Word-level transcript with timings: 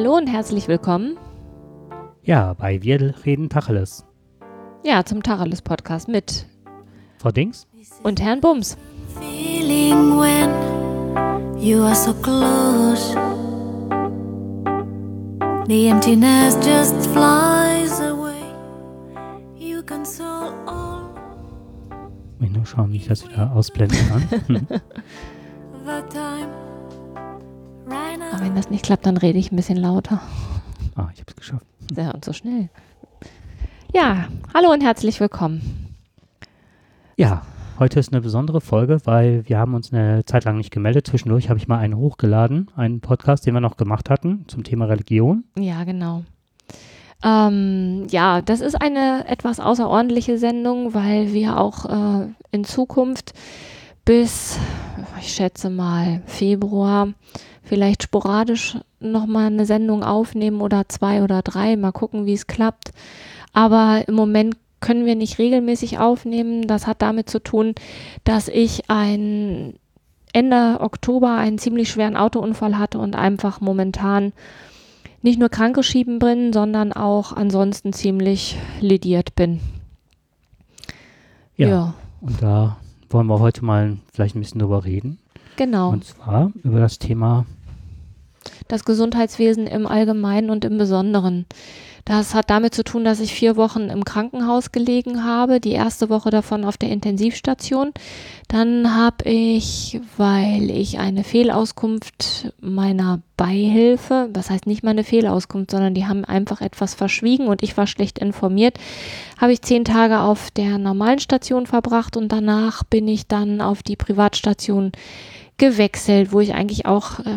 Hallo 0.00 0.16
und 0.16 0.28
herzlich 0.28 0.66
willkommen. 0.66 1.18
Ja, 2.22 2.54
bei 2.54 2.82
Wir 2.82 3.14
reden 3.26 3.50
Tacheles. 3.50 4.06
Ja, 4.82 5.04
zum 5.04 5.22
Tacheles 5.22 5.60
Podcast 5.60 6.08
mit 6.08 6.46
Frau 7.18 7.30
Dings 7.30 7.66
und 8.02 8.18
Herrn 8.18 8.40
Bums. 8.40 8.78
Feeling 9.20 10.18
when 10.18 10.48
you 11.60 11.82
are 11.82 11.94
so 11.94 12.14
close. 12.14 13.14
The 15.66 15.88
emptiness 15.88 16.56
just 16.64 16.96
flies 17.08 18.00
away. 18.00 18.40
You 19.54 19.82
console 19.82 20.54
all 20.64 21.10
Ich 22.38 22.46
will 22.46 22.56
nur 22.56 22.64
schauen, 22.64 22.90
wie 22.90 22.96
ich 22.96 23.06
das 23.06 23.28
wieder 23.28 23.52
ausblenden 23.52 23.98
kann. 24.08 24.66
wenn 28.50 28.56
das 28.56 28.68
nicht 28.68 28.84
klappt, 28.84 29.06
dann 29.06 29.16
rede 29.16 29.38
ich 29.38 29.52
ein 29.52 29.56
bisschen 29.56 29.76
lauter. 29.76 30.20
ah, 30.96 31.08
ich 31.14 31.20
habe 31.20 31.28
es 31.28 31.36
geschafft. 31.36 31.64
Ja, 31.96 32.10
und 32.10 32.24
so 32.24 32.32
schnell. 32.32 32.68
Ja, 33.94 34.26
hallo 34.52 34.72
und 34.72 34.82
herzlich 34.82 35.20
willkommen. 35.20 35.94
Ja, 37.16 37.42
heute 37.78 38.00
ist 38.00 38.12
eine 38.12 38.20
besondere 38.20 38.60
Folge, 38.60 38.98
weil 39.04 39.48
wir 39.48 39.56
haben 39.56 39.74
uns 39.74 39.92
eine 39.92 40.24
Zeit 40.24 40.42
lang 40.42 40.56
nicht 40.56 40.72
gemeldet. 40.72 41.06
Zwischendurch 41.06 41.48
habe 41.48 41.60
ich 41.60 41.68
mal 41.68 41.78
einen 41.78 41.96
hochgeladen, 41.96 42.68
einen 42.74 43.00
Podcast, 43.00 43.46
den 43.46 43.54
wir 43.54 43.60
noch 43.60 43.76
gemacht 43.76 44.10
hatten 44.10 44.46
zum 44.48 44.64
Thema 44.64 44.86
Religion. 44.86 45.44
Ja, 45.56 45.84
genau. 45.84 46.24
Ähm, 47.22 48.08
ja, 48.10 48.42
das 48.42 48.62
ist 48.62 48.82
eine 48.82 49.28
etwas 49.28 49.60
außerordentliche 49.60 50.38
Sendung, 50.38 50.92
weil 50.92 51.32
wir 51.32 51.56
auch 51.56 51.84
äh, 51.84 52.26
in 52.50 52.64
Zukunft 52.64 53.32
bis, 54.04 54.58
ich 55.20 55.32
schätze 55.32 55.70
mal, 55.70 56.22
Februar 56.26 57.10
vielleicht 57.62 58.02
sporadisch 58.02 58.78
nochmal 59.00 59.46
eine 59.46 59.66
Sendung 59.66 60.02
aufnehmen 60.02 60.60
oder 60.60 60.88
zwei 60.88 61.22
oder 61.22 61.42
drei, 61.42 61.76
mal 61.76 61.92
gucken, 61.92 62.26
wie 62.26 62.34
es 62.34 62.46
klappt. 62.46 62.90
Aber 63.52 64.04
im 64.06 64.14
Moment 64.14 64.56
können 64.80 65.06
wir 65.06 65.14
nicht 65.14 65.38
regelmäßig 65.38 65.98
aufnehmen. 65.98 66.66
Das 66.66 66.86
hat 66.86 67.02
damit 67.02 67.28
zu 67.28 67.42
tun, 67.42 67.74
dass 68.24 68.48
ich 68.48 68.88
ein 68.88 69.74
Ende 70.32 70.78
Oktober 70.80 71.34
einen 71.34 71.58
ziemlich 71.58 71.90
schweren 71.90 72.16
Autounfall 72.16 72.78
hatte 72.78 72.98
und 72.98 73.16
einfach 73.16 73.60
momentan 73.60 74.32
nicht 75.22 75.38
nur 75.38 75.48
krankgeschrieben 75.48 76.18
bin, 76.18 76.52
sondern 76.52 76.92
auch 76.92 77.32
ansonsten 77.32 77.92
ziemlich 77.92 78.56
lediert 78.80 79.34
bin. 79.34 79.60
Ja. 81.56 81.68
ja 81.68 81.94
Und 82.20 82.42
da 82.42 82.78
wollen 83.10 83.26
wir 83.26 83.38
heute 83.38 83.64
mal 83.64 83.98
vielleicht 84.12 84.34
ein 84.34 84.40
bisschen 84.40 84.60
drüber 84.60 84.84
reden. 84.84 85.18
Genau. 85.60 85.90
Und 85.90 86.04
zwar 86.04 86.52
über 86.64 86.80
das 86.80 86.98
Thema, 86.98 87.44
das 88.66 88.86
Gesundheitswesen 88.86 89.66
im 89.66 89.86
Allgemeinen 89.86 90.48
und 90.48 90.64
im 90.64 90.78
Besonderen. 90.78 91.44
Das 92.06 92.34
hat 92.34 92.48
damit 92.48 92.74
zu 92.74 92.82
tun, 92.82 93.04
dass 93.04 93.20
ich 93.20 93.34
vier 93.34 93.56
Wochen 93.56 93.90
im 93.90 94.04
Krankenhaus 94.04 94.72
gelegen 94.72 95.22
habe, 95.22 95.60
die 95.60 95.72
erste 95.72 96.08
Woche 96.08 96.30
davon 96.30 96.64
auf 96.64 96.78
der 96.78 96.88
Intensivstation. 96.88 97.92
Dann 98.48 98.96
habe 98.96 99.28
ich, 99.28 100.00
weil 100.16 100.70
ich 100.70 100.98
eine 100.98 101.24
Fehlauskunft 101.24 102.54
meiner 102.58 103.20
Beihilfe, 103.36 104.30
das 104.32 104.48
heißt 104.48 104.66
nicht 104.66 104.82
mal 104.82 104.92
eine 104.92 105.04
Fehlauskunft, 105.04 105.70
sondern 105.72 105.92
die 105.92 106.06
haben 106.06 106.24
einfach 106.24 106.62
etwas 106.62 106.94
verschwiegen 106.94 107.48
und 107.48 107.62
ich 107.62 107.76
war 107.76 107.86
schlecht 107.86 108.18
informiert, 108.18 108.78
habe 109.38 109.52
ich 109.52 109.60
zehn 109.60 109.84
Tage 109.84 110.20
auf 110.20 110.50
der 110.50 110.78
normalen 110.78 111.18
Station 111.18 111.66
verbracht 111.66 112.16
und 112.16 112.32
danach 112.32 112.82
bin 112.82 113.08
ich 113.08 113.26
dann 113.26 113.60
auf 113.60 113.82
die 113.82 113.96
Privatstation 113.96 114.92
gewechselt, 115.60 116.32
wo 116.32 116.40
ich 116.40 116.54
eigentlich 116.54 116.86
auch 116.86 117.20
äh, 117.20 117.36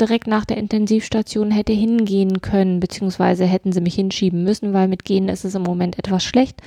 direkt 0.00 0.26
nach 0.26 0.44
der 0.44 0.58
Intensivstation 0.58 1.50
hätte 1.50 1.72
hingehen 1.72 2.40
können, 2.40 2.78
beziehungsweise 2.78 3.44
hätten 3.44 3.72
sie 3.72 3.80
mich 3.80 3.94
hinschieben 3.94 4.44
müssen, 4.44 4.72
weil 4.72 4.86
mit 4.86 5.04
Gehen 5.04 5.28
ist 5.28 5.44
es 5.44 5.54
im 5.54 5.62
Moment 5.62 5.98
etwas 5.98 6.22
schlecht. 6.22 6.60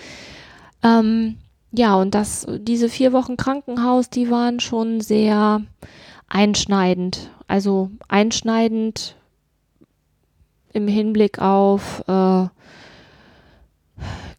Ähm, 0.84 1.38
ja, 1.72 1.96
und 1.96 2.16
das, 2.16 2.48
diese 2.60 2.90
vier 2.90 3.14
Wochen 3.14 3.38
Krankenhaus, 3.38 4.10
die 4.10 4.30
waren 4.32 4.60
schon 4.60 5.00
sehr 5.00 5.62
einschneidend. 6.28 7.30
Also 7.48 7.92
einschneidend 8.08 9.16
im 10.74 10.88
Hinblick 10.88 11.40
auf 11.40 12.04
äh, 12.08 12.48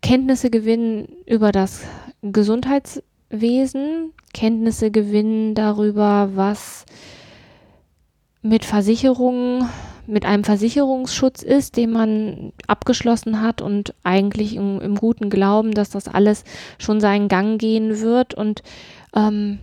Kenntnisse 0.03 0.51
gewinnen 0.51 1.09
über 1.27 1.53
das 1.53 1.83
Gesundheitswesen, 2.23 4.13
Kenntnisse 4.33 4.91
gewinnen 4.91 5.55
darüber, 5.55 6.31
was 6.35 6.85
mit 8.43 8.65
Versicherungen, 8.65 9.69
mit 10.07 10.25
einem 10.25 10.45
Versicherungsschutz 10.45 11.43
ist, 11.43 11.77
den 11.77 11.93
man 11.93 12.53
abgeschlossen 12.67 13.43
hat 13.43 13.61
und 13.61 13.95
eigentlich 14.05 14.57
im, 14.57 14.81
im 14.81 14.95
guten 14.95 15.29
Glauben, 15.29 15.73
dass 15.73 15.91
das 15.91 16.09
alles 16.09 16.45
schon 16.79 17.01
seinen 17.01 17.29
Gang 17.29 17.61
gehen 17.61 18.01
wird. 18.01 18.33
Und 18.33 18.63
ähm, 19.15 19.59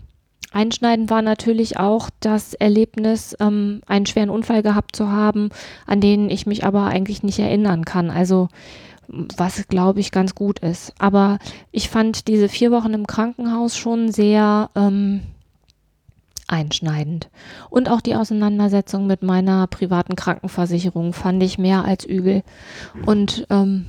einschneidend 0.51 1.09
war 1.09 1.21
natürlich 1.21 1.77
auch 1.77 2.09
das 2.19 2.53
Erlebnis, 2.53 3.35
ähm, 3.39 3.81
einen 3.87 4.05
schweren 4.05 4.29
Unfall 4.29 4.61
gehabt 4.61 4.95
zu 4.95 5.11
haben, 5.11 5.49
an 5.87 5.99
den 5.99 6.29
ich 6.29 6.45
mich 6.45 6.63
aber 6.63 6.83
eigentlich 6.85 7.23
nicht 7.23 7.39
erinnern 7.39 7.83
kann. 7.85 8.11
Also 8.11 8.49
was 9.07 9.67
glaube 9.67 9.99
ich 9.99 10.11
ganz 10.11 10.35
gut 10.35 10.59
ist. 10.59 10.93
Aber 10.99 11.39
ich 11.71 11.89
fand 11.89 12.27
diese 12.27 12.49
vier 12.49 12.71
Wochen 12.71 12.93
im 12.93 13.07
Krankenhaus 13.07 13.77
schon 13.77 14.11
sehr 14.11 14.69
ähm, 14.75 15.21
einschneidend. 16.47 17.29
Und 17.69 17.89
auch 17.89 18.01
die 18.01 18.15
Auseinandersetzung 18.15 19.07
mit 19.07 19.23
meiner 19.23 19.67
privaten 19.67 20.15
Krankenversicherung 20.15 21.13
fand 21.13 21.41
ich 21.43 21.57
mehr 21.57 21.85
als 21.85 22.05
übel. 22.05 22.43
Und 23.05 23.47
ähm, 23.49 23.87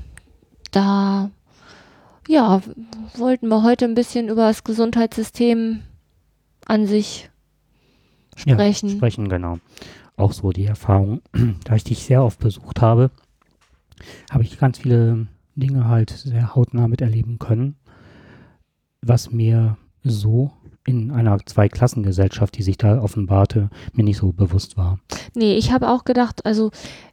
da, 0.71 1.31
ja, 2.28 2.62
wollten 3.16 3.48
wir 3.48 3.62
heute 3.62 3.84
ein 3.84 3.94
bisschen 3.94 4.28
über 4.28 4.48
das 4.48 4.65
Gesundheitssystem 4.65 5.83
an 6.66 6.87
sich 6.87 7.31
sprechen. 8.37 8.91
Ja, 8.91 8.97
sprechen, 8.97 9.28
genau. 9.28 9.59
Auch 10.16 10.33
so 10.33 10.50
die 10.50 10.66
Erfahrung, 10.66 11.21
da 11.65 11.77
ich 11.77 11.84
dich 11.84 12.04
sehr 12.04 12.25
oft 12.25 12.38
besucht 12.38 12.81
habe, 12.81 13.10
habe 14.30 14.44
ich 14.44 14.58
ganz 14.58 14.78
viele 14.78 15.26
Dinge 15.54 15.88
halt 15.88 16.10
sehr 16.10 16.54
hautnah 16.54 16.88
miterleben 16.88 17.38
können, 17.38 17.76
was 19.02 19.30
mir 19.30 19.76
so 20.02 20.52
in 20.86 21.10
einer 21.10 21.38
Zweiklassengesellschaft, 21.44 22.56
die 22.56 22.62
sich 22.62 22.78
da 22.78 23.02
offenbarte, 23.02 23.70
mir 23.92 24.04
nicht 24.04 24.18
so 24.18 24.32
bewusst 24.32 24.76
war. 24.76 25.00
Nee, 25.34 25.56
ich 25.56 25.72
habe 25.72 25.88
auch 25.88 26.04
gedacht, 26.04 26.46
also 26.46 26.70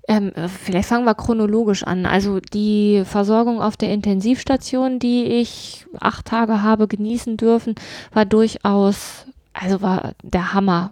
ähm, 0.08 0.32
vielleicht 0.48 0.90
fangen 0.90 1.06
wir 1.06 1.16
chronologisch 1.16 1.84
an. 1.84 2.06
Also 2.06 2.40
die 2.40 3.04
Versorgung 3.06 3.62
auf 3.62 3.76
der 3.76 3.92
Intensivstation, 3.92 5.00
die 5.00 5.24
ich 5.24 5.88
acht 6.00 6.26
Tage 6.26 6.62
habe 6.62 6.88
genießen 6.88 7.38
dürfen, 7.38 7.74
war 8.14 8.26
durchaus, 8.26 9.26
also 9.54 9.82
war 9.82 10.14
der 10.22 10.54
Hammer, 10.54 10.92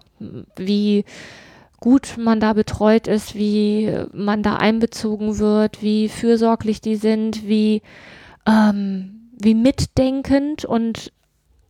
wie 0.55 1.05
gut 1.81 2.15
man 2.17 2.39
da 2.39 2.53
betreut 2.53 3.07
ist, 3.07 3.35
wie 3.35 3.91
man 4.13 4.43
da 4.43 4.55
einbezogen 4.55 5.39
wird, 5.39 5.81
wie 5.81 6.07
fürsorglich 6.07 6.79
die 6.79 6.95
sind, 6.95 7.45
wie, 7.47 7.81
ähm, 8.47 9.31
wie 9.37 9.55
mitdenkend 9.55 10.63
und 10.63 11.11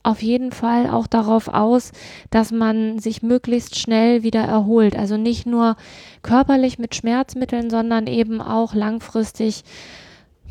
auf 0.03 0.21
jeden 0.21 0.51
Fall 0.51 0.89
auch 0.89 1.07
darauf 1.07 1.47
aus, 1.47 1.91
dass 2.29 2.51
man 2.51 2.99
sich 2.99 3.23
möglichst 3.23 3.79
schnell 3.79 4.21
wieder 4.21 4.41
erholt. 4.41 4.97
Also 4.97 5.15
nicht 5.15 5.45
nur 5.45 5.77
körperlich 6.23 6.77
mit 6.77 6.93
Schmerzmitteln, 6.95 7.69
sondern 7.69 8.07
eben 8.07 8.41
auch 8.41 8.73
langfristig 8.73 9.63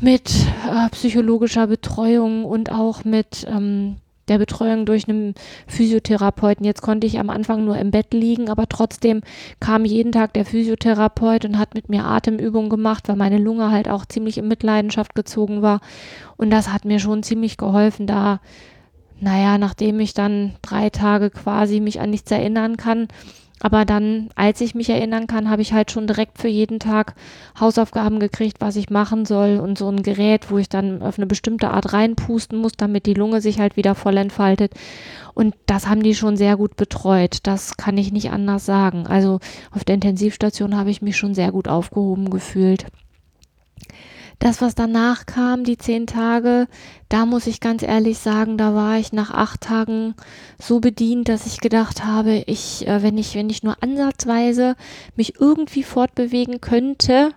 mit 0.00 0.31
äh, 0.71 0.88
psychologischer 0.91 1.66
Betreuung 1.66 2.44
und 2.44 2.72
auch 2.72 3.04
mit 3.04 3.47
ähm, 3.47 3.97
der 4.30 4.38
Betreuung 4.38 4.86
durch 4.86 5.08
einen 5.08 5.34
Physiotherapeuten. 5.66 6.65
Jetzt 6.65 6.80
konnte 6.80 7.06
ich 7.06 7.18
am 7.18 7.28
Anfang 7.28 7.66
nur 7.66 7.77
im 7.77 7.91
Bett 7.91 8.15
liegen, 8.15 8.48
aber 8.48 8.66
trotzdem 8.68 9.21
kam 9.60 9.84
jeden 9.84 10.12
Tag 10.12 10.32
der 10.32 10.47
Physiotherapeut 10.47 11.44
und 11.44 11.59
hat 11.59 11.74
mit 11.74 11.91
mir 11.91 12.04
Atemübungen 12.04 12.71
gemacht, 12.71 13.09
weil 13.09 13.16
meine 13.16 13.38
Lunge 13.38 13.71
halt 13.71 13.88
auch 13.88 14.06
ziemlich 14.06 14.38
in 14.38 14.48
Mitleidenschaft 14.48 15.15
gezogen 15.15 15.60
war. 15.60 15.80
Und 16.38 16.50
das 16.50 16.72
hat 16.72 16.86
mir 16.86 17.00
schon 17.00 17.22
ziemlich 17.22 17.59
geholfen, 17.59 18.06
da 18.06 18.41
naja, 19.22 19.59
nachdem 19.59 20.00
ich 20.00 20.15
dann 20.15 20.54
drei 20.62 20.88
Tage 20.88 21.28
quasi 21.28 21.80
mich 21.80 22.00
an 22.00 22.09
nichts 22.09 22.30
erinnern 22.30 22.78
kann, 22.78 23.09
aber 23.62 23.84
dann, 23.84 24.30
als 24.36 24.60
ich 24.62 24.74
mich 24.74 24.89
erinnern 24.89 25.27
kann, 25.27 25.51
habe 25.51 25.60
ich 25.62 25.74
halt 25.74 25.91
schon 25.91 26.07
direkt 26.07 26.39
für 26.39 26.48
jeden 26.48 26.78
Tag 26.78 27.15
Hausaufgaben 27.59 28.18
gekriegt, 28.18 28.60
was 28.60 28.77
ich 28.77 28.89
machen 28.89 29.27
soll 29.27 29.59
und 29.59 29.77
so 29.77 29.89
ein 29.89 30.03
Gerät, 30.03 30.51
wo 30.51 30.57
ich 30.57 30.71
dann 30.71 31.03
auf 31.03 31.18
eine 31.18 31.27
bestimmte 31.27 31.71
Art 31.71 31.92
reinpusten 31.92 32.59
muss, 32.59 32.72
damit 32.72 33.04
die 33.04 33.15
Lunge 33.15 33.42
sich 33.42 33.60
halt 33.60 33.77
wieder 33.77 33.95
voll 33.95 34.16
entfaltet. 34.16 34.72
Und 35.34 35.54
das 35.66 35.86
haben 35.86 36.03
die 36.03 36.15
schon 36.15 36.36
sehr 36.36 36.57
gut 36.57 36.77
betreut. 36.77 37.39
Das 37.42 37.77
kann 37.77 37.98
ich 37.98 38.12
nicht 38.12 38.30
anders 38.30 38.65
sagen. 38.65 39.07
Also 39.07 39.41
auf 39.71 39.84
der 39.84 39.97
Intensivstation 39.97 40.77
habe 40.77 40.91
ich 40.91 41.03
mich 41.03 41.18
schon 41.18 41.34
sehr 41.34 41.53
gut 41.53 41.68
aufgehoben 41.68 42.30
gefühlt. 42.30 42.86
Das, 44.41 44.63
was 44.63 44.75
danach 44.75 45.27
kam, 45.27 45.65
die 45.65 45.77
zehn 45.77 46.07
Tage, 46.07 46.66
da 47.10 47.27
muss 47.27 47.47
ich 47.47 47.60
ganz 47.60 47.83
ehrlich 47.83 48.19
sagen, 48.19 48.57
da 48.57 48.75
war 48.75 48.98
ich 48.98 49.13
nach 49.13 49.31
acht 49.31 49.60
Tagen 49.60 50.15
so 50.59 50.81
bedient, 50.81 51.28
dass 51.28 51.45
ich 51.45 51.60
gedacht 51.60 52.07
habe, 52.07 52.42
ich, 52.47 52.89
äh, 52.89 53.03
wenn 53.03 53.19
ich, 53.19 53.34
wenn 53.34 53.51
ich 53.51 53.63
nur 53.63 53.77
ansatzweise 53.83 54.77
mich 55.15 55.39
irgendwie 55.39 55.83
fortbewegen 55.83 56.63
könnte, 56.63 57.33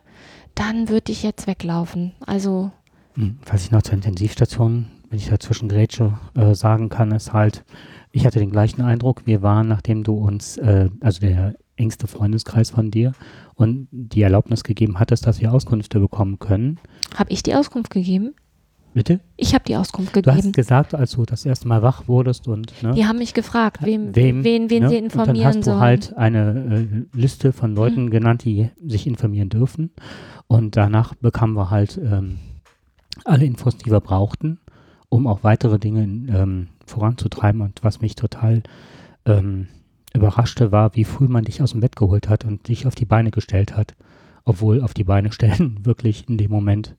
dann 0.56 0.88
würde 0.88 1.12
ich 1.12 1.24
jetzt 1.24 1.46
weglaufen. 1.46 2.14
Also. 2.26 2.72
Hm, 3.16 3.38
Was 3.52 3.66
ich 3.66 3.72
noch 3.72 3.82
zur 3.82 3.96
Intensivstation, 3.96 4.88
wenn 5.10 5.20
ich 5.20 5.28
dazwischen 5.28 5.68
Grätsche 5.68 6.18
äh, 6.36 6.56
sagen 6.56 6.88
kann, 6.88 7.12
ist 7.12 7.34
halt, 7.34 7.66
ich 8.14 8.26
hatte 8.26 8.40
den 8.40 8.52
gleichen 8.52 8.82
Eindruck. 8.82 9.24
Wir 9.26 9.42
waren, 9.42 9.68
nachdem 9.68 10.06
du 10.06 10.14
uns, 10.14 10.56
äh, 10.56 10.90
also 11.02 11.20
der 11.20 11.56
engste 11.84 12.08
Freundeskreis 12.08 12.72
von 12.72 12.90
dir 12.90 13.12
und 13.56 13.88
die 13.92 14.22
Erlaubnis 14.24 14.64
gegeben 14.64 15.00
hattest, 15.00 15.28
dass 15.28 15.40
wir 15.42 15.54
Auskünfte 15.54 16.00
bekommen 16.00 16.40
können. 16.40 16.80
Habe 17.18 17.32
ich 17.32 17.44
die 17.44 17.54
Auskunft 17.54 17.92
gegeben? 17.92 18.34
Bitte? 18.96 19.20
Ich 19.38 19.56
habe 19.56 19.64
die 19.66 19.76
Auskunft 19.76 20.16
Du 20.16 20.22
hast 20.30 20.36
gegeben. 20.38 20.52
gesagt, 20.52 20.94
als 20.94 21.12
du 21.14 21.24
das 21.26 21.46
erste 21.46 21.68
Mal 21.68 21.82
wach 21.82 22.08
wurdest 22.08 22.48
und 22.48 22.72
ne, 22.84 22.94
Die 22.94 23.06
haben 23.08 23.18
mich 23.18 23.34
gefragt, 23.34 23.80
wem, 23.84 24.16
wem, 24.16 24.44
wen, 24.44 24.70
wen 24.70 24.84
ne, 24.84 24.90
sie 24.90 24.98
und 24.98 25.16
dann 25.16 25.20
informieren 25.22 25.48
hast 25.48 25.58
du 25.58 25.64
sollen. 25.64 25.80
halt 25.80 26.14
eine 26.18 27.08
äh, 27.14 27.18
Liste 27.20 27.54
von 27.54 27.74
Leuten 27.76 28.12
genannt, 28.12 28.44
die 28.46 28.70
sich 28.86 29.08
informieren 29.08 29.50
dürfen. 29.50 29.90
Und 30.48 30.78
danach 30.78 31.16
bekamen 31.16 31.56
wir 31.56 31.72
halt 31.72 31.98
ähm, 32.04 32.38
alle 33.26 33.46
Infos, 33.46 33.78
die 33.78 33.90
wir 33.90 34.00
brauchten, 34.00 34.60
um 35.10 35.26
auch 35.26 35.44
weitere 35.44 35.80
Dinge 35.80 36.04
ähm, 36.04 36.68
voranzutreiben. 36.86 37.62
Und 37.62 37.84
was 37.84 38.00
mich 38.00 38.14
total 38.16 38.62
ähm, 39.26 39.70
überraschte, 40.14 40.72
war, 40.72 40.96
wie 40.96 41.04
früh 41.04 41.28
man 41.28 41.44
dich 41.44 41.62
aus 41.62 41.72
dem 41.72 41.82
Bett 41.82 41.96
geholt 41.96 42.30
hat 42.30 42.46
und 42.46 42.68
dich 42.68 42.86
auf 42.88 42.96
die 42.96 43.06
Beine 43.06 43.32
gestellt 43.32 43.76
hat. 43.76 43.96
Obwohl 44.46 44.82
auf 44.82 44.94
die 44.94 45.04
Beine 45.04 45.32
stellen 45.32 45.80
wirklich 45.86 46.30
in 46.30 46.38
dem 46.38 46.52
Moment 46.52 46.96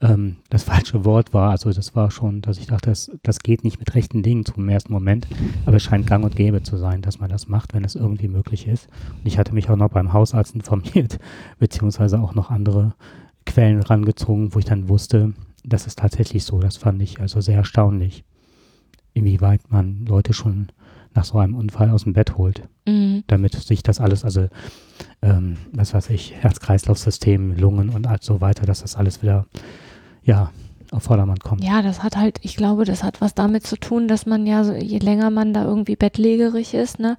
ähm, 0.00 0.36
das 0.50 0.64
falsche 0.64 1.04
Wort 1.04 1.32
war. 1.32 1.50
Also 1.50 1.72
das 1.72 1.94
war 1.96 2.10
schon, 2.10 2.42
dass 2.42 2.58
ich 2.58 2.66
dachte, 2.66 2.90
das, 2.90 3.10
das 3.22 3.40
geht 3.40 3.64
nicht 3.64 3.78
mit 3.78 3.94
rechten 3.94 4.22
Dingen 4.22 4.44
zum 4.44 4.68
ersten 4.68 4.92
Moment. 4.92 5.26
Aber 5.64 5.76
es 5.76 5.82
scheint 5.82 6.06
gang 6.06 6.24
und 6.24 6.36
gäbe 6.36 6.62
zu 6.62 6.76
sein, 6.76 7.02
dass 7.02 7.18
man 7.18 7.30
das 7.30 7.48
macht, 7.48 7.74
wenn 7.74 7.84
es 7.84 7.94
irgendwie 7.94 8.28
möglich 8.28 8.66
ist. 8.66 8.88
Und 9.12 9.26
ich 9.26 9.38
hatte 9.38 9.54
mich 9.54 9.70
auch 9.70 9.76
noch 9.76 9.90
beim 9.90 10.12
Hausarzt 10.12 10.54
informiert, 10.54 11.18
beziehungsweise 11.58 12.20
auch 12.20 12.34
noch 12.34 12.50
andere 12.50 12.94
Quellen 13.46 13.80
rangezogen, 13.80 14.54
wo 14.54 14.58
ich 14.58 14.64
dann 14.64 14.88
wusste, 14.88 15.32
das 15.64 15.86
ist 15.86 15.98
tatsächlich 15.98 16.44
so. 16.44 16.60
Das 16.60 16.76
fand 16.76 17.00
ich 17.00 17.20
also 17.20 17.40
sehr 17.40 17.56
erstaunlich, 17.56 18.24
inwieweit 19.14 19.70
man 19.70 20.04
Leute 20.04 20.32
schon 20.32 20.68
nach 21.16 21.24
so 21.24 21.38
einem 21.38 21.54
Unfall 21.54 21.90
aus 21.90 22.04
dem 22.04 22.12
Bett 22.12 22.36
holt, 22.36 22.62
Mhm. 22.86 23.24
damit 23.26 23.54
sich 23.54 23.82
das 23.82 24.00
alles, 24.00 24.24
also 24.24 24.48
ähm, 25.22 25.56
was 25.72 25.92
weiß 25.94 26.10
ich, 26.10 26.34
Herz-Kreislauf-System, 26.34 27.56
Lungen 27.56 27.88
und 27.88 28.06
so 28.22 28.40
weiter, 28.40 28.66
dass 28.66 28.82
das 28.82 28.94
alles 28.96 29.22
wieder, 29.22 29.46
ja, 30.22 30.50
auf 30.92 31.02
Vordermann 31.02 31.38
kommt. 31.38 31.64
Ja, 31.64 31.82
das 31.82 32.02
hat 32.04 32.16
halt, 32.16 32.38
ich 32.42 32.56
glaube, 32.56 32.84
das 32.84 33.02
hat 33.02 33.20
was 33.20 33.34
damit 33.34 33.66
zu 33.66 33.76
tun, 33.76 34.06
dass 34.06 34.24
man 34.26 34.46
ja, 34.46 34.62
so, 34.62 34.72
je 34.72 34.98
länger 34.98 35.30
man 35.30 35.52
da 35.52 35.64
irgendwie 35.64 35.96
bettlägerig 35.96 36.74
ist, 36.74 37.00
ne, 37.00 37.16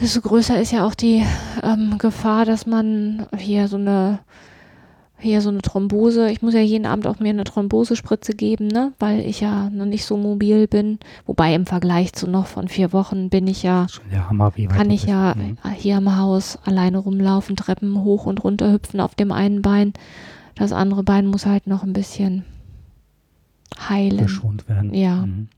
desto 0.00 0.20
größer 0.20 0.60
ist 0.60 0.72
ja 0.72 0.86
auch 0.86 0.94
die 0.94 1.24
ähm, 1.62 1.96
Gefahr, 1.98 2.44
dass 2.44 2.66
man 2.66 3.26
hier 3.36 3.66
so 3.66 3.76
eine, 3.76 4.20
hier 5.18 5.40
so 5.40 5.48
eine 5.48 5.62
Thrombose, 5.62 6.30
ich 6.30 6.42
muss 6.42 6.52
ja 6.54 6.60
jeden 6.60 6.84
Abend 6.86 7.06
auch 7.06 7.18
mir 7.20 7.30
eine 7.30 7.44
Thrombosespritze 7.44 8.34
geben, 8.34 8.68
ne, 8.68 8.92
weil 8.98 9.20
ich 9.20 9.40
ja 9.40 9.70
noch 9.70 9.86
nicht 9.86 10.04
so 10.04 10.16
mobil 10.16 10.66
bin. 10.66 10.98
Wobei 11.24 11.54
im 11.54 11.64
Vergleich 11.66 12.12
zu 12.12 12.28
noch 12.28 12.46
von 12.46 12.68
vier 12.68 12.92
Wochen 12.92 13.30
bin 13.30 13.46
ich 13.46 13.62
ja, 13.62 13.86
Hammer, 14.28 14.52
kann 14.68 14.90
ich 14.90 15.02
bist. 15.02 15.08
ja 15.08 15.34
Mhm. 15.34 15.56
hier 15.76 15.96
im 15.98 16.16
Haus 16.18 16.58
alleine 16.64 16.98
rumlaufen, 16.98 17.56
Treppen 17.56 18.02
hoch 18.04 18.26
und 18.26 18.44
runter 18.44 18.70
hüpfen 18.72 19.00
auf 19.00 19.14
dem 19.14 19.32
einen 19.32 19.62
Bein. 19.62 19.94
Das 20.54 20.72
andere 20.72 21.02
Bein 21.02 21.26
muss 21.26 21.46
halt 21.46 21.66
noch 21.66 21.82
ein 21.82 21.92
bisschen 21.92 22.44
heilen. 23.88 24.18
geschont 24.18 24.68
werden. 24.68 24.92
Ja. 24.94 25.26
Mhm. 25.26 25.48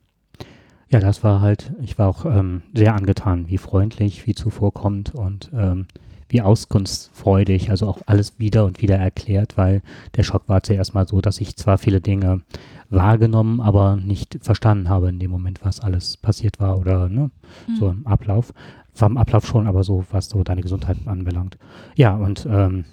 Ja, 0.91 1.01
das 1.01 1.23
war 1.23 1.41
halt, 1.41 1.71
ich 1.83 1.99
war 1.99 2.09
auch 2.09 2.25
ähm, 2.25 2.63
sehr 2.75 2.95
angetan, 2.95 3.49
wie 3.49 3.59
freundlich, 3.59 4.27
wie 4.27 4.35
zuvorkommend 4.35 5.15
und 5.15 5.51
ähm, 5.53 5.87
wie 6.29 6.43
auskunftsfreudig, 6.43 7.71
also 7.71 7.89
auch 7.89 7.99
alles 8.07 8.39
wieder 8.39 8.65
und 8.65 8.83
wieder 8.83 8.97
erklärt, 8.97 9.57
weil 9.57 9.83
der 10.17 10.23
Schock 10.23 10.49
war 10.49 10.63
zuerst 10.63 10.95
mal 10.95 11.09
so, 11.09 11.21
dass 11.21 11.41
ich 11.41 11.57
zwar 11.57 11.79
viele 11.79 12.01
Dinge 12.01 12.43
wahrgenommen, 12.91 13.61
aber 13.61 13.97
nicht 13.97 14.39
verstanden 14.41 14.89
habe 14.89 15.09
in 15.09 15.19
dem 15.19 15.31
Moment, 15.31 15.61
was 15.63 15.81
alles 15.81 16.17
passiert 16.17 16.61
war 16.61 16.79
oder 16.79 17.09
ne, 17.09 17.31
so 17.79 17.91
im 17.91 18.07
Ablauf. 18.07 18.53
War 18.97 19.09
im 19.09 19.17
Ablauf 19.17 19.47
schon, 19.47 19.67
aber 19.67 19.85
so, 19.85 20.05
was 20.11 20.29
so 20.29 20.43
deine 20.43 20.63
Gesundheit 20.63 20.97
anbelangt. 21.07 21.57
Ja, 21.95 22.17
und 22.17 22.47
ähm, 22.51 22.85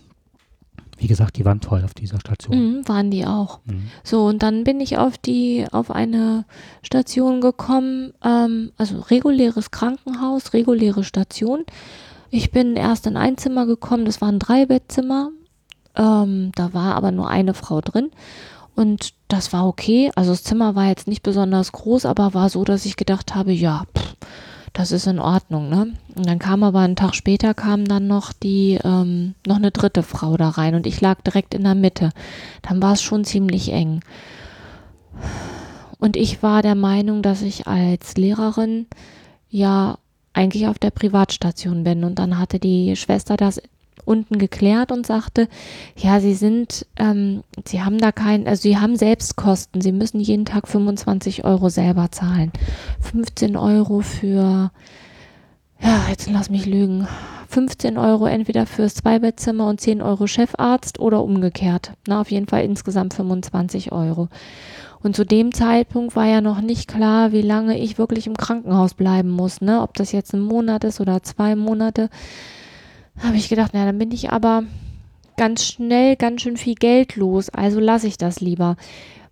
wie 0.97 1.07
gesagt, 1.07 1.37
die 1.37 1.45
waren 1.45 1.59
toll 1.59 1.81
auf 1.83 1.93
dieser 1.93 2.19
Station. 2.19 2.57
Mhm, 2.57 2.87
waren 2.87 3.11
die 3.11 3.25
auch. 3.25 3.59
Mhm. 3.65 3.89
So, 4.03 4.25
und 4.27 4.43
dann 4.43 4.63
bin 4.63 4.79
ich 4.79 4.97
auf 4.97 5.17
die, 5.17 5.65
auf 5.71 5.91
eine 5.91 6.45
Station 6.83 7.41
gekommen, 7.41 8.13
ähm, 8.23 8.71
also 8.77 8.99
reguläres 8.99 9.71
Krankenhaus, 9.71 10.53
reguläre 10.53 11.03
Station. 11.03 11.65
Ich 12.35 12.51
bin 12.51 12.75
erst 12.75 13.07
in 13.07 13.15
ein 13.15 13.37
Zimmer 13.37 13.65
gekommen, 13.65 14.03
das 14.03 14.19
war 14.19 14.27
ein 14.27 14.39
Dreibettzimmer. 14.39 15.29
Ähm, 15.95 16.51
da 16.53 16.73
war 16.73 16.95
aber 16.95 17.11
nur 17.11 17.29
eine 17.29 17.53
Frau 17.53 17.79
drin. 17.79 18.11
Und 18.75 19.13
das 19.29 19.53
war 19.53 19.65
okay. 19.65 20.11
Also 20.15 20.31
das 20.31 20.43
Zimmer 20.43 20.75
war 20.75 20.87
jetzt 20.87 21.07
nicht 21.07 21.23
besonders 21.23 21.71
groß, 21.71 22.05
aber 22.05 22.33
war 22.33 22.49
so, 22.49 22.65
dass 22.65 22.85
ich 22.85 22.97
gedacht 22.97 23.35
habe, 23.35 23.53
ja, 23.53 23.85
pff, 23.97 24.17
das 24.73 24.91
ist 24.91 25.07
in 25.07 25.19
Ordnung, 25.19 25.69
ne? 25.69 25.93
Und 26.13 26.27
dann 26.27 26.37
kam 26.37 26.63
aber 26.63 26.79
einen 26.79 26.97
Tag 26.97 27.15
später 27.15 27.53
kam 27.53 27.85
dann 27.85 28.07
noch 28.07 28.33
die, 28.33 28.79
ähm, 28.83 29.35
noch 29.47 29.55
eine 29.55 29.71
dritte 29.71 30.03
Frau 30.03 30.35
da 30.35 30.49
rein 30.49 30.75
und 30.75 30.85
ich 30.85 30.99
lag 30.99 31.21
direkt 31.21 31.53
in 31.53 31.63
der 31.63 31.75
Mitte. 31.75 32.09
Dann 32.63 32.81
war 32.81 32.91
es 32.91 33.01
schon 33.01 33.23
ziemlich 33.23 33.71
eng. 33.71 34.01
Und 35.99 36.17
ich 36.17 36.43
war 36.43 36.61
der 36.61 36.75
Meinung, 36.75 37.21
dass 37.21 37.41
ich 37.41 37.65
als 37.65 38.17
Lehrerin 38.17 38.87
ja 39.49 39.99
eigentlich 40.35 40.67
auf 40.67 40.77
der 40.77 40.91
Privatstation 40.91 41.83
bin. 41.83 42.03
Und 42.03 42.19
dann 42.19 42.37
hatte 42.37 42.59
die 42.59 42.95
Schwester 42.95 43.37
das 43.37 43.61
unten 44.03 44.37
geklärt 44.37 44.91
und 44.91 45.07
sagte, 45.07 45.47
ja, 45.97 46.19
sie 46.19 46.35
sind, 46.35 46.85
ähm, 46.97 47.43
sie 47.65 47.81
haben 47.81 47.97
da 47.97 48.11
kein, 48.11 48.47
also 48.47 48.61
sie 48.61 48.77
haben 48.77 48.97
Selbstkosten, 48.97 49.81
sie 49.81 49.91
müssen 49.91 50.19
jeden 50.19 50.45
Tag 50.45 50.67
25 50.67 51.43
Euro 51.43 51.69
selber 51.69 52.11
zahlen. 52.11 52.51
15 52.99 53.57
Euro 53.57 54.01
für, 54.01 54.71
ja, 55.81 56.05
jetzt 56.09 56.29
lass 56.29 56.51
mich 56.51 56.67
lügen, 56.67 57.07
15 57.49 57.97
Euro 57.97 58.25
entweder 58.27 58.65
fürs 58.65 58.95
Zweibettzimmer 58.95 59.67
und 59.67 59.81
10 59.81 60.01
Euro 60.01 60.27
Chefarzt 60.27 60.99
oder 60.99 61.23
umgekehrt. 61.23 61.93
Na, 62.07 62.21
auf 62.21 62.29
jeden 62.29 62.47
Fall 62.47 62.63
insgesamt 62.63 63.13
25 63.13 63.91
Euro. 63.91 64.27
Und 65.05 65.15
zu 65.15 65.23
dem 65.23 65.53
Zeitpunkt 65.53 66.15
war 66.15 66.25
ja 66.25 66.41
noch 66.41 66.61
nicht 66.61 66.87
klar, 66.87 67.31
wie 67.31 67.43
lange 67.43 67.77
ich 67.77 67.99
wirklich 67.99 68.25
im 68.25 68.35
Krankenhaus 68.35 68.95
bleiben 68.95 69.29
muss, 69.29 69.61
ne? 69.61 69.83
Ob 69.83 69.93
das 69.93 70.11
jetzt 70.11 70.33
ein 70.33 70.41
Monat 70.41 70.83
ist 70.83 70.99
oder 70.99 71.21
zwei 71.21 71.55
Monate. 71.55 72.09
Habe 73.19 73.37
ich 73.37 73.47
gedacht, 73.47 73.69
na, 73.75 73.85
dann 73.85 73.99
bin 73.99 74.11
ich 74.11 74.31
aber 74.31 74.63
ganz 75.37 75.63
schnell 75.63 76.15
ganz 76.15 76.41
schön 76.41 76.57
viel 76.57 76.73
Geld 76.73 77.17
los, 77.17 77.51
also 77.51 77.79
lasse 77.79 78.07
ich 78.07 78.17
das 78.17 78.39
lieber. 78.41 78.77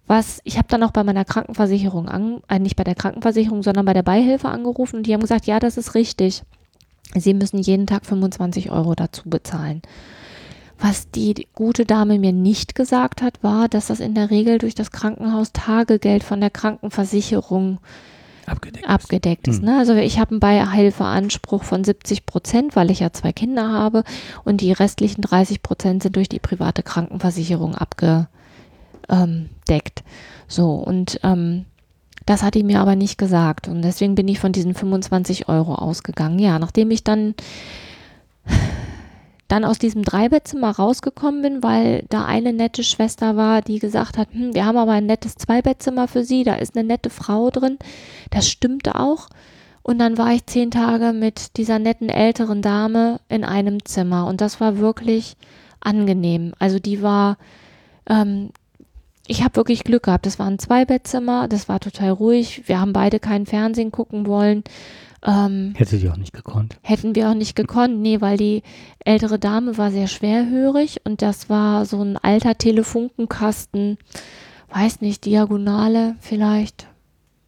Was, 0.05 0.41
ich 0.43 0.59
habe 0.59 0.67
dann 0.67 0.83
auch 0.83 0.91
bei 0.91 1.03
meiner 1.03 1.25
Krankenversicherung, 1.25 2.07
an, 2.07 2.43
äh, 2.49 2.59
nicht 2.59 2.75
bei 2.75 2.83
der 2.83 2.93
Krankenversicherung, 2.93 3.63
sondern 3.63 3.85
bei 3.85 3.93
der 3.93 4.03
Beihilfe 4.03 4.49
angerufen 4.49 4.97
und 4.97 5.07
die 5.07 5.13
haben 5.15 5.21
gesagt, 5.21 5.47
ja, 5.47 5.59
das 5.59 5.77
ist 5.77 5.95
richtig. 5.95 6.43
Sie 7.15 7.33
müssen 7.33 7.57
jeden 7.57 7.87
Tag 7.87 8.05
25 8.05 8.69
Euro 8.69 8.93
dazu 8.93 9.27
bezahlen. 9.27 9.81
Was 10.83 11.09
die 11.09 11.47
gute 11.55 11.85
Dame 11.85 12.19
mir 12.19 12.33
nicht 12.33 12.75
gesagt 12.75 13.21
hat, 13.21 13.41
war, 13.41 13.69
dass 13.69 13.87
das 13.87 14.01
in 14.01 14.15
der 14.15 14.29
Regel 14.29 14.57
durch 14.57 14.75
das 14.75 14.91
Krankenhaus 14.91 15.53
Tagegeld 15.53 16.25
von 16.25 16.41
der 16.41 16.49
Krankenversicherung 16.49 17.79
Abgedeckt. 18.45 18.89
abgedeckt 18.89 19.47
ist. 19.47 19.59
Hm. 19.59 19.65
Ne? 19.65 19.77
Also 19.77 19.93
ich 19.95 20.19
habe 20.19 20.31
einen 20.31 20.41
Beihilfeanspruch 20.41 21.63
von 21.63 21.85
70 21.85 22.25
Prozent, 22.25 22.75
weil 22.75 22.91
ich 22.91 22.99
ja 22.99 23.13
zwei 23.13 23.31
Kinder 23.31 23.71
habe 23.71 24.03
und 24.43 24.59
die 24.59 24.73
restlichen 24.73 25.21
30 25.21 25.63
Prozent 25.63 26.03
sind 26.03 26.17
durch 26.17 26.27
die 26.27 26.39
private 26.39 26.83
Krankenversicherung 26.83 27.75
abgedeckt. 27.75 28.27
So 30.49 30.73
und 30.73 31.17
ähm, 31.23 31.63
das 32.25 32.43
hat 32.43 32.55
die 32.55 32.63
mir 32.63 32.81
aber 32.81 32.97
nicht 32.97 33.17
gesagt 33.17 33.69
und 33.69 33.83
deswegen 33.83 34.15
bin 34.15 34.27
ich 34.27 34.41
von 34.41 34.51
diesen 34.51 34.73
25 34.73 35.47
Euro 35.47 35.75
ausgegangen. 35.75 36.39
Ja, 36.39 36.59
nachdem 36.59 36.91
ich 36.91 37.05
dann 37.05 37.35
dann 39.53 39.65
aus 39.65 39.77
diesem 39.77 40.01
Dreibettzimmer 40.01 40.71
rausgekommen 40.71 41.43
bin, 41.43 41.61
weil 41.61 42.05
da 42.09 42.25
eine 42.25 42.53
nette 42.53 42.83
Schwester 42.83 43.35
war, 43.35 43.61
die 43.61 43.77
gesagt 43.77 44.17
hat, 44.17 44.29
hm, 44.31 44.55
wir 44.55 44.65
haben 44.65 44.77
aber 44.77 44.93
ein 44.93 45.05
nettes 45.05 45.35
Zweibettzimmer 45.35 46.07
für 46.07 46.23
Sie, 46.23 46.43
da 46.43 46.55
ist 46.55 46.75
eine 46.75 46.87
nette 46.87 47.11
Frau 47.11 47.51
drin. 47.51 47.77
Das 48.31 48.49
stimmte 48.49 48.95
auch. 48.95 49.29
Und 49.83 49.99
dann 49.99 50.17
war 50.17 50.33
ich 50.33 50.47
zehn 50.47 50.71
Tage 50.71 51.13
mit 51.13 51.55
dieser 51.57 51.77
netten 51.77 52.09
älteren 52.09 52.63
Dame 52.63 53.19
in 53.29 53.43
einem 53.43 53.85
Zimmer 53.85 54.25
und 54.25 54.41
das 54.41 54.59
war 54.59 54.79
wirklich 54.79 55.35
angenehm. 55.81 56.53
Also 56.57 56.79
die 56.79 57.03
war, 57.03 57.37
ähm, 58.09 58.49
ich 59.27 59.43
habe 59.43 59.55
wirklich 59.55 59.83
Glück 59.83 60.03
gehabt. 60.03 60.25
Das 60.25 60.39
war 60.39 60.47
ein 60.47 60.57
Zweibettzimmer, 60.57 61.47
das 61.47 61.69
war 61.69 61.79
total 61.79 62.09
ruhig. 62.09 62.63
Wir 62.65 62.81
haben 62.81 62.93
beide 62.93 63.19
keinen 63.19 63.45
Fernsehen 63.45 63.91
gucken 63.91 64.25
wollen. 64.25 64.63
Ähm, 65.25 65.73
Hätte 65.75 65.97
sie 65.97 66.09
auch 66.09 66.17
nicht 66.17 66.33
gekonnt. 66.33 66.77
hätten 66.81 67.15
wir 67.15 67.29
auch 67.29 67.33
nicht 67.33 67.55
gekonnt. 67.55 67.99
Nee, 68.01 68.19
weil 68.19 68.37
die 68.37 68.61
ältere 69.05 69.39
Dame 69.39 69.77
war 69.77 69.89
sehr 69.91 70.07
schwerhörig 70.07 71.01
und 71.05 71.21
das 71.21 71.49
war 71.49 71.85
so 71.85 72.01
ein 72.01 72.17
alter 72.17 72.57
Telefunkenkasten, 72.57 73.97
weiß 74.73 75.01
nicht, 75.01 75.25
Diagonale 75.25 76.15
vielleicht. 76.19 76.87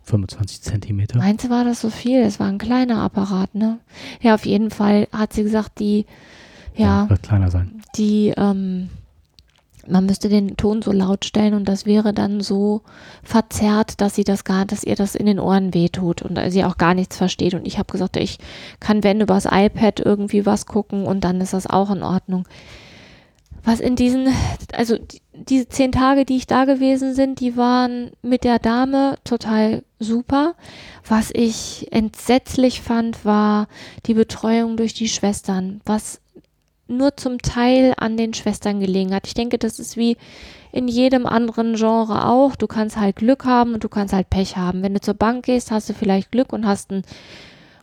25 0.04 0.62
Zentimeter. 0.62 1.18
Meinst 1.18 1.46
du, 1.46 1.50
war 1.50 1.66
das 1.66 1.82
so 1.82 1.90
viel? 1.90 2.22
Es 2.22 2.40
war 2.40 2.48
ein 2.48 2.60
kleiner 2.60 3.00
Apparat, 3.02 3.56
ne? 3.56 3.80
Ja, 4.22 4.36
auf 4.36 4.46
jeden 4.46 4.70
Fall 4.70 5.08
hat 5.12 5.34
sie 5.34 5.44
gesagt, 5.44 5.80
die, 5.80 6.06
ja, 6.76 7.10
Wird 7.10 7.24
kleiner 7.24 7.50
sein. 7.50 7.82
die, 7.98 8.32
ähm, 8.38 8.90
man 9.88 10.06
müsste 10.06 10.30
den 10.30 10.58
Ton 10.58 10.82
so 10.82 10.92
laut 10.92 11.26
stellen 11.26 11.54
und 11.54 11.68
das 11.68 11.86
wäre 11.86 12.14
dann 12.14 12.42
so 12.42 12.82
verzerrt, 13.24 14.02
dass 14.02 14.16
sie 14.16 14.24
das 14.24 14.44
gar, 14.44 14.66
dass 14.66 14.84
ihr 14.84 14.96
das 14.96 15.16
in 15.16 15.26
den 15.26 15.40
Ohren 15.40 15.74
wehtut 15.74 16.22
und 16.22 16.40
sie 16.50 16.64
auch 16.64 16.78
gar 16.78 16.94
nichts 16.94 17.18
versteht. 17.18 17.54
Und 17.54 17.66
ich 17.66 17.78
habe 17.78 17.92
gesagt, 17.92 18.18
ich 18.18 18.38
kann, 18.80 19.04
wenn 19.04 19.22
übers 19.22 19.46
iPad 19.46 20.00
irgendwie 20.00 20.46
was 20.46 20.66
gucken 20.66 21.06
und 21.06 21.24
dann 21.24 21.42
ist 21.42 21.54
das 21.54 21.68
auch 21.68 21.92
in 21.92 22.04
Ordnung. 22.04 22.46
Was 23.64 23.80
in 23.80 23.96
diesen, 23.96 24.28
also 24.74 24.98
die, 24.98 25.22
diese 25.34 25.68
zehn 25.68 25.92
Tage, 25.92 26.24
die 26.24 26.38
ich 26.38 26.46
da 26.46 26.66
gewesen 26.66 27.16
sind, 27.16 27.40
die 27.40 27.58
waren 27.58 28.12
mit 28.22 28.44
der 28.44 28.60
Dame 28.60 29.18
total 29.24 29.84
super. 29.98 30.54
Was 31.08 31.32
ich 31.34 31.88
entsetzlich 31.92 32.82
fand, 32.82 33.26
war 33.26 33.68
die 34.06 34.14
Betreuung 34.14 34.78
durch 34.78 34.94
die 34.94 35.10
Schwestern, 35.10 35.82
was 35.84 36.22
nur 36.88 37.18
zum 37.18 37.40
Teil 37.40 37.94
an 37.98 38.18
den 38.18 38.34
Schwestern 38.34 38.80
gelegen 38.80 39.14
hat. 39.14 39.28
Ich 39.28 39.34
denke, 39.34 39.58
das 39.58 39.80
ist 39.80 39.98
wie 39.98 40.18
in 40.72 40.88
jedem 40.88 41.26
anderen 41.26 41.76
Genre 41.76 42.28
auch. 42.28 42.56
Du 42.56 42.68
kannst 42.68 42.98
halt 42.98 43.18
Glück 43.18 43.46
haben 43.46 43.74
und 43.74 43.84
du 43.84 43.90
kannst 43.90 44.14
halt 44.14 44.30
Pech 44.30 44.58
haben. 44.58 44.84
Wenn 44.84 44.94
du 44.94 45.02
zur 45.02 45.14
Bank 45.14 45.46
gehst, 45.46 45.72
hast 45.72 45.90
du 45.90 45.94
vielleicht 45.94 46.32
Glück 46.32 46.54
und 46.54 46.68
hast 46.68 46.92
einen 46.92 47.04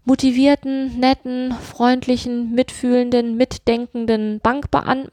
motivierten, 0.05 0.99
netten, 0.99 1.53
freundlichen, 1.53 2.53
mitfühlenden, 2.53 3.37
mitdenkenden 3.37 4.41
Bankbean 4.41 5.09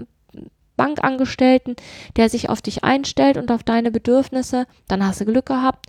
Bankangestellten, 0.76 1.76
der 2.16 2.30
sich 2.30 2.50
auf 2.50 2.62
dich 2.62 2.86
einstellt 2.86 3.36
und 3.36 3.52
auf 3.52 3.64
deine 3.64 3.92
Bedürfnisse. 3.92 4.66
Dann 4.88 5.06
hast 5.06 5.20
du 5.20 5.26
Glück 5.26 5.46
gehabt. 5.46 5.88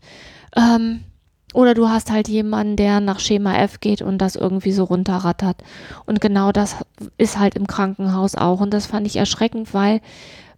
Ähm, 0.56 1.04
oder 1.54 1.74
du 1.74 1.88
hast 1.88 2.10
halt 2.10 2.28
jemanden, 2.28 2.76
der 2.76 3.00
nach 3.00 3.18
Schema 3.18 3.56
F 3.56 3.80
geht 3.80 4.02
und 4.02 4.18
das 4.18 4.36
irgendwie 4.36 4.72
so 4.72 4.84
runterrattert. 4.84 5.62
Und 6.06 6.20
genau 6.20 6.52
das 6.52 6.76
ist 7.18 7.38
halt 7.38 7.56
im 7.56 7.66
Krankenhaus 7.66 8.34
auch. 8.36 8.60
Und 8.60 8.72
das 8.72 8.86
fand 8.86 9.06
ich 9.06 9.16
erschreckend, 9.16 9.74
weil 9.74 10.00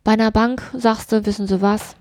bei 0.04 0.12
einer 0.12 0.30
Bank 0.30 0.62
sagst 0.76 1.12
du, 1.12 1.25
wissen 1.25 1.46
Sie 1.46 1.62
was? 1.62 1.96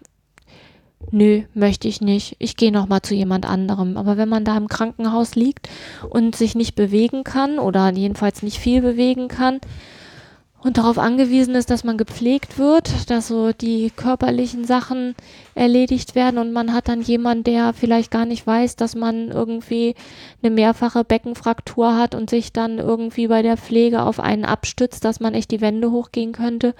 Nö, 1.09 1.43
möchte 1.53 1.87
ich 1.87 2.01
nicht. 2.01 2.35
Ich 2.37 2.57
gehe 2.57 2.71
noch 2.71 2.87
mal 2.87 3.01
zu 3.01 3.15
jemand 3.15 3.47
anderem. 3.47 3.97
Aber 3.97 4.17
wenn 4.17 4.29
man 4.29 4.45
da 4.45 4.55
im 4.57 4.67
Krankenhaus 4.67 5.35
liegt 5.35 5.69
und 6.09 6.35
sich 6.35 6.53
nicht 6.53 6.75
bewegen 6.75 7.23
kann 7.23 7.59
oder 7.59 7.91
jedenfalls 7.91 8.43
nicht 8.43 8.59
viel 8.59 8.81
bewegen 8.81 9.27
kann 9.27 9.59
und 10.63 10.77
darauf 10.77 10.99
angewiesen 10.99 11.55
ist, 11.55 11.71
dass 11.71 11.83
man 11.83 11.97
gepflegt 11.97 12.59
wird, 12.59 13.09
dass 13.09 13.27
so 13.27 13.51
die 13.51 13.89
körperlichen 13.89 14.63
Sachen 14.63 15.15
erledigt 15.55 16.13
werden 16.13 16.37
und 16.37 16.53
man 16.53 16.73
hat 16.73 16.87
dann 16.87 17.01
jemanden, 17.01 17.43
der 17.43 17.73
vielleicht 17.73 18.11
gar 18.11 18.25
nicht 18.25 18.45
weiß, 18.45 18.75
dass 18.75 18.95
man 18.95 19.29
irgendwie 19.29 19.95
eine 20.43 20.53
mehrfache 20.53 21.03
Beckenfraktur 21.03 21.97
hat 21.97 22.13
und 22.13 22.29
sich 22.29 22.53
dann 22.53 22.77
irgendwie 22.77 23.27
bei 23.27 23.41
der 23.41 23.57
Pflege 23.57 24.03
auf 24.03 24.19
einen 24.19 24.45
abstützt, 24.45 25.03
dass 25.03 25.19
man 25.19 25.33
echt 25.33 25.49
die 25.49 25.61
Wände 25.61 25.89
hochgehen 25.91 26.31
könnte, 26.31 26.75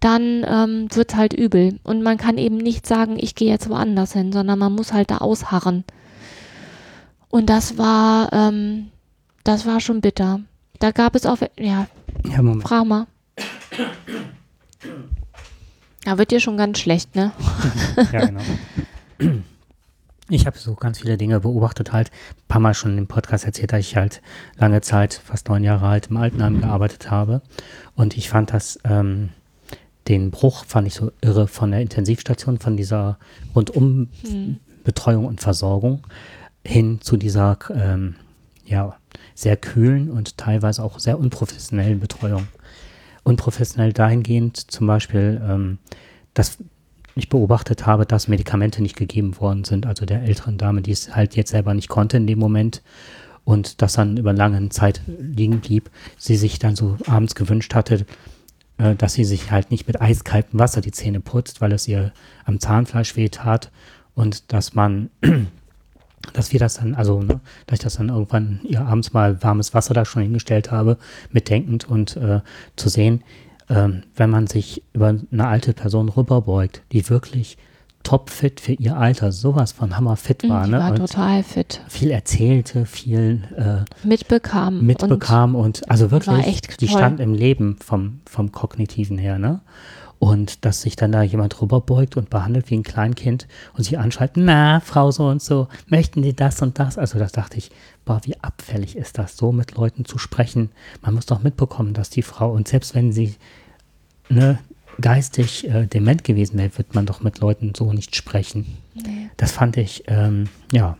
dann 0.00 0.44
ähm, 0.48 0.88
wird 0.90 1.14
halt 1.14 1.34
übel. 1.34 1.78
Und 1.84 2.02
man 2.02 2.16
kann 2.16 2.38
eben 2.38 2.56
nicht 2.56 2.86
sagen, 2.86 3.18
ich 3.20 3.34
gehe 3.34 3.50
jetzt 3.50 3.68
woanders 3.68 4.14
hin, 4.14 4.32
sondern 4.32 4.58
man 4.58 4.74
muss 4.74 4.94
halt 4.94 5.10
da 5.10 5.18
ausharren. 5.18 5.84
Und 7.28 7.50
das 7.50 7.76
war, 7.76 8.32
ähm, 8.32 8.90
das 9.44 9.66
war 9.66 9.80
schon 9.80 10.00
bitter. 10.00 10.40
Da 10.78 10.90
gab 10.90 11.14
es 11.14 11.26
auch, 11.26 11.36
ja, 11.58 11.86
Ja, 12.28 12.42
Moment. 12.42 12.62
frag 12.62 12.86
mal. 12.86 13.06
Da 16.04 16.18
wird 16.18 16.30
dir 16.30 16.40
schon 16.40 16.56
ganz 16.56 16.78
schlecht, 16.78 17.14
ne? 17.14 17.32
Ja, 18.12 18.26
genau. 18.26 18.40
Ich 20.28 20.46
habe 20.46 20.56
so 20.56 20.74
ganz 20.74 21.00
viele 21.00 21.18
Dinge 21.18 21.40
beobachtet, 21.40 21.92
halt 21.92 22.10
ein 22.10 22.48
paar 22.48 22.60
Mal 22.60 22.72
schon 22.74 22.96
im 22.96 23.08
Podcast 23.08 23.44
erzählt, 23.44 23.72
dass 23.72 23.80
ich 23.80 23.96
halt 23.96 24.22
lange 24.56 24.80
Zeit, 24.80 25.14
fast 25.14 25.48
neun 25.48 25.64
Jahre 25.64 25.86
alt, 25.88 26.06
im 26.08 26.16
Altenheim 26.16 26.60
gearbeitet 26.60 27.10
habe. 27.10 27.42
Und 27.96 28.16
ich 28.16 28.28
fand 28.30 28.52
das, 28.52 28.78
ähm, 28.84 29.30
den 30.08 30.30
Bruch 30.30 30.64
fand 30.64 30.86
ich 30.86 30.94
so 30.94 31.10
irre 31.20 31.48
von 31.48 31.72
der 31.72 31.80
Intensivstation, 31.80 32.58
von 32.58 32.76
dieser 32.76 33.18
Rundumbetreuung 33.54 35.26
und 35.26 35.40
Versorgung 35.40 36.06
hin 36.64 37.00
zu 37.00 37.16
dieser, 37.16 37.58
ähm, 37.74 38.14
ja, 38.64 38.96
sehr 39.34 39.56
kühlen 39.56 40.10
und 40.10 40.36
teilweise 40.36 40.82
auch 40.82 40.98
sehr 40.98 41.18
unprofessionellen 41.18 42.00
Betreuung. 42.00 42.48
Unprofessionell 43.22 43.92
dahingehend 43.92 44.56
zum 44.56 44.86
Beispiel, 44.86 45.40
ähm, 45.44 45.78
dass 46.34 46.58
ich 47.14 47.28
beobachtet 47.28 47.86
habe, 47.86 48.06
dass 48.06 48.28
Medikamente 48.28 48.82
nicht 48.82 48.96
gegeben 48.96 49.38
worden 49.40 49.64
sind, 49.64 49.86
also 49.86 50.06
der 50.06 50.22
älteren 50.22 50.58
Dame, 50.58 50.82
die 50.82 50.92
es 50.92 51.14
halt 51.14 51.36
jetzt 51.36 51.50
selber 51.50 51.74
nicht 51.74 51.88
konnte 51.88 52.16
in 52.16 52.26
dem 52.26 52.38
Moment 52.38 52.82
und 53.44 53.82
das 53.82 53.94
dann 53.94 54.16
über 54.16 54.32
lange 54.32 54.68
Zeit 54.68 55.02
liegen 55.06 55.60
blieb, 55.60 55.90
sie 56.16 56.36
sich 56.36 56.58
dann 56.58 56.76
so 56.76 56.96
abends 57.06 57.34
gewünscht 57.34 57.74
hatte, 57.74 58.06
äh, 58.78 58.94
dass 58.94 59.14
sie 59.14 59.24
sich 59.24 59.50
halt 59.50 59.70
nicht 59.70 59.86
mit 59.86 60.00
eiskaltem 60.00 60.58
Wasser 60.58 60.80
die 60.80 60.92
Zähne 60.92 61.20
putzt, 61.20 61.60
weil 61.60 61.72
es 61.72 61.88
ihr 61.88 62.12
am 62.44 62.60
Zahnfleisch 62.60 63.16
weh 63.16 63.28
tat 63.28 63.70
und 64.14 64.52
dass 64.52 64.74
man, 64.74 65.10
dass 66.32 66.52
wir 66.52 66.60
das 66.60 66.74
dann, 66.74 66.94
also, 66.94 67.22
ne, 67.22 67.40
dass 67.66 67.78
ich 67.78 67.82
das 67.84 67.94
dann 67.96 68.08
irgendwann 68.10 68.60
ihr 68.64 68.82
abends 68.82 69.12
mal 69.12 69.42
warmes 69.42 69.74
Wasser 69.74 69.94
da 69.94 70.04
schon 70.04 70.22
hingestellt 70.22 70.70
habe, 70.70 70.98
mitdenkend 71.30 71.88
und 71.88 72.16
äh, 72.16 72.40
zu 72.76 72.88
sehen, 72.88 73.22
ähm, 73.68 74.02
wenn 74.16 74.30
man 74.30 74.46
sich 74.46 74.82
über 74.92 75.14
eine 75.32 75.46
alte 75.46 75.72
Person 75.72 76.08
rüberbeugt, 76.08 76.82
die 76.92 77.08
wirklich 77.08 77.56
topfit 78.02 78.60
für 78.60 78.72
ihr 78.72 78.96
Alter, 78.96 79.30
sowas 79.30 79.72
von 79.72 79.96
hammerfit 79.96 80.48
war, 80.48 80.64
Die 80.64 80.70
ne? 80.70 80.78
war 80.78 80.90
und 80.92 80.96
total 80.96 81.42
fit. 81.42 81.82
viel 81.88 82.10
erzählte, 82.10 82.86
viel 82.86 83.42
äh, 83.56 84.06
Mitbekam. 84.06 84.84
mitbekam 84.84 85.54
und, 85.54 85.88
also 85.90 86.10
wirklich, 86.10 86.60
die 86.62 86.86
toll. 86.86 86.96
stand 86.96 87.20
im 87.20 87.34
Leben 87.34 87.76
vom, 87.84 88.20
vom 88.24 88.52
Kognitiven 88.52 89.18
her, 89.18 89.38
ne? 89.38 89.60
Und 90.20 90.66
dass 90.66 90.82
sich 90.82 90.96
dann 90.96 91.12
da 91.12 91.22
jemand 91.22 91.62
rüberbeugt 91.62 92.18
und 92.18 92.28
behandelt 92.28 92.70
wie 92.70 92.76
ein 92.76 92.82
Kleinkind 92.82 93.48
und 93.74 93.84
sie 93.84 93.96
anschreit, 93.96 94.32
na, 94.34 94.80
Frau 94.80 95.10
so 95.10 95.26
und 95.26 95.40
so, 95.40 95.66
möchten 95.86 96.22
Sie 96.22 96.34
das 96.34 96.60
und 96.60 96.78
das? 96.78 96.98
Also 96.98 97.18
das 97.18 97.32
dachte 97.32 97.56
ich, 97.56 97.70
boah, 98.04 98.20
wie 98.24 98.36
abfällig 98.42 98.96
ist 98.96 99.16
das, 99.16 99.38
so 99.38 99.50
mit 99.50 99.76
Leuten 99.76 100.04
zu 100.04 100.18
sprechen. 100.18 100.72
Man 101.00 101.14
muss 101.14 101.24
doch 101.24 101.42
mitbekommen, 101.42 101.94
dass 101.94 102.10
die 102.10 102.20
Frau, 102.20 102.52
und 102.52 102.68
selbst 102.68 102.94
wenn 102.94 103.12
sie 103.12 103.36
ne, 104.28 104.58
geistig 105.00 105.66
äh, 105.66 105.86
dement 105.86 106.22
gewesen 106.22 106.58
wäre, 106.58 106.76
wird 106.76 106.94
man 106.94 107.06
doch 107.06 107.22
mit 107.22 107.38
Leuten 107.38 107.72
so 107.74 107.94
nicht 107.94 108.14
sprechen. 108.14 108.76
Nee. 108.94 109.30
Das 109.38 109.52
fand 109.52 109.78
ich, 109.78 110.04
ähm, 110.06 110.50
ja, 110.70 110.98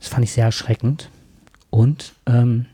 das 0.00 0.08
fand 0.08 0.24
ich 0.24 0.32
sehr 0.32 0.46
erschreckend. 0.46 1.10
Und 1.68 2.14
ähm, 2.24 2.64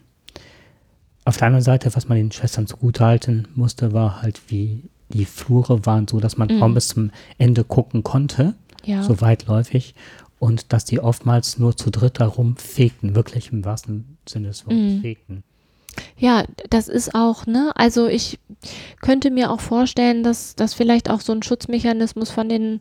auf 1.24 1.36
der 1.36 1.48
anderen 1.48 1.64
Seite, 1.64 1.94
was 1.96 2.08
man 2.08 2.16
den 2.16 2.30
Schwestern 2.30 2.68
zugutehalten 2.68 3.48
musste, 3.56 3.92
war 3.92 4.22
halt, 4.22 4.40
wie 4.46 4.84
die 5.12 5.24
Flure 5.24 5.84
waren 5.86 6.06
so, 6.08 6.20
dass 6.20 6.36
man 6.36 6.48
Mhm. 6.48 6.58
kaum 6.60 6.74
bis 6.74 6.88
zum 6.88 7.10
Ende 7.38 7.64
gucken 7.64 8.02
konnte, 8.02 8.54
Ja. 8.84 9.02
so 9.02 9.20
weitläufig. 9.20 9.94
Und 10.38 10.72
dass 10.72 10.84
die 10.84 10.98
oftmals 10.98 11.58
nur 11.58 11.76
zu 11.76 11.90
dritt 11.90 12.18
darum 12.18 12.56
fegten, 12.56 13.14
wirklich 13.14 13.52
im 13.52 13.64
wahrsten 13.64 14.16
Sinne 14.28 14.48
des 14.48 14.66
Wortes 14.66 14.94
Mhm. 14.94 15.00
fegten. 15.00 15.44
Ja, 16.16 16.44
das 16.70 16.88
ist 16.88 17.14
auch, 17.14 17.46
ne? 17.46 17.70
Also 17.74 18.08
ich 18.08 18.38
könnte 19.00 19.30
mir 19.30 19.50
auch 19.50 19.60
vorstellen, 19.60 20.22
dass 20.24 20.56
das 20.56 20.74
vielleicht 20.74 21.10
auch 21.10 21.20
so 21.20 21.32
ein 21.32 21.42
Schutzmechanismus 21.42 22.30
von 22.30 22.48
den, 22.48 22.80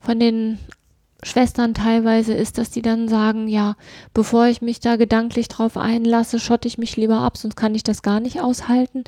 von 0.00 0.18
den 0.20 0.58
Schwestern 1.24 1.72
teilweise 1.72 2.34
ist, 2.34 2.58
dass 2.58 2.70
die 2.70 2.82
dann 2.82 3.08
sagen, 3.08 3.46
ja, 3.46 3.76
bevor 4.12 4.46
ich 4.46 4.60
mich 4.60 4.80
da 4.80 4.96
gedanklich 4.96 5.46
drauf 5.46 5.76
einlasse, 5.76 6.40
schotte 6.40 6.66
ich 6.66 6.78
mich 6.78 6.96
lieber 6.96 7.18
ab, 7.18 7.36
sonst 7.36 7.54
kann 7.54 7.76
ich 7.76 7.84
das 7.84 8.02
gar 8.02 8.18
nicht 8.18 8.40
aushalten. 8.40 9.04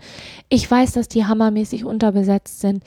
Ich 0.48 0.70
weiß, 0.70 0.92
dass 0.92 1.08
die 1.08 1.26
hammermäßig 1.26 1.84
unterbesetzt 1.84 2.60
sind. 2.60 2.84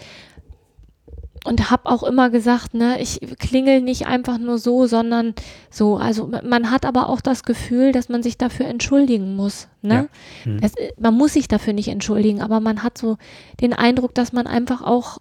Und 1.44 1.70
habe 1.70 1.90
auch 1.90 2.04
immer 2.04 2.30
gesagt, 2.30 2.74
ne, 2.74 3.02
ich 3.02 3.20
klingel 3.40 3.80
nicht 3.82 4.08
einfach 4.08 4.38
nur 4.38 4.58
so, 4.58 4.86
sondern 4.86 5.34
so. 5.70 5.96
Also 5.96 6.30
man 6.44 6.72
hat 6.72 6.86
aber 6.86 7.08
auch 7.08 7.22
das 7.22 7.44
Gefühl, 7.44 7.94
dass 7.94 8.10
man 8.10 8.22
sich 8.22 8.38
dafür 8.38 8.66
entschuldigen 8.66 9.36
muss. 9.36 9.70
Ne? 9.82 10.10
Ja. 10.46 10.52
Mhm. 10.52 10.62
Das, 10.62 10.74
man 11.00 11.14
muss 11.14 11.34
sich 11.34 11.48
dafür 11.48 11.74
nicht 11.74 11.88
entschuldigen, 11.88 12.42
aber 12.42 12.60
man 12.60 12.84
hat 12.84 12.98
so 12.98 13.18
den 13.62 13.72
Eindruck, 13.74 14.14
dass 14.14 14.34
man 14.34 14.46
einfach 14.46 14.82
auch 14.82 15.20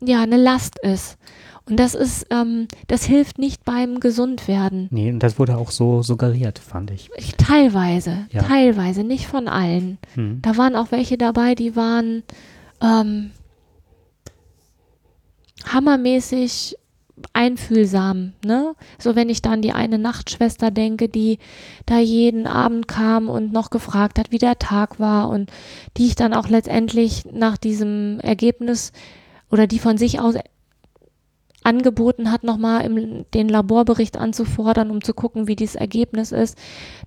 ja 0.00 0.20
eine 0.20 0.36
Last 0.36 0.78
ist. 0.80 1.16
Und 1.68 1.78
das 1.78 1.94
ist, 1.94 2.26
ähm, 2.30 2.66
das 2.88 3.04
hilft 3.04 3.38
nicht 3.38 3.64
beim 3.64 4.00
Gesundwerden. 4.00 4.88
Nee, 4.90 5.10
und 5.12 5.20
das 5.20 5.38
wurde 5.38 5.56
auch 5.56 5.70
so 5.70 6.02
suggeriert, 6.02 6.58
fand 6.58 6.90
ich. 6.90 7.08
Ich- 7.16 7.34
Teilweise, 7.36 8.26
Ja. 8.30 8.42
teilweise, 8.42 9.04
nicht 9.04 9.26
von 9.26 9.46
allen. 9.48 9.98
Mhm. 10.16 10.40
Da 10.42 10.56
waren 10.56 10.74
auch 10.74 10.90
welche 10.90 11.16
dabei, 11.16 11.54
die 11.54 11.76
waren 11.76 12.24
ähm, 12.80 13.30
hammermäßig 15.72 16.76
einfühlsam, 17.34 18.32
ne? 18.44 18.74
So 18.98 19.14
wenn 19.14 19.28
ich 19.28 19.42
dann 19.42 19.62
die 19.62 19.72
eine 19.72 19.98
Nachtschwester 19.98 20.70
denke, 20.72 21.08
die 21.08 21.38
da 21.86 21.98
jeden 22.00 22.46
Abend 22.48 22.88
kam 22.88 23.28
und 23.28 23.52
noch 23.52 23.70
gefragt 23.70 24.18
hat, 24.18 24.32
wie 24.32 24.38
der 24.38 24.58
Tag 24.58 24.98
war 24.98 25.28
und 25.28 25.50
die 25.96 26.06
ich 26.06 26.16
dann 26.16 26.34
auch 26.34 26.48
letztendlich 26.48 27.24
nach 27.32 27.56
diesem 27.58 28.18
Ergebnis 28.20 28.92
oder 29.50 29.66
die 29.68 29.78
von 29.78 29.98
sich 29.98 30.18
aus 30.20 30.34
angeboten 31.64 32.30
hat, 32.30 32.44
nochmal 32.44 32.88
den 33.34 33.48
Laborbericht 33.48 34.16
anzufordern, 34.16 34.90
um 34.90 35.02
zu 35.02 35.14
gucken, 35.14 35.48
wie 35.48 35.56
dieses 35.56 35.74
Ergebnis 35.74 36.32
ist. 36.32 36.58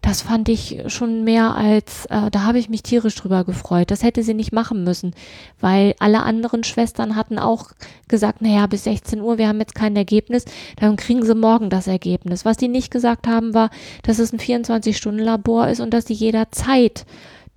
Das 0.01 0.21
fand 0.21 0.50
ich 0.50 0.83
schon 0.88 1.24
mehr 1.24 1.55
als, 1.55 2.05
äh, 2.07 2.29
da 2.31 2.43
habe 2.43 2.59
ich 2.59 2.69
mich 2.69 2.83
tierisch 2.83 3.15
drüber 3.15 3.43
gefreut. 3.43 3.91
Das 3.91 4.03
hätte 4.03 4.24
sie 4.24 4.33
nicht 4.33 4.51
machen 4.51 4.83
müssen, 4.83 5.13
weil 5.59 5.95
alle 6.00 6.24
anderen 6.24 6.63
Schwestern 6.63 7.15
hatten 7.15 7.39
auch 7.39 7.71
gesagt, 8.07 8.41
naja, 8.41 8.67
bis 8.67 8.83
16 8.85 9.21
Uhr, 9.21 9.38
wir 9.38 9.47
haben 9.47 9.59
jetzt 9.59 9.75
kein 9.75 9.95
Ergebnis, 9.95 10.45
dann 10.79 10.95
kriegen 10.95 11.25
sie 11.25 11.35
morgen 11.35 11.69
das 11.69 11.88
Ergebnis. 11.88 12.45
Was 12.45 12.57
die 12.57 12.67
nicht 12.67 12.91
gesagt 12.91 13.27
haben, 13.27 13.53
war, 13.53 13.69
dass 14.03 14.19
es 14.19 14.33
ein 14.33 14.39
24-Stunden-Labor 14.39 15.67
ist 15.67 15.79
und 15.79 15.93
dass 15.93 16.05
sie 16.05 16.13
jederzeit 16.13 17.05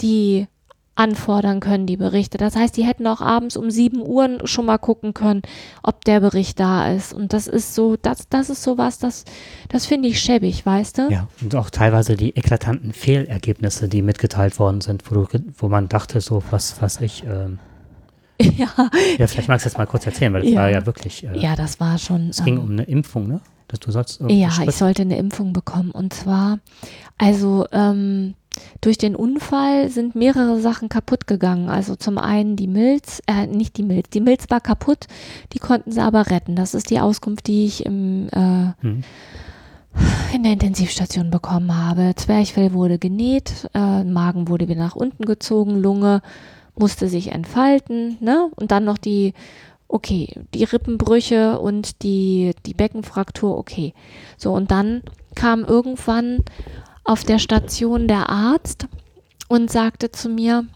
die 0.00 0.46
anfordern 0.98 1.60
können, 1.60 1.86
die 1.86 1.96
Berichte. 1.96 2.38
Das 2.38 2.56
heißt, 2.56 2.76
die 2.76 2.84
hätten 2.84 3.06
auch 3.06 3.20
abends 3.20 3.56
um 3.56 3.70
7 3.70 4.00
Uhr 4.02 4.40
schon 4.46 4.66
mal 4.66 4.78
gucken 4.78 5.14
können, 5.14 5.42
ob 5.82 6.04
der 6.04 6.20
Bericht 6.20 6.58
da 6.58 6.90
ist. 6.92 7.12
Und 7.14 7.32
das 7.32 7.46
ist 7.46 7.74
so, 7.74 7.96
das, 7.96 8.28
das 8.28 8.50
ist 8.50 8.62
sowas, 8.62 8.98
das, 8.98 9.24
das 9.68 9.86
finde 9.86 10.08
ich 10.08 10.20
schäbig, 10.20 10.66
weißt 10.66 10.98
du? 10.98 11.08
Ja, 11.10 11.28
und 11.40 11.54
auch 11.54 11.70
teilweise 11.70 12.16
die 12.16 12.36
eklatanten 12.36 12.92
Fehlergebnisse, 12.92 13.88
die 13.88 14.02
mitgeteilt 14.02 14.58
worden 14.58 14.80
sind, 14.80 15.08
wo, 15.10 15.14
du, 15.14 15.26
wo 15.56 15.68
man 15.68 15.88
dachte, 15.88 16.20
so, 16.20 16.42
was, 16.50 16.82
was 16.82 17.00
ich, 17.00 17.22
ähm, 17.24 17.58
ja. 18.40 18.68
ja, 19.18 19.26
vielleicht 19.26 19.48
magst 19.48 19.66
du 19.66 19.68
jetzt 19.68 19.78
mal 19.78 19.86
kurz 19.86 20.04
erzählen, 20.06 20.32
weil 20.32 20.42
das 20.42 20.50
Ja. 20.50 20.60
war 20.60 20.70
ja 20.70 20.84
wirklich, 20.86 21.24
äh, 21.24 21.38
Ja, 21.38 21.54
das 21.56 21.78
war 21.80 21.98
schon. 21.98 22.30
es 22.30 22.42
ging 22.44 22.54
ähm, 22.56 22.62
um 22.62 22.70
eine 22.72 22.82
Impfung, 22.84 23.28
ne? 23.28 23.40
Dass 23.68 23.80
du 23.80 23.90
sollst 23.92 24.20
Ja, 24.28 24.48
ich 24.66 24.74
sollte 24.76 25.02
eine 25.02 25.18
Impfung 25.18 25.52
bekommen. 25.52 25.90
Und 25.90 26.14
zwar, 26.14 26.58
also 27.18 27.66
ähm, 27.70 28.34
durch 28.80 28.98
den 28.98 29.16
Unfall 29.16 29.88
sind 29.88 30.14
mehrere 30.14 30.60
Sachen 30.60 30.88
kaputt 30.88 31.26
gegangen. 31.26 31.68
Also 31.68 31.96
zum 31.96 32.18
einen 32.18 32.56
die 32.56 32.68
Milz, 32.68 33.20
äh, 33.26 33.46
nicht 33.46 33.76
die 33.76 33.82
Milz, 33.82 34.10
die 34.10 34.20
Milz 34.20 34.46
war 34.48 34.60
kaputt, 34.60 35.06
die 35.52 35.58
konnten 35.58 35.92
sie 35.92 36.00
aber 36.00 36.30
retten. 36.30 36.56
Das 36.56 36.74
ist 36.74 36.90
die 36.90 37.00
Auskunft, 37.00 37.46
die 37.46 37.66
ich 37.66 37.84
im, 37.86 38.28
äh, 38.28 38.72
Hm. 38.80 39.02
in 40.34 40.42
der 40.42 40.52
Intensivstation 40.52 41.30
bekommen 41.30 41.76
habe. 41.76 42.12
Zwerchfell 42.14 42.72
wurde 42.72 42.98
genäht, 42.98 43.68
äh, 43.74 44.04
Magen 44.04 44.48
wurde 44.48 44.68
wieder 44.68 44.80
nach 44.80 44.96
unten 44.96 45.24
gezogen, 45.24 45.80
Lunge 45.80 46.22
musste 46.76 47.08
sich 47.08 47.32
entfalten, 47.32 48.16
ne? 48.20 48.50
Und 48.54 48.70
dann 48.70 48.84
noch 48.84 48.98
die, 48.98 49.34
okay, 49.88 50.28
die 50.54 50.64
Rippenbrüche 50.64 51.58
und 51.58 52.02
die, 52.02 52.52
die 52.66 52.74
Beckenfraktur, 52.74 53.56
okay. 53.56 53.94
So, 54.36 54.52
und 54.52 54.70
dann 54.70 55.02
kam 55.34 55.64
irgendwann 55.64 56.44
auf 57.08 57.24
der 57.24 57.38
Station 57.38 58.06
der 58.06 58.28
Arzt 58.28 58.86
und 59.48 59.70
sagte 59.70 60.12
zu 60.12 60.28
mir, 60.28 60.66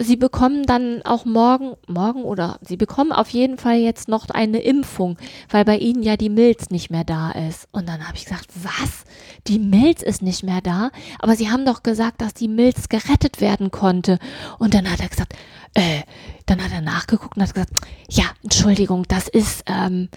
Sie 0.00 0.14
bekommen 0.14 0.64
dann 0.64 1.02
auch 1.02 1.24
morgen, 1.24 1.74
morgen 1.88 2.22
oder 2.22 2.60
Sie 2.62 2.76
bekommen 2.76 3.10
auf 3.10 3.30
jeden 3.30 3.58
Fall 3.58 3.78
jetzt 3.78 4.06
noch 4.06 4.30
eine 4.30 4.60
Impfung, 4.60 5.18
weil 5.50 5.64
bei 5.64 5.76
Ihnen 5.76 6.04
ja 6.04 6.16
die 6.16 6.28
Milz 6.28 6.70
nicht 6.70 6.90
mehr 6.90 7.02
da 7.02 7.32
ist. 7.32 7.66
Und 7.72 7.88
dann 7.88 8.06
habe 8.06 8.16
ich 8.16 8.26
gesagt, 8.26 8.46
was? 8.62 9.04
Die 9.48 9.58
Milz 9.58 10.02
ist 10.02 10.22
nicht 10.22 10.44
mehr 10.44 10.60
da? 10.60 10.90
Aber 11.18 11.34
Sie 11.34 11.50
haben 11.50 11.64
doch 11.64 11.82
gesagt, 11.82 12.20
dass 12.20 12.32
die 12.32 12.46
Milz 12.46 12.88
gerettet 12.88 13.40
werden 13.40 13.72
konnte. 13.72 14.20
Und 14.60 14.74
dann 14.74 14.88
hat 14.88 15.00
er 15.00 15.08
gesagt, 15.08 15.34
äh, 15.74 16.02
dann 16.46 16.62
hat 16.62 16.70
er 16.70 16.82
nachgeguckt 16.82 17.36
und 17.36 17.42
hat 17.42 17.54
gesagt, 17.54 17.72
ja, 18.08 18.26
Entschuldigung, 18.44 19.04
das 19.08 19.26
ist, 19.26 19.64
ähm, 19.66 20.10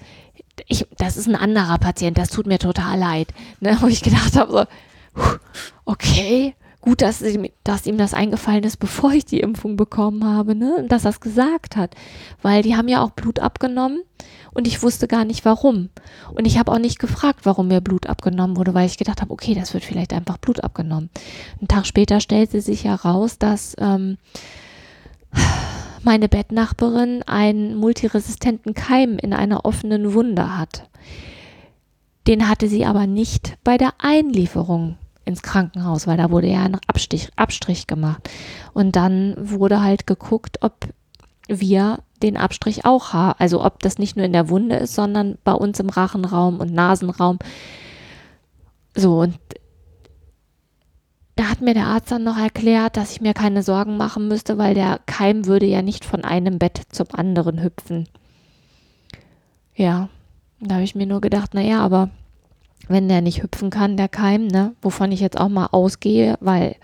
ich, 0.68 0.86
das 0.98 1.18
ist 1.18 1.28
ein 1.28 1.36
anderer 1.36 1.78
Patient, 1.78 2.18
das 2.18 2.30
tut 2.30 2.48
mir 2.48 2.60
total 2.60 2.98
leid. 3.00 3.30
Ne, 3.60 3.78
wo 3.82 3.88
ich 3.88 4.02
gedacht 4.02 4.36
habe, 4.36 4.68
so, 5.16 5.22
okay, 5.86 6.56
gut, 6.82 7.02
dass, 7.02 7.22
ihm- 7.22 7.50
dass 7.64 7.86
ihm 7.86 7.98
das 7.98 8.14
eingefallen 8.14 8.64
ist, 8.64 8.78
bevor 8.78 9.12
ich 9.14 9.26
die 9.26 9.40
Impfung 9.40 9.76
bekommen 9.78 10.24
habe, 10.24 10.56
ne? 10.56 10.76
Und 10.78 10.92
dass 10.92 11.06
er 11.06 11.12
es 11.12 11.20
gesagt 11.20 11.76
hat. 11.76 11.96
Weil 12.42 12.64
die 12.64 12.76
haben 12.76 12.88
ja 12.88 13.04
auch 13.04 13.12
Blut 13.12 13.40
abgenommen 13.40 14.02
und 14.54 14.68
ich 14.68 14.82
wusste 14.82 15.08
gar 15.08 15.24
nicht 15.26 15.46
warum. 15.46 15.90
Und 16.34 16.46
ich 16.46 16.58
habe 16.58 16.72
auch 16.72 16.80
nicht 16.80 16.98
gefragt, 17.00 17.42
warum 17.44 17.68
mir 17.68 17.82
Blut 17.82 18.08
abgenommen 18.08 18.58
wurde, 18.58 18.74
weil 18.74 18.88
ich 18.88 18.98
gedacht 18.98 19.22
habe, 19.22 19.32
okay, 19.32 19.54
das 19.54 19.74
wird 19.74 19.84
vielleicht 19.84 20.14
einfach 20.14 20.38
Blut 20.38 20.64
abgenommen. 20.64 21.10
Einen 21.60 21.68
Tag 21.68 21.86
später 21.86 22.20
stellte 22.20 22.62
sich 22.62 22.84
heraus, 22.86 23.38
dass 23.38 23.76
ähm, 23.80 24.18
meine 26.04 26.30
Bettnachbarin 26.30 27.24
einen 27.24 27.76
multiresistenten 27.76 28.74
Keim 28.74 29.18
in 29.18 29.34
einer 29.34 29.66
offenen 29.66 30.14
Wunde 30.14 30.58
hat. 30.58 30.90
Den 32.28 32.48
hatte 32.48 32.68
sie 32.68 32.86
aber 32.86 33.08
nicht 33.08 33.58
bei 33.64 33.78
der 33.78 33.94
Einlieferung 33.98 34.98
ins 35.26 35.42
Krankenhaus, 35.42 36.08
weil 36.08 36.18
da 36.18 36.32
wurde 36.32 36.48
ja 36.48 36.64
ein 36.64 36.78
Abstich, 36.88 37.30
Abstrich 37.36 37.88
gemacht. 37.88 38.30
Und 38.74 38.96
dann 38.96 39.36
wurde 39.38 39.82
halt 39.82 40.08
geguckt, 40.08 40.58
ob 40.62 40.88
wir 41.48 42.00
den 42.22 42.38
Abstrich 42.38 42.86
auch 42.86 43.14
haben. 43.14 43.40
Also 43.40 43.64
ob 43.64 43.80
das 43.80 43.98
nicht 43.98 44.16
nur 44.16 44.26
in 44.26 44.34
der 44.34 44.50
Wunde 44.50 44.78
ist, 44.78 44.96
sondern 44.96 45.38
bei 45.44 45.54
uns 45.54 45.80
im 45.80 45.90
Rachenraum 45.90 46.60
und 46.60 46.74
Nasenraum. 46.74 47.40
So, 48.96 49.22
und 49.22 49.38
da 51.42 51.50
hat 51.50 51.62
mir 51.62 51.74
der 51.74 51.88
Arzt 51.88 52.12
dann 52.12 52.24
noch 52.24 52.38
erklärt, 52.38 52.98
dass 52.98 53.14
ich 53.14 53.22
mir 53.22 53.34
keine 53.34 53.64
Sorgen 53.64 53.98
machen 53.98 54.28
müsste, 54.28 54.60
weil 54.60 54.76
der 54.76 55.00
Keim 55.08 55.48
würde 55.48 55.66
ja 55.66 55.82
nicht 55.82 56.06
von 56.06 56.24
einem 56.24 56.60
Bett 56.60 56.82
zum 56.90 57.08
anderen 57.14 57.64
hüpfen. 57.64 58.08
Ja, 59.76 60.10
da 60.60 60.76
habe 60.76 60.84
ich 60.84 60.94
mir 60.94 61.08
nur 61.08 61.20
gedacht, 61.20 61.56
naja, 61.56 61.80
aber 61.80 62.12
wenn 62.88 63.10
der 63.10 63.22
nicht 63.22 63.42
hüpfen 63.42 63.72
kann, 63.72 63.98
der 63.98 64.08
Keim, 64.08 64.46
ne, 64.46 64.76
wovon 64.84 65.12
ich 65.12 65.20
jetzt 65.20 65.40
auch 65.40 65.50
mal 65.50 65.70
ausgehe, 65.72 66.38
weil 66.42 66.76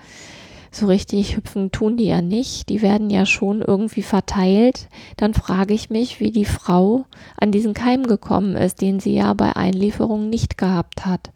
so 0.72 0.88
richtig 0.88 1.38
hüpfen 1.38 1.72
tun 1.72 1.96
die 1.96 2.06
ja 2.06 2.24
nicht, 2.24 2.70
die 2.70 2.82
werden 2.82 3.12
ja 3.12 3.28
schon 3.28 3.62
irgendwie 3.62 4.02
verteilt, 4.02 4.90
dann 5.18 5.36
frage 5.36 5.76
ich 5.76 5.92
mich, 5.92 6.20
wie 6.20 6.32
die 6.32 6.46
Frau 6.46 7.06
an 7.40 7.52
diesen 7.52 7.76
Keim 7.76 8.08
gekommen 8.08 8.56
ist, 8.56 8.82
den 8.82 9.00
sie 9.00 9.14
ja 9.14 9.36
bei 9.36 9.56
Einlieferung 9.56 10.32
nicht 10.32 10.58
gehabt 10.58 11.06
hat. 11.06 11.30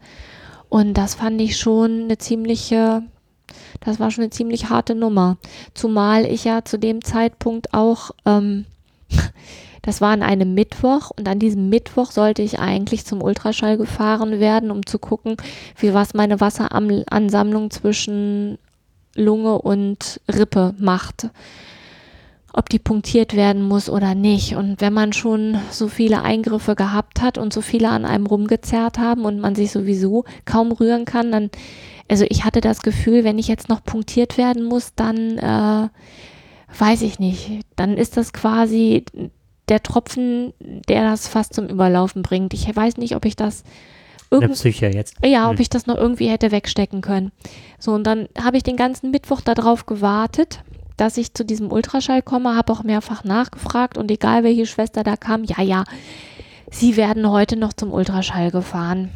Und 0.71 0.93
das 0.93 1.15
fand 1.15 1.41
ich 1.41 1.57
schon 1.57 2.03
eine 2.03 2.17
ziemliche, 2.17 3.03
das 3.81 3.99
war 3.99 4.09
schon 4.09 4.23
eine 4.23 4.31
ziemlich 4.31 4.69
harte 4.69 4.95
Nummer. 4.95 5.35
Zumal 5.73 6.25
ich 6.25 6.45
ja 6.45 6.63
zu 6.63 6.79
dem 6.79 7.03
Zeitpunkt 7.03 7.73
auch, 7.73 8.11
ähm, 8.25 8.63
das 9.81 9.99
war 9.99 10.11
an 10.11 10.23
einem 10.23 10.53
Mittwoch 10.53 11.11
und 11.11 11.27
an 11.27 11.39
diesem 11.39 11.67
Mittwoch 11.67 12.11
sollte 12.11 12.41
ich 12.41 12.59
eigentlich 12.59 13.05
zum 13.05 13.21
Ultraschall 13.21 13.75
gefahren 13.75 14.39
werden, 14.39 14.71
um 14.71 14.85
zu 14.85 14.97
gucken, 14.97 15.35
wie 15.77 15.93
was 15.93 16.13
meine 16.13 16.39
Wasseransammlung 16.39 17.69
zwischen 17.69 18.57
Lunge 19.13 19.61
und 19.61 20.21
Rippe 20.29 20.73
macht. 20.77 21.27
Ob 22.53 22.69
die 22.69 22.79
punktiert 22.79 23.35
werden 23.35 23.61
muss 23.63 23.89
oder 23.89 24.13
nicht. 24.13 24.55
Und 24.55 24.81
wenn 24.81 24.93
man 24.93 25.13
schon 25.13 25.57
so 25.69 25.87
viele 25.87 26.21
Eingriffe 26.21 26.75
gehabt 26.75 27.21
hat 27.21 27.37
und 27.37 27.53
so 27.53 27.61
viele 27.61 27.89
an 27.89 28.03
einem 28.05 28.25
rumgezerrt 28.25 28.97
haben 28.97 29.23
und 29.23 29.39
man 29.39 29.55
sich 29.55 29.71
sowieso 29.71 30.25
kaum 30.45 30.71
rühren 30.73 31.05
kann, 31.05 31.31
dann, 31.31 31.49
also 32.09 32.25
ich 32.29 32.43
hatte 32.43 32.59
das 32.59 32.81
Gefühl, 32.81 33.23
wenn 33.23 33.39
ich 33.39 33.47
jetzt 33.47 33.69
noch 33.69 33.83
punktiert 33.83 34.37
werden 34.37 34.63
muss, 34.65 34.93
dann 34.95 35.37
äh, 35.37 35.87
weiß 36.77 37.03
ich 37.03 37.19
nicht. 37.19 37.61
Dann 37.77 37.95
ist 37.97 38.17
das 38.17 38.33
quasi 38.33 39.05
der 39.69 39.81
Tropfen, 39.83 40.53
der 40.59 41.03
das 41.03 41.29
fast 41.29 41.53
zum 41.53 41.67
Überlaufen 41.67 42.21
bringt. 42.21 42.53
Ich 42.53 42.75
weiß 42.75 42.97
nicht, 42.97 43.15
ob 43.15 43.23
ich 43.23 43.37
das 43.37 43.63
irgend 44.29 44.53
Psyche 44.53 44.87
jetzt. 44.87 45.15
ja, 45.25 45.45
Hm. 45.45 45.51
ob 45.53 45.59
ich 45.61 45.69
das 45.69 45.87
noch 45.87 45.95
irgendwie 45.97 46.27
hätte 46.27 46.51
wegstecken 46.51 46.99
können. 47.01 47.31
So, 47.79 47.93
und 47.93 48.03
dann 48.05 48.27
habe 48.41 48.57
ich 48.57 48.63
den 48.63 48.75
ganzen 48.75 49.11
Mittwoch 49.11 49.39
darauf 49.39 49.85
gewartet, 49.85 50.61
dass 50.97 51.17
ich 51.17 51.33
zu 51.33 51.45
diesem 51.45 51.71
Ultraschall 51.71 52.21
komme, 52.21 52.55
habe 52.55 52.71
auch 52.73 52.83
mehrfach 52.83 53.23
nachgefragt 53.23 53.97
und 53.97 54.11
egal 54.11 54.43
welche 54.43 54.65
Schwester 54.65 55.03
da 55.03 55.17
kam, 55.17 55.43
ja, 55.43 55.61
ja, 55.61 55.83
sie 56.69 56.97
werden 56.97 57.29
heute 57.29 57.57
noch 57.57 57.73
zum 57.73 57.91
Ultraschall 57.91 58.51
gefahren. 58.51 59.11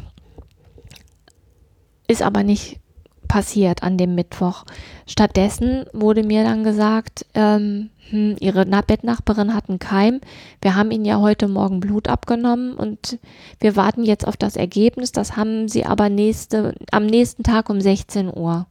Ist 2.08 2.22
aber 2.22 2.42
nicht 2.42 2.80
passiert 3.26 3.82
an 3.82 3.98
dem 3.98 4.14
Mittwoch. 4.14 4.64
Stattdessen 5.06 5.84
wurde 5.92 6.22
mir 6.22 6.44
dann 6.44 6.64
gesagt, 6.64 7.26
ähm, 7.34 7.90
hm, 8.10 8.36
ihre 8.40 8.64
Na 8.66 8.80
Bettnachbarin 8.80 9.54
hat 9.54 9.68
einen 9.68 9.78
Keim. 9.78 10.20
Wir 10.62 10.76
haben 10.76 10.90
ihnen 10.90 11.04
ja 11.04 11.20
heute 11.20 11.48
Morgen 11.48 11.80
Blut 11.80 12.08
abgenommen 12.08 12.74
und 12.74 13.18
wir 13.60 13.76
warten 13.76 14.04
jetzt 14.04 14.26
auf 14.26 14.36
das 14.36 14.56
Ergebnis. 14.56 15.12
Das 15.12 15.36
haben 15.36 15.68
sie 15.68 15.84
aber 15.84 16.08
nächste, 16.08 16.74
am 16.92 17.06
nächsten 17.06 17.42
Tag 17.42 17.68
um 17.68 17.80
16 17.80 18.28
Uhr. 18.34 18.66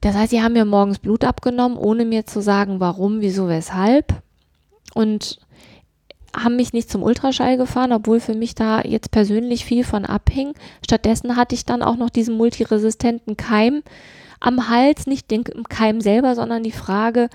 Das 0.00 0.14
heißt, 0.14 0.30
sie 0.30 0.42
haben 0.42 0.52
mir 0.52 0.64
morgens 0.64 0.98
Blut 0.98 1.24
abgenommen, 1.24 1.76
ohne 1.76 2.04
mir 2.04 2.24
zu 2.24 2.40
sagen, 2.40 2.80
warum, 2.80 3.20
wieso, 3.20 3.48
weshalb. 3.48 4.22
Und 4.94 5.38
haben 6.36 6.56
mich 6.56 6.72
nicht 6.72 6.90
zum 6.90 7.02
Ultraschall 7.02 7.56
gefahren, 7.56 7.92
obwohl 7.92 8.20
für 8.20 8.34
mich 8.34 8.54
da 8.54 8.82
jetzt 8.82 9.10
persönlich 9.10 9.64
viel 9.64 9.84
von 9.84 10.04
abhing. 10.04 10.54
Stattdessen 10.84 11.36
hatte 11.36 11.54
ich 11.54 11.64
dann 11.64 11.82
auch 11.82 11.96
noch 11.96 12.10
diesen 12.10 12.36
multiresistenten 12.36 13.36
Keim 13.36 13.82
am 14.40 14.68
Hals, 14.68 15.06
nicht 15.06 15.30
den 15.30 15.44
Keim 15.68 16.00
selber, 16.00 16.34
sondern 16.34 16.62
die 16.62 16.72
Frage, 16.72 17.28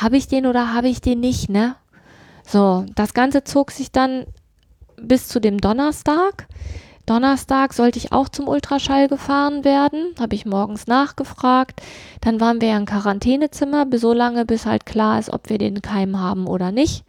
habe 0.00 0.16
ich 0.16 0.28
den 0.28 0.46
oder 0.46 0.72
habe 0.72 0.88
ich 0.88 1.00
den 1.00 1.20
nicht, 1.20 1.50
ne? 1.50 1.76
So, 2.46 2.86
das 2.94 3.12
Ganze 3.12 3.44
zog 3.44 3.70
sich 3.70 3.92
dann 3.92 4.24
bis 4.96 5.28
zu 5.28 5.40
dem 5.40 5.58
Donnerstag. 5.58 6.48
Donnerstag 7.08 7.72
sollte 7.72 7.98
ich 7.98 8.12
auch 8.12 8.28
zum 8.28 8.48
Ultraschall 8.48 9.08
gefahren 9.08 9.64
werden, 9.64 10.14
habe 10.20 10.34
ich 10.34 10.44
morgens 10.44 10.86
nachgefragt. 10.86 11.80
Dann 12.20 12.38
waren 12.38 12.60
wir 12.60 12.68
ja 12.68 12.76
im 12.76 12.84
Quarantänezimmer, 12.84 13.86
so 13.94 14.12
lange, 14.12 14.44
bis 14.44 14.66
halt 14.66 14.84
klar 14.84 15.18
ist, 15.18 15.32
ob 15.32 15.48
wir 15.48 15.56
den 15.56 15.80
Keim 15.80 16.20
haben 16.20 16.46
oder 16.46 16.70
nicht. 16.70 17.04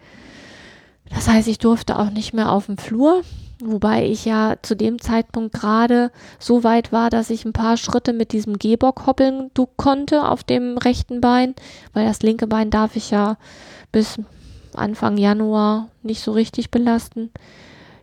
Das 1.09 1.27
heißt, 1.27 1.47
ich 1.47 1.57
durfte 1.57 1.99
auch 1.99 2.11
nicht 2.11 2.33
mehr 2.33 2.51
auf 2.51 2.67
dem 2.67 2.77
Flur, 2.77 3.23
wobei 3.61 4.05
ich 4.05 4.23
ja 4.23 4.55
zu 4.61 4.75
dem 4.75 5.01
Zeitpunkt 5.01 5.53
gerade 5.53 6.11
so 6.39 6.63
weit 6.63 6.91
war, 6.91 7.09
dass 7.09 7.29
ich 7.29 7.43
ein 7.43 7.53
paar 7.53 7.75
Schritte 7.75 8.13
mit 8.13 8.31
diesem 8.31 8.57
Gehbock 8.57 9.05
hoppeln 9.05 9.51
konnte 9.75 10.29
auf 10.29 10.43
dem 10.43 10.77
rechten 10.77 11.19
Bein, 11.19 11.55
weil 11.93 12.05
das 12.05 12.21
linke 12.21 12.47
Bein 12.47 12.69
darf 12.69 12.95
ich 12.95 13.11
ja 13.11 13.37
bis 13.91 14.17
Anfang 14.73 15.17
Januar 15.17 15.89
nicht 16.03 16.21
so 16.21 16.31
richtig 16.31 16.71
belasten. 16.71 17.31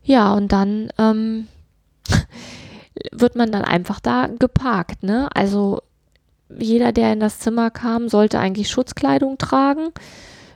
Ja, 0.02 0.34
und 0.34 0.52
dann 0.52 0.90
ähm, 0.98 1.48
wird 3.12 3.36
man 3.36 3.52
dann 3.52 3.62
einfach 3.62 4.00
da 4.00 4.28
geparkt, 4.38 5.02
ne? 5.02 5.28
Also 5.34 5.80
jeder, 6.48 6.92
der 6.92 7.12
in 7.12 7.20
das 7.20 7.38
Zimmer 7.38 7.70
kam, 7.70 8.08
sollte 8.08 8.38
eigentlich 8.38 8.70
Schutzkleidung 8.70 9.38
tragen. 9.38 9.88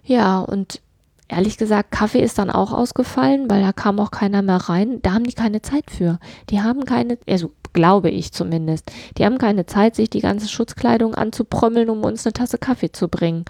Ja, 0.04 0.40
und 0.40 0.80
ehrlich 1.28 1.58
gesagt, 1.58 1.90
Kaffee 1.90 2.22
ist 2.22 2.38
dann 2.38 2.50
auch 2.50 2.72
ausgefallen, 2.72 3.50
weil 3.50 3.62
da 3.62 3.72
kam 3.72 4.00
auch 4.00 4.10
keiner 4.10 4.42
mehr 4.42 4.56
rein. 4.56 5.00
Da 5.02 5.12
haben 5.12 5.24
die 5.24 5.32
keine 5.32 5.62
Zeit 5.62 5.90
für. 5.90 6.18
Die 6.50 6.60
haben 6.60 6.84
keine, 6.84 7.18
also 7.28 7.52
glaube 7.72 8.10
ich 8.10 8.32
zumindest, 8.32 8.90
die 9.16 9.24
haben 9.24 9.38
keine 9.38 9.66
Zeit, 9.66 9.94
sich 9.94 10.10
die 10.10 10.20
ganze 10.20 10.48
Schutzkleidung 10.48 11.14
anzuprommeln, 11.14 11.90
um 11.90 12.02
uns 12.04 12.26
eine 12.26 12.32
Tasse 12.32 12.58
Kaffee 12.58 12.92
zu 12.92 13.08
bringen. 13.08 13.44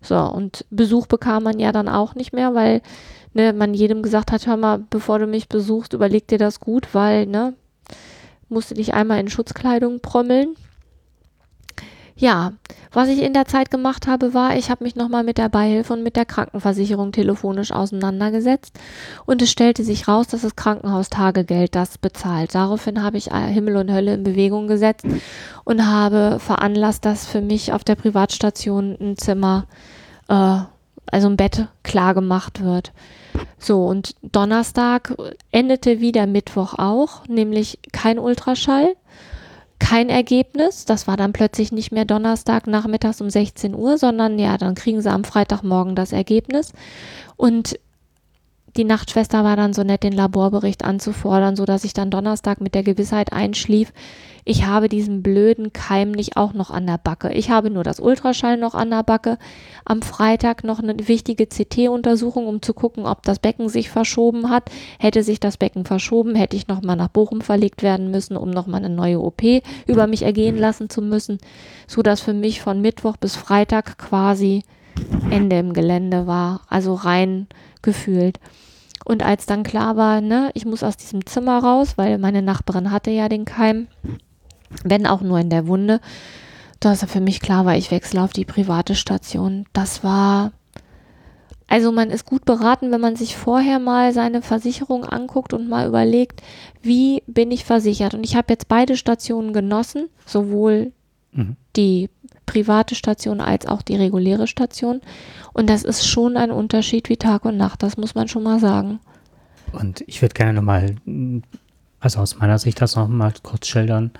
So, 0.00 0.16
und 0.16 0.64
Besuch 0.70 1.06
bekam 1.06 1.44
man 1.44 1.58
ja 1.58 1.72
dann 1.72 1.88
auch 1.88 2.14
nicht 2.14 2.32
mehr, 2.32 2.54
weil 2.54 2.82
ne, 3.32 3.52
man 3.52 3.74
jedem 3.74 4.02
gesagt 4.02 4.32
hat, 4.32 4.46
hör 4.46 4.56
mal, 4.56 4.84
bevor 4.90 5.18
du 5.18 5.26
mich 5.26 5.48
besuchst, 5.48 5.92
überleg 5.92 6.28
dir 6.28 6.38
das 6.38 6.60
gut, 6.60 6.88
weil, 6.92 7.26
ne, 7.26 7.54
musst 8.54 8.70
du 8.70 8.74
dich 8.74 8.94
einmal 8.94 9.20
in 9.20 9.28
Schutzkleidung 9.28 10.00
prommeln. 10.00 10.56
Ja, 12.16 12.52
was 12.92 13.08
ich 13.08 13.20
in 13.22 13.32
der 13.32 13.46
Zeit 13.46 13.72
gemacht 13.72 14.06
habe, 14.06 14.34
war, 14.34 14.56
ich 14.56 14.70
habe 14.70 14.84
mich 14.84 14.94
nochmal 14.94 15.24
mit 15.24 15.36
der 15.36 15.48
Beihilfe 15.48 15.92
und 15.92 16.04
mit 16.04 16.14
der 16.14 16.24
Krankenversicherung 16.24 17.10
telefonisch 17.10 17.72
auseinandergesetzt 17.72 18.78
und 19.26 19.42
es 19.42 19.50
stellte 19.50 19.82
sich 19.82 20.06
raus, 20.06 20.28
dass 20.28 20.42
das 20.42 20.54
Krankenhaustagegeld 20.54 21.74
das 21.74 21.98
bezahlt. 21.98 22.54
Daraufhin 22.54 23.02
habe 23.02 23.16
ich 23.16 23.32
äh, 23.32 23.48
Himmel 23.52 23.76
und 23.76 23.90
Hölle 23.90 24.14
in 24.14 24.22
Bewegung 24.22 24.68
gesetzt 24.68 25.04
und 25.64 25.86
habe 25.86 26.38
veranlasst, 26.38 27.04
dass 27.04 27.26
für 27.26 27.40
mich 27.40 27.72
auf 27.72 27.82
der 27.82 27.96
Privatstation 27.96 28.96
ein 29.00 29.16
Zimmer, 29.16 29.66
äh, 30.28 30.58
also 31.10 31.28
ein 31.28 31.36
Bett 31.36 31.68
klar 31.82 32.14
gemacht 32.14 32.62
wird. 32.62 32.92
So, 33.58 33.86
und 33.86 34.14
Donnerstag 34.22 35.14
endete 35.50 36.00
wie 36.00 36.12
der 36.12 36.26
Mittwoch 36.26 36.74
auch, 36.78 37.26
nämlich 37.28 37.78
kein 37.92 38.18
Ultraschall, 38.18 38.94
kein 39.78 40.08
Ergebnis. 40.08 40.84
Das 40.84 41.06
war 41.06 41.16
dann 41.16 41.32
plötzlich 41.32 41.72
nicht 41.72 41.92
mehr 41.92 42.04
Donnerstag 42.04 42.66
nachmittags 42.66 43.20
um 43.20 43.30
16 43.30 43.74
Uhr, 43.74 43.98
sondern 43.98 44.38
ja, 44.38 44.56
dann 44.58 44.74
kriegen 44.74 45.00
sie 45.00 45.10
am 45.10 45.24
Freitagmorgen 45.24 45.94
das 45.94 46.12
Ergebnis. 46.12 46.72
Und 47.36 47.78
die 48.76 48.84
Nachtschwester 48.84 49.44
war 49.44 49.56
dann 49.56 49.72
so 49.72 49.82
nett, 49.82 50.02
den 50.02 50.12
Laborbericht 50.12 50.84
anzufordern, 50.84 51.56
so 51.56 51.64
dass 51.64 51.84
ich 51.84 51.92
dann 51.92 52.10
Donnerstag 52.10 52.60
mit 52.60 52.74
der 52.74 52.82
Gewissheit 52.82 53.32
einschlief, 53.32 53.92
ich 54.46 54.66
habe 54.66 54.90
diesen 54.90 55.22
blöden 55.22 55.72
Keim 55.72 56.12
nicht 56.12 56.36
auch 56.36 56.52
noch 56.52 56.70
an 56.70 56.86
der 56.86 56.98
Backe. 56.98 57.32
Ich 57.32 57.48
habe 57.48 57.70
nur 57.70 57.82
das 57.82 57.98
Ultraschall 57.98 58.58
noch 58.58 58.74
an 58.74 58.90
der 58.90 59.02
Backe. 59.02 59.38
Am 59.86 60.02
Freitag 60.02 60.64
noch 60.64 60.80
eine 60.80 61.08
wichtige 61.08 61.46
CT-Untersuchung, 61.46 62.46
um 62.46 62.60
zu 62.60 62.74
gucken, 62.74 63.06
ob 63.06 63.22
das 63.22 63.38
Becken 63.38 63.70
sich 63.70 63.88
verschoben 63.88 64.50
hat. 64.50 64.70
Hätte 64.98 65.22
sich 65.22 65.40
das 65.40 65.56
Becken 65.56 65.86
verschoben, 65.86 66.34
hätte 66.34 66.56
ich 66.56 66.68
nochmal 66.68 66.96
nach 66.96 67.08
Bochum 67.08 67.40
verlegt 67.40 67.82
werden 67.82 68.10
müssen, 68.10 68.36
um 68.36 68.50
nochmal 68.50 68.84
eine 68.84 68.94
neue 68.94 69.18
OP 69.18 69.42
über 69.86 70.06
mich 70.06 70.22
ergehen 70.22 70.58
lassen 70.58 70.90
zu 70.90 71.00
müssen, 71.00 71.38
so 71.86 72.02
dass 72.02 72.20
für 72.20 72.34
mich 72.34 72.60
von 72.60 72.82
Mittwoch 72.82 73.16
bis 73.16 73.36
Freitag 73.36 73.96
quasi 73.96 74.62
Ende 75.30 75.58
im 75.58 75.72
Gelände 75.72 76.26
war, 76.26 76.60
also 76.68 76.92
rein 76.92 77.46
gefühlt. 77.80 78.38
Und 79.04 79.22
als 79.22 79.46
dann 79.46 79.62
klar 79.62 79.96
war, 79.96 80.20
ne, 80.20 80.50
ich 80.54 80.64
muss 80.64 80.82
aus 80.82 80.96
diesem 80.96 81.26
Zimmer 81.26 81.58
raus, 81.58 81.94
weil 81.96 82.18
meine 82.18 82.42
Nachbarin 82.42 82.90
hatte 82.90 83.10
ja 83.10 83.28
den 83.28 83.44
Keim, 83.44 83.86
wenn 84.82 85.06
auch 85.06 85.20
nur 85.20 85.38
in 85.38 85.50
der 85.50 85.66
Wunde, 85.66 86.00
dass 86.80 87.04
für 87.04 87.20
mich 87.20 87.40
klar 87.40 87.64
war, 87.64 87.76
ich 87.76 87.90
wechsle 87.90 88.22
auf 88.22 88.32
die 88.32 88.44
private 88.44 88.94
Station. 88.94 89.66
Das 89.72 90.02
war, 90.02 90.52
also 91.66 91.92
man 91.92 92.10
ist 92.10 92.24
gut 92.26 92.44
beraten, 92.44 92.90
wenn 92.90 93.00
man 93.00 93.16
sich 93.16 93.36
vorher 93.36 93.78
mal 93.78 94.12
seine 94.12 94.42
Versicherung 94.42 95.04
anguckt 95.04 95.52
und 95.52 95.68
mal 95.68 95.86
überlegt, 95.86 96.42
wie 96.82 97.22
bin 97.26 97.50
ich 97.50 97.64
versichert. 97.64 98.14
Und 98.14 98.24
ich 98.24 98.36
habe 98.36 98.52
jetzt 98.52 98.68
beide 98.68 98.96
Stationen 98.96 99.52
genossen, 99.52 100.08
sowohl 100.26 100.92
Mhm. 101.34 101.56
die 101.76 102.10
private 102.46 102.94
Station 102.94 103.40
als 103.40 103.66
auch 103.66 103.82
die 103.82 103.96
reguläre 103.96 104.46
Station. 104.46 105.00
Und 105.52 105.68
das 105.68 105.82
ist 105.82 106.06
schon 106.06 106.36
ein 106.36 106.50
Unterschied 106.50 107.08
wie 107.08 107.16
Tag 107.16 107.44
und 107.44 107.56
Nacht, 107.56 107.82
das 107.82 107.96
muss 107.96 108.14
man 108.14 108.28
schon 108.28 108.42
mal 108.42 108.60
sagen. 108.60 109.00
Und 109.72 110.04
ich 110.06 110.22
würde 110.22 110.34
gerne 110.34 110.52
nochmal, 110.52 110.96
also 112.00 112.20
aus 112.20 112.38
meiner 112.38 112.58
Sicht 112.58 112.80
das 112.80 112.96
nochmal 112.96 113.32
kurz 113.42 113.66
schildern. 113.66 114.12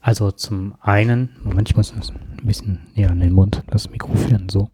Also 0.00 0.30
zum 0.32 0.74
einen, 0.80 1.30
Moment, 1.44 1.70
ich 1.70 1.76
muss 1.76 1.92
ein 1.92 2.46
bisschen 2.46 2.80
näher 2.94 3.10
an 3.10 3.20
den 3.20 3.32
Mund, 3.32 3.62
das 3.68 3.90
Mikro 3.90 4.14
führen, 4.14 4.48
so. 4.48 4.68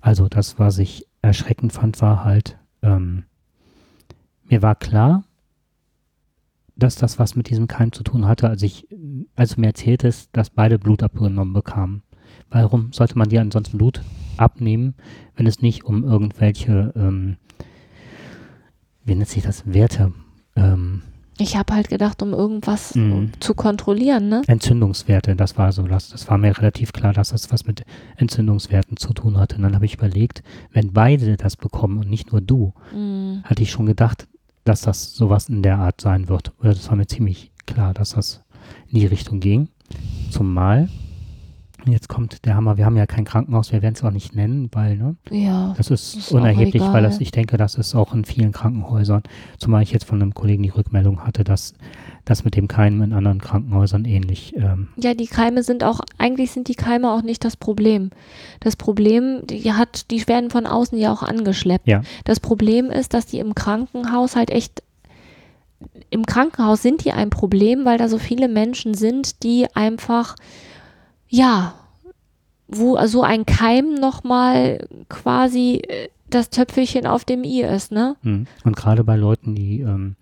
Also 0.00 0.28
das, 0.28 0.58
was 0.58 0.78
ich 0.78 1.06
erschreckend 1.20 1.72
fand, 1.72 2.00
war 2.00 2.24
halt, 2.24 2.58
ähm, 2.82 3.24
mir 4.44 4.62
war 4.62 4.74
klar, 4.74 5.24
dass 6.76 6.96
das 6.96 7.18
was 7.18 7.36
mit 7.36 7.48
diesem 7.50 7.68
Keim 7.68 7.92
zu 7.92 8.02
tun 8.02 8.26
hatte, 8.26 8.48
als 8.48 8.62
ich, 8.62 8.88
als 9.36 9.54
du 9.54 9.60
mir 9.60 9.68
erzähltest, 9.68 10.30
dass 10.32 10.50
beide 10.50 10.78
Blut 10.78 11.02
abgenommen 11.02 11.52
bekamen. 11.52 12.02
Warum 12.52 12.92
sollte 12.92 13.16
man 13.18 13.28
dir 13.28 13.40
ansonsten 13.40 13.78
Blut 13.78 14.02
abnehmen, 14.36 14.94
wenn 15.36 15.46
es 15.46 15.60
nicht 15.62 15.84
um 15.84 16.04
irgendwelche, 16.04 16.92
ähm, 16.94 17.36
wie 19.04 19.14
nennt 19.14 19.28
sich 19.28 19.42
das, 19.42 19.64
Werte, 19.66 20.12
ähm, 20.56 21.02
Ich 21.38 21.56
habe 21.56 21.72
halt 21.74 21.88
gedacht, 21.88 22.22
um 22.22 22.32
irgendwas 22.34 22.94
Mhm. 22.94 23.32
zu 23.40 23.54
kontrollieren, 23.54 24.28
ne? 24.28 24.42
Entzündungswerte, 24.46 25.34
das 25.34 25.56
war 25.56 25.72
so, 25.72 25.82
das, 25.84 26.10
das 26.10 26.28
war 26.28 26.36
mir 26.36 26.56
relativ 26.56 26.92
klar, 26.92 27.14
dass 27.14 27.30
das 27.30 27.50
was 27.50 27.66
mit 27.66 27.84
Entzündungswerten 28.16 28.98
zu 28.98 29.12
tun 29.14 29.38
hatte. 29.38 29.56
Und 29.56 29.62
dann 29.62 29.74
habe 29.74 29.86
ich 29.86 29.94
überlegt, 29.94 30.42
wenn 30.72 30.92
beide 30.92 31.36
das 31.38 31.56
bekommen 31.56 31.98
und 31.98 32.10
nicht 32.10 32.30
nur 32.32 32.42
du, 32.42 32.74
Mhm. 32.94 33.40
hatte 33.44 33.62
ich 33.62 33.70
schon 33.70 33.86
gedacht, 33.86 34.28
dass 34.64 34.82
das 34.82 35.14
sowas 35.14 35.48
in 35.48 35.62
der 35.62 35.78
Art 35.78 36.00
sein 36.02 36.28
wird. 36.28 36.52
Oder 36.60 36.74
das 36.74 36.88
war 36.90 36.96
mir 36.96 37.06
ziemlich 37.06 37.50
klar, 37.66 37.94
dass 37.94 38.10
das 38.10 38.44
in 38.88 39.00
die 39.00 39.06
Richtung 39.06 39.40
ging. 39.40 39.68
Zumal, 40.30 40.88
jetzt 41.86 42.08
kommt 42.08 42.44
der 42.44 42.54
Hammer, 42.54 42.76
wir 42.76 42.84
haben 42.84 42.96
ja 42.96 43.06
kein 43.06 43.24
Krankenhaus, 43.24 43.72
wir 43.72 43.82
werden 43.82 43.94
es 43.94 44.04
auch 44.04 44.10
nicht 44.10 44.34
nennen, 44.34 44.68
weil, 44.72 44.96
ne, 44.96 45.16
Ja. 45.30 45.74
das 45.76 45.90
ist, 45.90 46.14
Ist 46.16 46.32
unerheblich, 46.32 46.82
weil 46.82 47.02
das, 47.02 47.20
ich 47.20 47.30
denke, 47.30 47.56
das 47.56 47.74
ist 47.74 47.94
auch 47.94 48.14
in 48.14 48.24
vielen 48.24 48.52
Krankenhäusern, 48.52 49.22
zumal 49.58 49.82
ich 49.82 49.90
jetzt 49.92 50.04
von 50.04 50.20
einem 50.20 50.34
Kollegen 50.34 50.62
die 50.62 50.68
Rückmeldung 50.68 51.20
hatte, 51.24 51.44
dass 51.44 51.74
das 52.24 52.44
mit 52.44 52.54
dem 52.54 52.68
Keim 52.68 53.02
in 53.02 53.12
anderen 53.12 53.40
Krankenhäusern 53.40 54.04
ähnlich 54.04 54.54
ähm, 54.56 54.88
Ja, 54.96 55.14
die 55.14 55.26
Keime 55.26 55.62
sind 55.64 55.82
auch, 55.82 56.00
eigentlich 56.18 56.52
sind 56.52 56.68
die 56.68 56.74
Keime 56.76 57.10
auch 57.10 57.22
nicht 57.22 57.44
das 57.44 57.56
Problem. 57.56 58.10
Das 58.60 58.76
Problem, 58.76 59.40
die 59.48 59.72
hat, 59.72 60.10
die 60.10 60.26
werden 60.28 60.50
von 60.50 60.66
außen 60.66 60.96
ja 60.98 61.12
auch 61.12 61.22
angeschleppt. 61.22 61.88
Ja. 61.88 62.02
Das 62.24 62.38
Problem 62.38 62.90
ist, 62.90 63.12
dass 63.14 63.26
die 63.26 63.38
im 63.40 63.54
Krankenhaus 63.56 64.36
halt 64.36 64.50
echt, 64.50 64.82
im 66.10 66.24
Krankenhaus 66.26 66.82
sind 66.82 67.04
die 67.04 67.10
ein 67.12 67.30
Problem, 67.30 67.84
weil 67.84 67.98
da 67.98 68.08
so 68.08 68.18
viele 68.18 68.46
Menschen 68.46 68.94
sind, 68.94 69.42
die 69.42 69.66
einfach, 69.74 70.36
ja, 71.32 71.74
wo 72.68 72.98
so 73.06 73.22
ein 73.22 73.46
Keim 73.46 73.94
nochmal 73.94 74.86
quasi 75.08 75.82
äh, 75.88 76.08
das 76.28 76.50
Töpfelchen 76.50 77.06
auf 77.06 77.24
dem 77.24 77.42
i 77.42 77.62
ist, 77.62 77.90
ne? 77.90 78.16
Mhm. 78.22 78.46
Und 78.64 78.76
gerade 78.76 79.02
bei 79.02 79.16
Leuten, 79.16 79.54
die 79.54 79.80
ähm, 79.80 80.16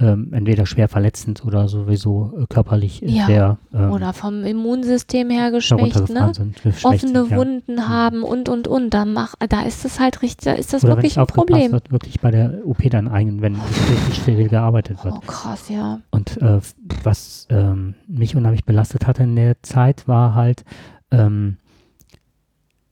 ähm, 0.00 0.32
entweder 0.32 0.66
schwer 0.66 0.88
verletzt 0.88 1.22
sind 1.24 1.44
oder 1.44 1.68
sowieso 1.68 2.32
äh, 2.36 2.46
körperlich 2.48 3.02
äh, 3.02 3.10
Ja. 3.10 3.26
sehr 3.26 3.58
ähm, 3.72 3.92
Oder 3.92 4.12
vom 4.12 4.42
Immunsystem 4.44 5.30
her 5.30 5.52
geschwächt, 5.52 6.08
ne? 6.08 6.32
sind. 6.34 6.56
offene 6.84 7.26
ja. 7.30 7.36
Wunden 7.36 7.88
haben 7.88 8.24
und 8.24 8.48
und 8.48 8.66
und, 8.66 8.90
da 8.90 9.04
mach, 9.04 9.34
da 9.48 9.62
ist 9.62 9.84
es 9.84 10.00
halt 10.00 10.22
richtig, 10.22 10.46
da 10.46 10.52
ist 10.52 10.72
das 10.72 10.84
Oder 10.84 10.96
wirklich 10.96 11.16
ein 11.18 11.26
Problem. 11.26 11.70
wird, 11.70 11.92
wirklich 11.92 12.20
bei 12.20 12.32
der 12.32 12.66
OP 12.66 12.82
dann 12.90 13.06
ein, 13.06 13.40
wenn 13.40 13.54
richtig 13.54 14.22
steril 14.22 14.48
gearbeitet 14.48 15.04
wird. 15.04 15.14
Oh 15.16 15.20
krass, 15.20 15.68
ja. 15.68 16.00
Und 16.10 16.42
äh, 16.42 16.60
was 17.04 17.46
ähm, 17.50 17.94
mich 18.08 18.34
unheimlich 18.34 18.64
belastet 18.64 19.06
hatte 19.06 19.22
in 19.22 19.36
der 19.36 19.62
Zeit, 19.62 20.08
war 20.08 20.34
halt, 20.34 20.64
ähm, 21.12 21.58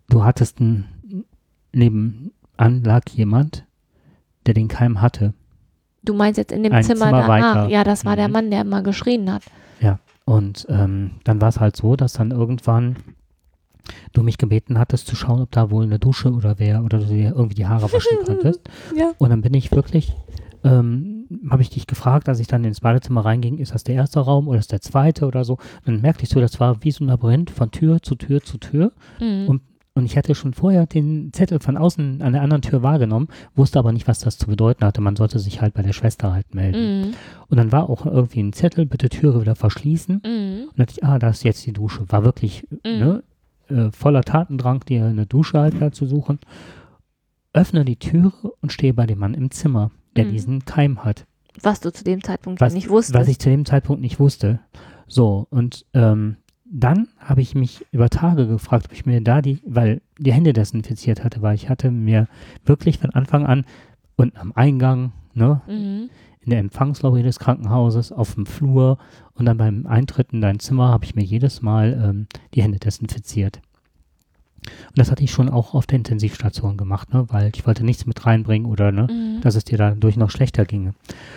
du 0.08 0.22
hattest 0.24 0.60
ein, 0.60 0.84
nebenan 1.72 2.30
lag 2.84 3.08
jemand, 3.10 3.64
der 4.46 4.54
den 4.54 4.68
Keim 4.68 5.00
hatte. 5.00 5.34
Du 6.04 6.14
meinst 6.14 6.38
jetzt 6.38 6.52
in 6.52 6.62
dem 6.62 6.72
Ein 6.72 6.82
Zimmer, 6.84 7.06
Zimmer 7.06 7.20
danach? 7.22 7.28
weiter. 7.28 7.68
Ja, 7.68 7.84
das 7.84 8.04
war 8.04 8.16
der 8.16 8.28
Mhm. 8.28 8.32
Mann, 8.32 8.50
der 8.50 8.62
immer 8.62 8.82
geschrien 8.82 9.32
hat. 9.32 9.42
Und 10.24 10.66
ähm, 10.68 11.10
dann 11.24 11.40
war 11.40 11.48
es 11.48 11.58
halt 11.58 11.74
so, 11.74 11.96
dass 11.96 12.12
dann 12.12 12.30
irgendwann 12.30 12.94
du 14.12 14.22
mich 14.22 14.38
gebeten 14.38 14.78
hattest 14.78 15.08
zu 15.08 15.16
schauen, 15.16 15.40
ob 15.42 15.50
da 15.50 15.68
wohl 15.72 15.82
eine 15.82 15.98
Dusche 15.98 16.30
oder 16.30 16.60
wer 16.60 16.84
oder 16.84 16.98
du 16.98 17.06
dir 17.06 17.30
irgendwie 17.34 17.56
die 17.56 17.66
Haare 17.66 17.92
waschen 17.92 18.18
könntest. 18.24 18.60
Ja. 18.96 19.10
Und 19.18 19.30
dann 19.30 19.42
bin 19.42 19.52
ich 19.52 19.72
wirklich, 19.72 20.12
ähm, 20.62 21.26
habe 21.50 21.62
ich 21.62 21.70
dich 21.70 21.88
gefragt, 21.88 22.28
als 22.28 22.38
ich 22.38 22.46
dann 22.46 22.62
ins 22.62 22.80
Badezimmer 22.82 23.24
reinging, 23.24 23.58
ist 23.58 23.74
das 23.74 23.82
der 23.82 23.96
erste 23.96 24.20
Raum 24.20 24.46
oder 24.46 24.60
ist 24.60 24.70
der 24.70 24.80
zweite 24.80 25.26
oder 25.26 25.44
so. 25.44 25.54
Und 25.54 25.86
dann 25.86 26.00
merkte 26.02 26.22
ich 26.22 26.28
so, 26.28 26.38
das 26.40 26.60
war 26.60 26.84
wie 26.84 26.92
so 26.92 27.02
ein 27.02 27.08
Labyrinth 27.08 27.50
von 27.50 27.72
Tür 27.72 28.00
zu 28.00 28.14
Tür 28.14 28.40
zu 28.42 28.58
Tür. 28.58 28.92
Mhm. 29.18 29.48
Und, 29.48 29.62
und 29.94 30.04
ich 30.06 30.16
hatte 30.16 30.34
schon 30.34 30.54
vorher 30.54 30.86
den 30.86 31.32
Zettel 31.32 31.60
von 31.60 31.76
außen 31.76 32.22
an 32.22 32.32
der 32.32 32.42
anderen 32.42 32.62
Tür 32.62 32.82
wahrgenommen, 32.82 33.28
wusste 33.54 33.78
aber 33.78 33.92
nicht, 33.92 34.08
was 34.08 34.20
das 34.20 34.38
zu 34.38 34.46
bedeuten 34.46 34.84
hatte. 34.84 35.00
Man 35.00 35.16
sollte 35.16 35.38
sich 35.38 35.60
halt 35.60 35.74
bei 35.74 35.82
der 35.82 35.92
Schwester 35.92 36.32
halt 36.32 36.54
melden. 36.54 37.00
Mhm. 37.08 37.14
Und 37.48 37.56
dann 37.58 37.72
war 37.72 37.90
auch 37.90 38.06
irgendwie 38.06 38.42
ein 38.42 38.52
Zettel, 38.54 38.86
bitte 38.86 39.08
Türe 39.10 39.40
wieder 39.42 39.54
verschließen. 39.54 40.22
Mhm. 40.24 40.68
Und 40.70 40.78
dachte 40.78 40.92
ich, 40.96 41.04
ah, 41.04 41.18
da 41.18 41.28
ist 41.28 41.44
jetzt 41.44 41.66
die 41.66 41.72
Dusche. 41.74 42.04
War 42.08 42.24
wirklich 42.24 42.66
Mhm. 42.70 42.78
ne, 42.84 43.22
äh, 43.68 43.90
voller 43.92 44.22
Tatendrang, 44.22 44.80
dir 44.80 45.04
eine 45.04 45.26
Dusche 45.26 45.58
halt 45.60 45.80
da 45.80 45.92
zu 45.92 46.06
suchen. 46.06 46.38
Öffne 47.52 47.84
die 47.84 47.96
Türe 47.96 48.32
und 48.60 48.72
stehe 48.72 48.94
bei 48.94 49.06
dem 49.06 49.18
Mann 49.18 49.34
im 49.34 49.50
Zimmer, 49.50 49.90
der 50.16 50.24
Mhm. 50.24 50.30
diesen 50.30 50.64
Keim 50.64 51.04
hat. 51.04 51.26
Was 51.60 51.80
du 51.80 51.92
zu 51.92 52.02
dem 52.02 52.22
Zeitpunkt 52.24 52.60
Was, 52.62 52.72
nicht 52.72 52.88
wusstest. 52.88 53.14
was 53.18 53.28
ich 53.28 53.38
zu 53.38 53.50
dem 53.50 53.66
Zeitpunkt 53.66 54.00
nicht 54.00 54.18
wusste. 54.18 54.60
So, 55.06 55.46
und 55.50 55.84
ähm, 55.92 56.36
dann 56.74 57.08
habe 57.18 57.42
ich 57.42 57.54
mich 57.54 57.84
über 57.92 58.08
Tage 58.08 58.46
gefragt, 58.46 58.86
ob 58.86 58.92
ich 58.92 59.04
mir 59.04 59.20
da 59.20 59.42
die, 59.42 59.60
weil 59.66 60.00
die 60.18 60.32
Hände 60.32 60.54
desinfiziert 60.54 61.22
hatte, 61.22 61.42
weil 61.42 61.54
ich 61.54 61.68
hatte 61.68 61.90
mir 61.90 62.28
wirklich 62.64 62.98
von 62.98 63.10
Anfang 63.10 63.44
an 63.44 63.66
unten 64.16 64.38
am 64.38 64.52
Eingang, 64.54 65.12
ne, 65.34 65.60
mhm. 65.66 66.08
in 66.40 66.50
der 66.50 66.60
Empfangslobby 66.60 67.22
des 67.22 67.38
Krankenhauses, 67.38 68.10
auf 68.10 68.34
dem 68.34 68.46
Flur 68.46 68.96
und 69.34 69.44
dann 69.44 69.58
beim 69.58 69.86
Eintritt 69.86 70.32
in 70.32 70.40
dein 70.40 70.60
Zimmer 70.60 70.88
habe 70.88 71.04
ich 71.04 71.14
mir 71.14 71.24
jedes 71.24 71.60
Mal 71.60 72.00
ähm, 72.02 72.26
die 72.54 72.62
Hände 72.62 72.78
desinfiziert. 72.78 73.60
Und 74.88 74.98
das 74.98 75.10
hatte 75.10 75.24
ich 75.24 75.30
schon 75.30 75.48
auch 75.48 75.74
auf 75.74 75.86
der 75.86 75.96
Intensivstation 75.98 76.76
gemacht, 76.76 77.12
ne, 77.12 77.24
weil 77.28 77.50
ich 77.54 77.66
wollte 77.66 77.84
nichts 77.84 78.06
mit 78.06 78.24
reinbringen 78.26 78.70
oder 78.70 78.92
ne, 78.92 79.08
Mhm. 79.10 79.40
dass 79.40 79.54
es 79.56 79.64
dir 79.64 79.78
dadurch 79.78 80.16
noch 80.16 80.30
schlechter 80.30 80.64
ginge. 80.64 80.94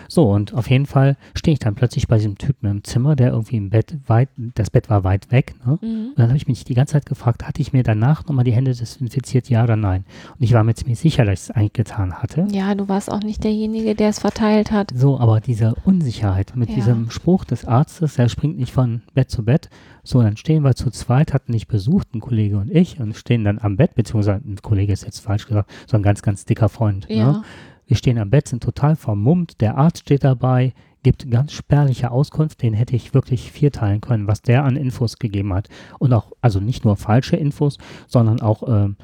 So, 0.07 0.29
und 0.31 0.53
auf 0.53 0.69
jeden 0.69 0.85
Fall 0.85 1.17
stehe 1.33 1.53
ich 1.53 1.59
dann 1.59 1.75
plötzlich 1.75 2.07
bei 2.07 2.17
diesem 2.17 2.37
Typen 2.37 2.67
im 2.69 2.83
Zimmer, 2.83 3.15
der 3.15 3.31
irgendwie 3.31 3.57
im 3.57 3.69
Bett 3.69 3.95
weit, 4.07 4.29
das 4.37 4.69
Bett 4.69 4.89
war 4.89 5.03
weit 5.03 5.31
weg, 5.31 5.55
ne? 5.65 5.79
Mhm. 5.81 6.07
Und 6.09 6.19
dann 6.19 6.27
habe 6.27 6.37
ich 6.37 6.47
mich 6.47 6.63
die 6.63 6.73
ganze 6.75 6.93
Zeit 6.93 7.05
gefragt, 7.05 7.45
hatte 7.47 7.61
ich 7.61 7.73
mir 7.73 7.83
danach 7.83 8.25
nochmal 8.25 8.45
die 8.45 8.53
Hände 8.53 8.73
desinfiziert, 8.73 9.49
ja 9.49 9.63
oder 9.63 9.75
nein? 9.75 10.05
Und 10.37 10.43
ich 10.43 10.53
war 10.53 10.63
mir 10.63 10.75
ziemlich 10.75 10.99
sicher, 10.99 11.25
dass 11.25 11.33
ich 11.43 11.49
es 11.49 11.51
eigentlich 11.55 11.73
getan 11.73 12.13
hatte. 12.13 12.47
Ja, 12.51 12.75
du 12.75 12.87
warst 12.87 13.11
auch 13.11 13.21
nicht 13.21 13.43
derjenige, 13.43 13.95
der 13.95 14.09
es 14.09 14.19
verteilt 14.19 14.71
hat. 14.71 14.91
So, 14.93 15.19
aber 15.19 15.41
diese 15.41 15.73
Unsicherheit 15.85 16.55
mit 16.55 16.69
Ja. 16.69 16.75
diesem 16.75 17.09
Spruch 17.09 17.43
des 17.45 17.65
Arztes, 17.65 18.17
er 18.19 18.29
springt 18.29 18.57
nicht 18.59 18.71
von 18.73 19.01
Bett 19.13 19.29
zu 19.31 19.43
Bett. 19.43 19.69
So, 20.05 20.21
dann 20.21 20.37
stehen 20.37 20.63
wir 20.63 20.75
zu 20.75 20.91
zweit, 20.91 21.33
hatten 21.33 21.51
nicht 21.51 21.67
besucht, 21.67 22.13
ein 22.13 22.21
Kollege 22.21 22.57
und 22.57 22.69
ich, 22.69 22.99
und 22.99 23.15
stehen 23.17 23.43
dann 23.43 23.59
am 23.59 23.75
Bett, 23.75 23.95
beziehungsweise 23.95 24.39
ein 24.45 24.57
Kollege 24.61 24.93
ist 24.93 25.03
jetzt 25.03 25.19
falsch 25.19 25.47
gesagt, 25.47 25.69
so 25.87 25.97
ein 25.97 26.03
ganz, 26.03 26.21
ganz 26.21 26.45
dicker 26.45 26.69
Freund. 26.69 27.07
Ja. 27.09 27.31
Ne? 27.31 27.43
Wir 27.87 27.97
stehen 27.97 28.19
am 28.19 28.29
Bett, 28.29 28.47
sind 28.47 28.63
total 28.63 28.95
vermummt, 28.95 29.61
der 29.61 29.77
Arzt 29.77 30.01
steht 30.01 30.23
dabei, 30.23 30.73
gibt 31.03 31.29
ganz 31.29 31.51
spärliche 31.51 32.11
Auskunft, 32.11 32.61
den 32.61 32.73
hätte 32.73 32.95
ich 32.95 33.13
wirklich 33.13 33.51
vierteilen 33.51 34.01
können, 34.01 34.27
was 34.27 34.41
der 34.41 34.63
an 34.63 34.75
Infos 34.75 35.17
gegeben 35.17 35.53
hat. 35.53 35.69
Und 35.99 36.13
auch, 36.13 36.31
also 36.41 36.59
nicht 36.59 36.85
nur 36.85 36.95
falsche 36.95 37.35
Infos, 37.35 37.77
sondern 38.07 38.41
auch, 38.41 38.63
ähm, 38.67 38.97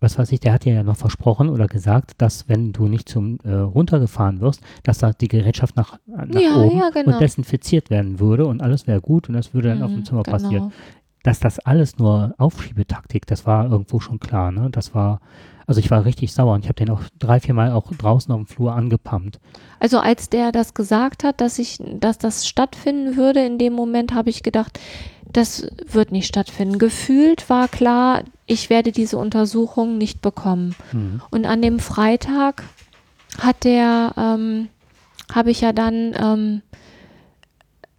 was 0.00 0.18
weiß 0.18 0.32
ich, 0.32 0.40
der 0.40 0.52
hat 0.54 0.64
dir 0.64 0.74
ja 0.74 0.82
noch 0.82 0.96
versprochen 0.96 1.48
oder 1.50 1.66
gesagt, 1.66 2.12
dass 2.18 2.48
wenn 2.48 2.72
du 2.72 2.88
nicht 2.88 3.08
zum 3.08 3.38
äh, 3.44 3.52
runtergefahren 3.52 4.40
wirst, 4.40 4.62
dass 4.82 4.98
da 4.98 5.12
die 5.12 5.28
Gerätschaft 5.28 5.76
nach, 5.76 5.98
nach 6.06 6.40
Ja, 6.40 6.56
oben 6.56 6.78
ja, 6.78 6.90
genau. 6.90 7.12
und 7.12 7.20
desinfiziert 7.20 7.90
werden 7.90 8.18
würde 8.18 8.46
und 8.46 8.62
alles 8.62 8.86
wäre 8.86 9.00
gut 9.00 9.28
und 9.28 9.34
das 9.34 9.52
würde 9.52 9.68
dann 9.68 9.82
auf 9.82 9.92
dem 9.92 10.00
Mhm, 10.00 10.04
Zimmer 10.04 10.22
genau. 10.22 10.36
passieren. 10.38 10.72
Dass 11.22 11.38
das 11.38 11.58
alles 11.58 11.98
nur 11.98 12.34
Aufschiebetaktik, 12.38 13.26
das 13.26 13.44
war 13.44 13.70
irgendwo 13.70 14.00
schon 14.00 14.20
klar, 14.20 14.50
ne? 14.52 14.70
Das 14.70 14.94
war, 14.94 15.20
also 15.70 15.78
ich 15.78 15.88
war 15.92 16.04
richtig 16.04 16.32
sauer 16.32 16.54
und 16.54 16.64
ich 16.64 16.68
habe 16.68 16.84
den 16.84 16.90
auch 16.90 17.02
drei, 17.20 17.38
vier 17.38 17.54
Mal 17.54 17.70
auch 17.70 17.92
draußen 17.92 18.34
auf 18.34 18.40
dem 18.40 18.46
Flur 18.48 18.74
angepumpt. 18.74 19.38
Also 19.78 20.00
als 20.00 20.28
der 20.28 20.50
das 20.50 20.74
gesagt 20.74 21.22
hat, 21.22 21.40
dass 21.40 21.60
ich, 21.60 21.78
dass 21.78 22.18
das 22.18 22.48
stattfinden 22.48 23.16
würde, 23.16 23.46
in 23.46 23.56
dem 23.56 23.74
Moment 23.74 24.12
habe 24.12 24.30
ich 24.30 24.42
gedacht, 24.42 24.80
das 25.32 25.70
wird 25.86 26.10
nicht 26.10 26.26
stattfinden. 26.26 26.80
Gefühlt 26.80 27.48
war 27.48 27.68
klar, 27.68 28.24
ich 28.46 28.68
werde 28.68 28.90
diese 28.90 29.16
Untersuchung 29.16 29.96
nicht 29.96 30.20
bekommen. 30.20 30.74
Mhm. 30.90 31.22
Und 31.30 31.46
an 31.46 31.62
dem 31.62 31.78
Freitag 31.78 32.64
hat 33.38 33.62
der, 33.62 34.12
ähm, 34.16 34.70
habe 35.32 35.52
ich 35.52 35.60
ja 35.60 35.72
dann, 35.72 36.16
ähm, 36.20 36.62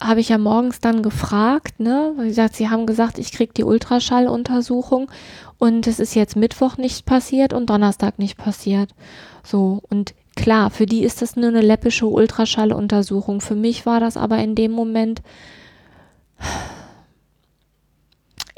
habe 0.02 0.20
ich 0.20 0.30
ja 0.30 0.38
morgens 0.38 0.80
dann 0.80 1.04
gefragt, 1.04 1.80
ne? 1.80 2.14
Wie 2.18 2.28
gesagt, 2.28 2.56
sie 2.56 2.70
haben 2.70 2.86
gesagt, 2.88 3.20
ich 3.20 3.32
krieg 3.32 3.54
die 3.54 3.64
Ultraschalluntersuchung 3.64 5.12
und 5.60 5.86
es 5.86 6.00
ist 6.00 6.16
jetzt 6.16 6.36
Mittwoch 6.36 6.78
nicht 6.78 7.06
passiert 7.06 7.54
und 7.54 7.70
Donnerstag 7.70 8.18
nicht 8.18 8.38
passiert. 8.38 8.90
So, 9.44 9.82
und 9.90 10.16
klar, 10.36 10.72
für 10.72 10.88
die 10.88 11.04
ist 11.04 11.22
das 11.22 11.36
nur 11.36 11.50
eine 11.50 11.62
läppische 11.62 12.08
Ultraschalluntersuchung. 12.08 13.42
Für 13.42 13.56
mich 13.56 13.86
war 13.86 14.00
das 14.00 14.18
aber 14.18 14.40
in 14.40 14.56
dem 14.56 14.72
Moment, 14.72 15.22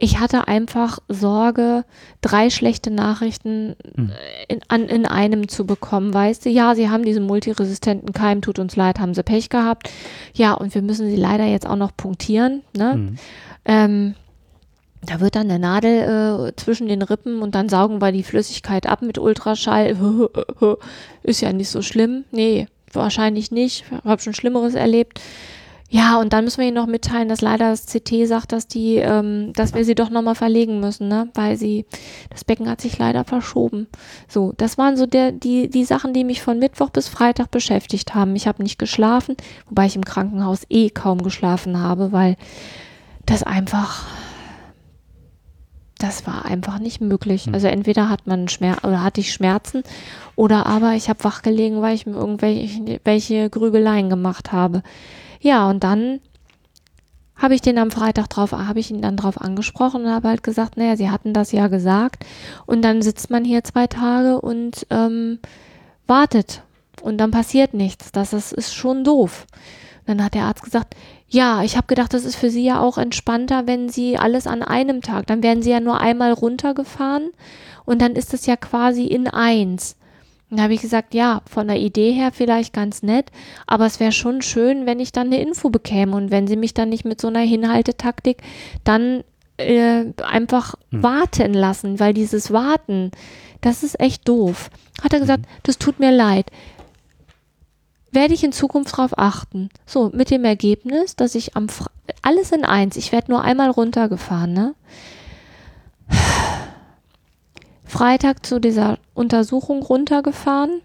ich 0.03 0.19
hatte 0.19 0.49
einfach 0.49 0.99
Sorge, 1.07 1.85
drei 2.19 2.49
schlechte 2.49 2.91
Nachrichten 2.91 3.75
Mhm. 3.95 4.11
in, 4.49 4.59
an, 4.67 4.89
in 4.89 5.05
einem 5.05 5.47
zu 5.47 5.65
bekommen, 5.65 6.13
weißt 6.13 6.43
du? 6.45 6.49
Ja, 6.49 6.75
sie 6.75 6.89
haben 6.89 7.05
diesen 7.05 7.25
multiresistenten 7.25 8.11
Keim, 8.11 8.41
tut 8.41 8.59
uns 8.59 8.75
leid, 8.75 8.99
haben 8.99 9.13
sie 9.13 9.23
Pech 9.23 9.47
gehabt. 9.47 9.89
Ja, 10.33 10.53
und 10.55 10.75
wir 10.75 10.81
müssen 10.81 11.09
sie 11.09 11.15
leider 11.15 11.45
jetzt 11.45 11.65
auch 11.65 11.77
noch 11.77 11.95
punktieren, 11.95 12.63
ne? 12.75 12.95
Mhm. 12.95 13.15
Ähm, 13.63 14.15
da 15.05 15.21
wird 15.21 15.35
dann 15.35 15.49
eine 15.49 15.59
Nadel 15.59 16.49
äh, 16.49 16.55
zwischen 16.57 16.87
den 16.89 17.01
Rippen 17.01 17.41
und 17.41 17.55
dann 17.55 17.69
saugen 17.69 18.01
wir 18.01 18.11
die 18.11 18.23
Flüssigkeit 18.23 18.85
ab 18.87 19.01
mit 19.01 19.17
Ultraschall. 19.17 19.95
Ist 21.23 21.41
ja 21.41 21.53
nicht 21.53 21.69
so 21.69 21.81
schlimm. 21.81 22.25
Nee, 22.31 22.67
wahrscheinlich 22.91 23.51
nicht. 23.51 23.85
Ich 23.89 24.03
habe 24.05 24.21
schon 24.21 24.33
Schlimmeres 24.33 24.75
erlebt. 24.75 25.21
Ja, 25.93 26.19
und 26.19 26.33
dann 26.33 26.43
müssen 26.43 26.57
wir 26.57 26.65
ihnen 26.65 26.75
noch 26.75 26.87
mitteilen, 26.87 27.29
dass 27.29 27.41
leider 27.41 27.69
das 27.69 27.85
CT 27.85 28.27
sagt, 28.27 28.51
dass 28.51 28.67
die, 28.67 28.95
ähm, 28.95 29.53
dass 29.53 29.75
wir 29.75 29.85
sie 29.85 29.93
doch 29.93 30.09
nochmal 30.09 30.33
verlegen 30.33 30.79
müssen, 30.79 31.07
ne? 31.07 31.29
Weil 31.35 31.55
sie, 31.55 31.85
das 32.31 32.43
Becken 32.43 32.67
hat 32.67 32.81
sich 32.81 32.97
leider 32.97 33.23
verschoben. 33.25 33.85
So, 34.27 34.53
das 34.57 34.79
waren 34.79 34.97
so 34.97 35.05
der, 35.05 35.31
die, 35.31 35.69
die 35.69 35.85
Sachen, 35.85 36.11
die 36.11 36.23
mich 36.23 36.41
von 36.41 36.57
Mittwoch 36.57 36.89
bis 36.89 37.09
Freitag 37.09 37.51
beschäftigt 37.51 38.15
haben. 38.15 38.35
Ich 38.35 38.47
habe 38.47 38.63
nicht 38.63 38.79
geschlafen, 38.79 39.37
wobei 39.69 39.85
ich 39.85 39.95
im 39.95 40.03
Krankenhaus 40.03 40.63
eh 40.67 40.89
kaum 40.89 41.21
geschlafen 41.21 41.79
habe, 41.79 42.11
weil 42.11 42.37
das 43.27 43.43
einfach, 43.43 44.07
das 45.99 46.25
war 46.25 46.45
einfach 46.45 46.79
nicht 46.79 47.01
möglich. 47.01 47.45
Hm. 47.45 47.53
Also 47.53 47.67
entweder 47.67 48.09
hat 48.09 48.25
man 48.25 48.47
Schmerz 48.47 48.83
oder 48.83 49.03
hatte 49.03 49.21
ich 49.21 49.31
Schmerzen 49.31 49.83
oder 50.35 50.65
aber 50.65 50.93
ich 50.93 51.07
habe 51.07 51.23
wach 51.23 51.43
gelegen, 51.43 51.83
weil 51.83 51.93
ich 51.93 52.07
mir 52.07 52.15
irgendwelche 52.15 52.99
welche 53.03 53.51
Grübeleien 53.51 54.09
gemacht 54.09 54.51
habe. 54.51 54.81
Ja, 55.43 55.69
und 55.69 55.83
dann 55.83 56.21
habe 57.35 57.53
ich 57.53 57.61
den 57.61 57.77
am 57.77 57.91
Freitag 57.91 58.29
drauf, 58.29 58.53
habe 58.53 58.79
ich 58.79 58.89
ihn 58.89 59.01
dann 59.01 59.17
drauf 59.17 59.41
angesprochen 59.41 60.05
und 60.05 60.11
habe 60.11 60.29
halt 60.29 60.41
gesagt, 60.41 60.77
naja, 60.77 60.95
sie 60.95 61.09
hatten 61.09 61.33
das 61.33 61.51
ja 61.51 61.67
gesagt. 61.67 62.23
Und 62.65 62.81
dann 62.81 63.01
sitzt 63.01 63.29
man 63.29 63.43
hier 63.43 63.61
zwei 63.65 63.87
Tage 63.87 64.39
und 64.39 64.87
ähm, 64.89 65.39
wartet. 66.07 66.63
Und 67.01 67.17
dann 67.17 67.31
passiert 67.31 67.73
nichts. 67.73 68.13
Das 68.13 68.31
ist, 68.31 68.53
ist 68.53 68.73
schon 68.73 69.03
doof. 69.03 69.45
Dann 70.05 70.23
hat 70.23 70.33
der 70.33 70.45
Arzt 70.45 70.63
gesagt, 70.63 70.95
ja, 71.27 71.61
ich 71.61 71.75
habe 71.75 71.87
gedacht, 71.87 72.13
das 72.13 72.23
ist 72.23 72.37
für 72.37 72.49
Sie 72.49 72.63
ja 72.63 72.79
auch 72.79 72.97
entspannter, 72.97 73.67
wenn 73.67 73.89
Sie 73.89 74.17
alles 74.17 74.47
an 74.47 74.63
einem 74.63 75.01
Tag, 75.01 75.27
dann 75.27 75.43
werden 75.43 75.61
Sie 75.61 75.71
ja 75.71 75.81
nur 75.81 75.99
einmal 75.99 76.31
runtergefahren 76.31 77.31
und 77.83 78.01
dann 78.01 78.13
ist 78.13 78.33
es 78.33 78.45
ja 78.45 78.55
quasi 78.55 79.07
in 79.07 79.27
eins. 79.27 79.97
Dann 80.53 80.63
habe 80.63 80.73
ich 80.75 80.81
gesagt, 80.81 81.15
ja, 81.15 81.41
von 81.49 81.67
der 81.67 81.79
Idee 81.79 82.11
her 82.11 82.31
vielleicht 82.31 82.73
ganz 82.73 83.01
nett, 83.01 83.31
aber 83.65 83.87
es 83.87 83.99
wäre 83.99 84.11
schon 84.11 84.43
schön, 84.43 84.85
wenn 84.85 84.99
ich 84.99 85.11
dann 85.11 85.27
eine 85.27 85.41
Info 85.41 85.71
bekäme 85.71 86.15
und 86.15 86.29
wenn 86.29 86.47
Sie 86.47 86.55
mich 86.55 86.75
dann 86.75 86.89
nicht 86.89 87.05
mit 87.05 87.19
so 87.19 87.27
einer 87.27 87.39
Hinhaltetaktik 87.39 88.37
dann 88.83 89.23
äh, 89.57 90.05
einfach 90.23 90.75
Hm. 90.91 91.01
warten 91.01 91.53
lassen, 91.53 91.99
weil 91.99 92.13
dieses 92.13 92.51
Warten, 92.51 93.09
das 93.61 93.81
ist 93.81 93.99
echt 93.99 94.27
doof. 94.27 94.69
Hat 95.01 95.13
er 95.13 95.19
gesagt, 95.19 95.45
das 95.63 95.79
tut 95.79 95.99
mir 95.99 96.11
leid 96.11 96.51
werde 98.13 98.33
ich 98.33 98.43
in 98.43 98.51
Zukunft 98.51 98.93
darauf 98.93 99.17
achten. 99.17 99.69
So, 99.85 100.11
mit 100.13 100.29
dem 100.29 100.45
Ergebnis, 100.45 101.15
dass 101.15 101.35
ich 101.35 101.55
am 101.55 101.67
Fre 101.67 101.89
alles 102.21 102.51
in 102.51 102.63
eins, 102.65 102.95
ich 102.95 103.11
werde 103.11 103.31
nur 103.31 103.41
einmal 103.41 103.69
runtergefahren, 103.69 104.53
ne? 104.53 104.75
Freitag 107.93 108.43
zu 108.43 108.59
dieser 108.59 108.97
Untersuchung 109.13 109.83
runtergefahren. 109.83 110.81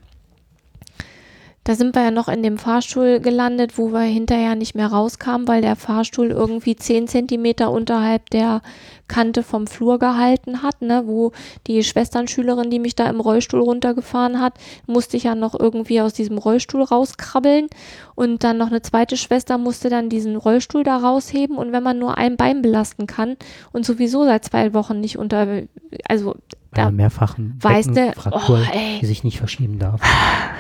da 1.65 1.75
sind 1.75 1.95
wir 1.95 2.03
ja 2.03 2.11
noch 2.11 2.29
in 2.29 2.43
dem 2.43 2.59
Fahrstuhl 2.59 3.21
gelandet, 3.21 3.79
wo 3.79 3.93
wir 3.93 4.01
hinterher 4.01 4.55
nicht 4.55 4.75
mehr 4.75 4.89
rauskamen, 4.89 5.49
weil 5.49 5.63
der 5.63 5.77
Fahrstuhl 5.77 6.31
irgendwie 6.31 6.77
zehn 6.77 7.09
Zentimeter 7.09 7.71
unterhalb 7.71 8.29
der 8.29 8.61
Kante 9.07 9.43
vom 9.43 9.67
Flur 9.67 9.99
gehalten 9.99 10.63
hat, 10.63 10.83
ne, 10.83 11.05
wo 11.07 11.33
die 11.67 11.83
Schwesternschülerin, 11.83 12.69
die 12.69 12.79
mich 12.79 12.95
da 12.95 13.09
im 13.09 13.21
Rollstuhl 13.21 13.61
runtergefahren 13.61 14.39
hat, 14.39 14.59
musste 14.87 15.17
ich 15.17 15.25
ja 15.25 15.35
noch 15.35 15.59
irgendwie 15.59 16.03
aus 16.03 16.13
diesem 16.13 16.37
Rollstuhl 16.37 16.83
rauskrabbeln. 16.83 17.69
Und 18.15 18.45
dann 18.45 18.59
noch 18.59 18.69
eine 18.69 18.83
zweite 18.83 19.17
Schwester 19.17 19.57
musste 19.57 19.89
dann 19.89 20.11
diesen 20.11 20.37
Rollstuhl 20.37 20.85
da 20.85 20.99
rausheben. 20.99 21.57
Und 21.57 21.73
wenn 21.73 21.83
man 21.83 21.99
nur 21.99 22.19
ein 22.19 22.37
Bein 22.37 22.61
belasten 22.61 23.07
kann 23.07 23.37
und 23.73 23.87
sowieso 23.87 24.25
seit 24.25 24.45
zwei 24.45 24.75
Wochen 24.75 25.01
nicht 25.01 25.17
unter, 25.17 25.63
also 26.07 26.35
einer 26.79 26.91
mehrfachen 26.91 27.59
weißt 27.61 27.91
du, 27.91 27.95
Beckenfraktur, 27.95 28.61
oh, 28.63 28.79
die 29.01 29.07
sich 29.07 29.25
nicht 29.25 29.39
verschieben 29.39 29.79
darf. 29.79 30.01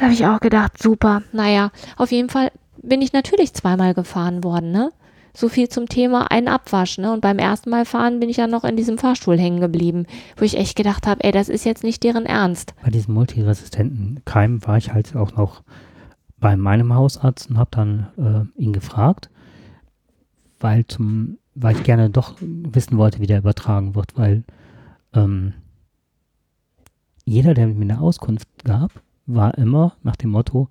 habe 0.00 0.12
ich 0.12 0.26
auch 0.26 0.40
gedacht, 0.40 0.81
super. 0.81 1.22
Naja, 1.33 1.70
auf 1.96 2.12
jeden 2.12 2.28
Fall 2.28 2.50
bin 2.83 3.02
ich 3.02 3.12
natürlich 3.12 3.54
zweimal 3.54 3.94
gefahren 3.94 4.44
worden, 4.44 4.70
ne? 4.70 4.92
So 5.35 5.48
viel 5.48 5.68
zum 5.68 5.88
Thema 5.88 6.31
ein 6.31 6.48
Abwasch, 6.48 6.98
ne? 6.98 7.12
Und 7.12 7.20
beim 7.20 7.38
ersten 7.38 7.70
Mal 7.70 7.85
fahren 7.85 8.18
bin 8.18 8.28
ich 8.28 8.38
ja 8.38 8.46
noch 8.46 8.64
in 8.64 8.76
diesem 8.76 8.98
Fahrstuhl 8.98 9.38
hängen 9.38 9.61
geblieben, 9.61 10.07
wo 10.37 10.44
ich 10.44 10.57
echt 10.57 10.76
gedacht 10.76 11.07
habe, 11.07 11.22
ey, 11.22 11.33
das 11.33 11.48
ist 11.48 11.64
jetzt 11.64 11.85
nicht 11.85 12.02
deren 12.02 12.26
Ernst. 12.26 12.74
Bei 12.83 12.90
diesem 12.90 13.14
multiresistenten 13.14 14.22
Keim 14.24 14.66
war 14.66 14.78
ich 14.78 14.92
halt 14.92 15.14
auch 15.14 15.37
noch 15.37 15.62
bei 16.38 16.57
meinem 16.57 16.94
Hausarzt 16.94 17.50
und 17.50 17.59
habe 17.59 17.70
dann 17.70 18.09
äh, 18.57 18.61
ihn 18.61 18.72
gefragt, 18.72 19.31
weil 20.61 20.87
zum, 20.87 21.38
weil 21.54 21.76
ich 21.76 21.85
gerne 21.85 22.11
doch 22.11 22.37
wissen 22.40 22.96
wollte, 22.98 23.20
wie 23.20 23.26
der 23.26 23.38
übertragen 23.38 23.94
wird, 23.94 24.16
weil 24.16 24.44
ähm, 25.14 25.54
jeder, 27.29 27.55
der 27.55 27.67
mir 27.69 27.83
eine 27.83 28.01
Auskunft 28.01 28.49
gab, 28.64 28.91
war 29.27 29.57
immer 29.59 29.93
nach 30.03 30.17
dem 30.17 30.31
Motto, 30.31 30.69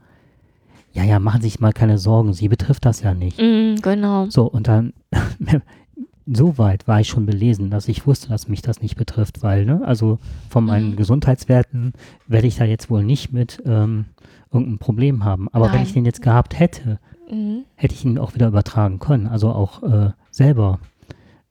ja, 0.93 1.04
ja, 1.04 1.20
machen 1.20 1.41
Sie 1.41 1.50
sich 1.50 1.60
mal 1.60 1.74
keine 1.74 1.98
Sorgen, 2.00 2.34
Sie 2.34 2.48
betrifft 2.48 2.86
das 2.86 3.02
ja 3.02 3.13
nicht. 3.13 3.39
Mm, 3.39 3.76
genau. 3.82 4.30
So, 4.30 4.46
und 4.46 4.67
dann, 4.67 4.93
so 6.26 6.58
weit 6.58 6.88
war 6.88 7.00
ich 7.00 7.08
schon 7.08 7.26
belesen, 7.26 7.70
dass 7.70 7.88
ich 7.88 8.08
wusste, 8.08 8.30
dass 8.30 8.48
mich 8.48 8.62
das 8.62 8.82
nicht 8.82 8.96
betrifft, 8.98 9.43
weil, 9.43 9.65
ne, 9.65 9.82
also 9.86 10.17
von 10.50 10.65
meinen 10.65 10.91
Mhm. 10.91 10.96
Gesundheitswerten 10.96 11.93
werde 12.28 12.48
ich 12.48 12.56
da 12.58 12.65
jetzt 12.65 12.89
wohl 12.89 13.04
nicht 13.04 13.32
mit 13.32 13.62
ähm, 13.65 14.06
irgendeinem 14.52 14.80
Problem 14.80 15.24
haben. 15.24 15.48
Aber 15.52 15.65
wenn 15.67 15.74
Nein. 15.76 15.84
ich 15.84 15.93
den 15.93 16.06
jetzt 16.06 16.22
gehabt 16.22 16.60
hätte, 16.60 17.00
Mhm. 17.32 17.63
hätte 17.76 17.93
ich 17.93 18.04
ihn 18.06 18.17
auch 18.17 18.34
wieder 18.36 18.48
übertragen 18.48 19.00
können. 19.00 19.28
Also 19.28 19.50
auch 19.50 19.84
äh, 19.84 20.12
selber, 20.32 20.80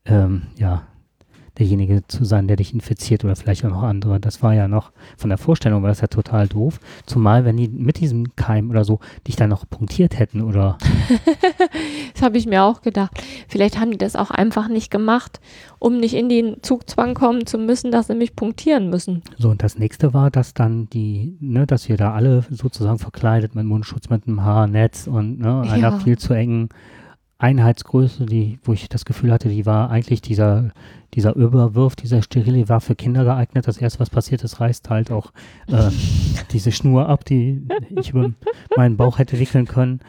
ähm, 0.07 0.43
ja, 0.57 0.83
derjenige 1.59 2.07
zu 2.07 2.25
sein, 2.25 2.49
der 2.49 2.57
dich 2.57 2.75
infiziert 2.75 3.25
oder 3.25 3.37
vielleicht 3.37 3.65
auch 3.65 3.71
noch 3.71 3.83
andere. 3.83 4.21
Das 4.21 4.43
war 4.43 4.55
ja 4.55 4.69
noch, 4.69 4.93
von 5.17 5.31
der 5.31 5.39
Vorstellung 5.39 5.83
war 5.83 5.89
das 5.89 6.01
ja 6.01 6.07
total 6.09 6.49
doof. 6.49 6.81
Zumal, 7.07 7.45
wenn 7.45 7.57
die 7.57 7.69
mit 7.69 7.99
diesem 8.01 8.37
Keim 8.37 8.71
oder 8.71 8.85
so 8.85 9.01
dich 9.27 9.37
dann 9.37 9.51
noch 9.51 9.69
punktiert 9.69 10.19
hätten 10.19 10.43
oder 10.43 10.79
Das 12.15 12.23
habe 12.23 12.39
ich 12.39 12.47
mir 12.47 12.63
auch 12.65 12.83
gedacht. 12.83 13.13
Vielleicht 13.49 13.79
haben 13.79 13.91
die 13.91 13.99
das 13.99 14.17
auch 14.17 14.31
einfach 14.31 14.69
nicht 14.69 14.91
gemacht, 14.91 15.41
um 15.79 15.99
nicht 15.99 16.15
in 16.15 16.29
den 16.29 16.63
Zugzwang 16.63 17.15
kommen 17.15 17.47
zu 17.47 17.59
müssen, 17.59 17.91
dass 17.91 18.07
sie 18.07 18.15
mich 18.15 18.35
punktieren 18.37 18.91
müssen. 18.91 19.23
So, 19.39 19.51
und 19.51 19.63
das 19.63 19.79
nächste 19.79 20.15
war, 20.15 20.31
dass 20.31 20.55
dann 20.55 20.89
die, 20.91 21.37
ne, 21.41 21.67
dass 21.67 21.89
wir 21.89 21.97
da 21.97 22.13
alle 22.13 22.45
sozusagen 22.51 22.99
verkleidet 22.99 23.55
mit 23.55 23.65
Mundschutz, 23.67 24.09
mit 24.09 24.27
einem 24.27 24.43
Haarnetz 24.43 25.07
und 25.07 25.41
ne, 25.41 25.63
einer 25.63 25.91
Ja. 25.91 25.99
viel 25.99 26.19
zu 26.19 26.33
engen 26.35 26.69
Einheitsgröße, 27.39 28.25
die, 28.25 28.59
wo 28.63 28.73
ich 28.73 28.89
das 28.89 29.05
Gefühl 29.05 29.33
hatte, 29.33 29.49
die 29.49 29.67
war 29.67 29.91
eigentlich 29.91 30.23
dieser, 30.23 30.71
dieser 31.15 31.35
Überwurf, 31.37 31.95
dieser 31.95 32.23
sterile 32.23 32.69
war 32.69 32.81
für 32.81 32.95
Kinder 32.95 33.25
geeignet. 33.25 33.69
Das 33.69 33.77
erste, 33.77 34.01
was 34.01 34.11
passiert 34.11 34.43
ist, 34.43 34.61
reißt 34.61 34.89
halt 34.89 35.11
auch 35.11 35.33
äh, 35.69 35.91
diese 36.53 36.73
Schnur 36.73 37.09
ab, 37.09 37.25
die 37.25 37.67
ich 37.91 38.11
über 38.11 38.33
meinen 38.77 38.97
Bauch 38.97 39.19
hätte 39.19 39.39
wickeln 39.39 39.67
können. 39.67 40.01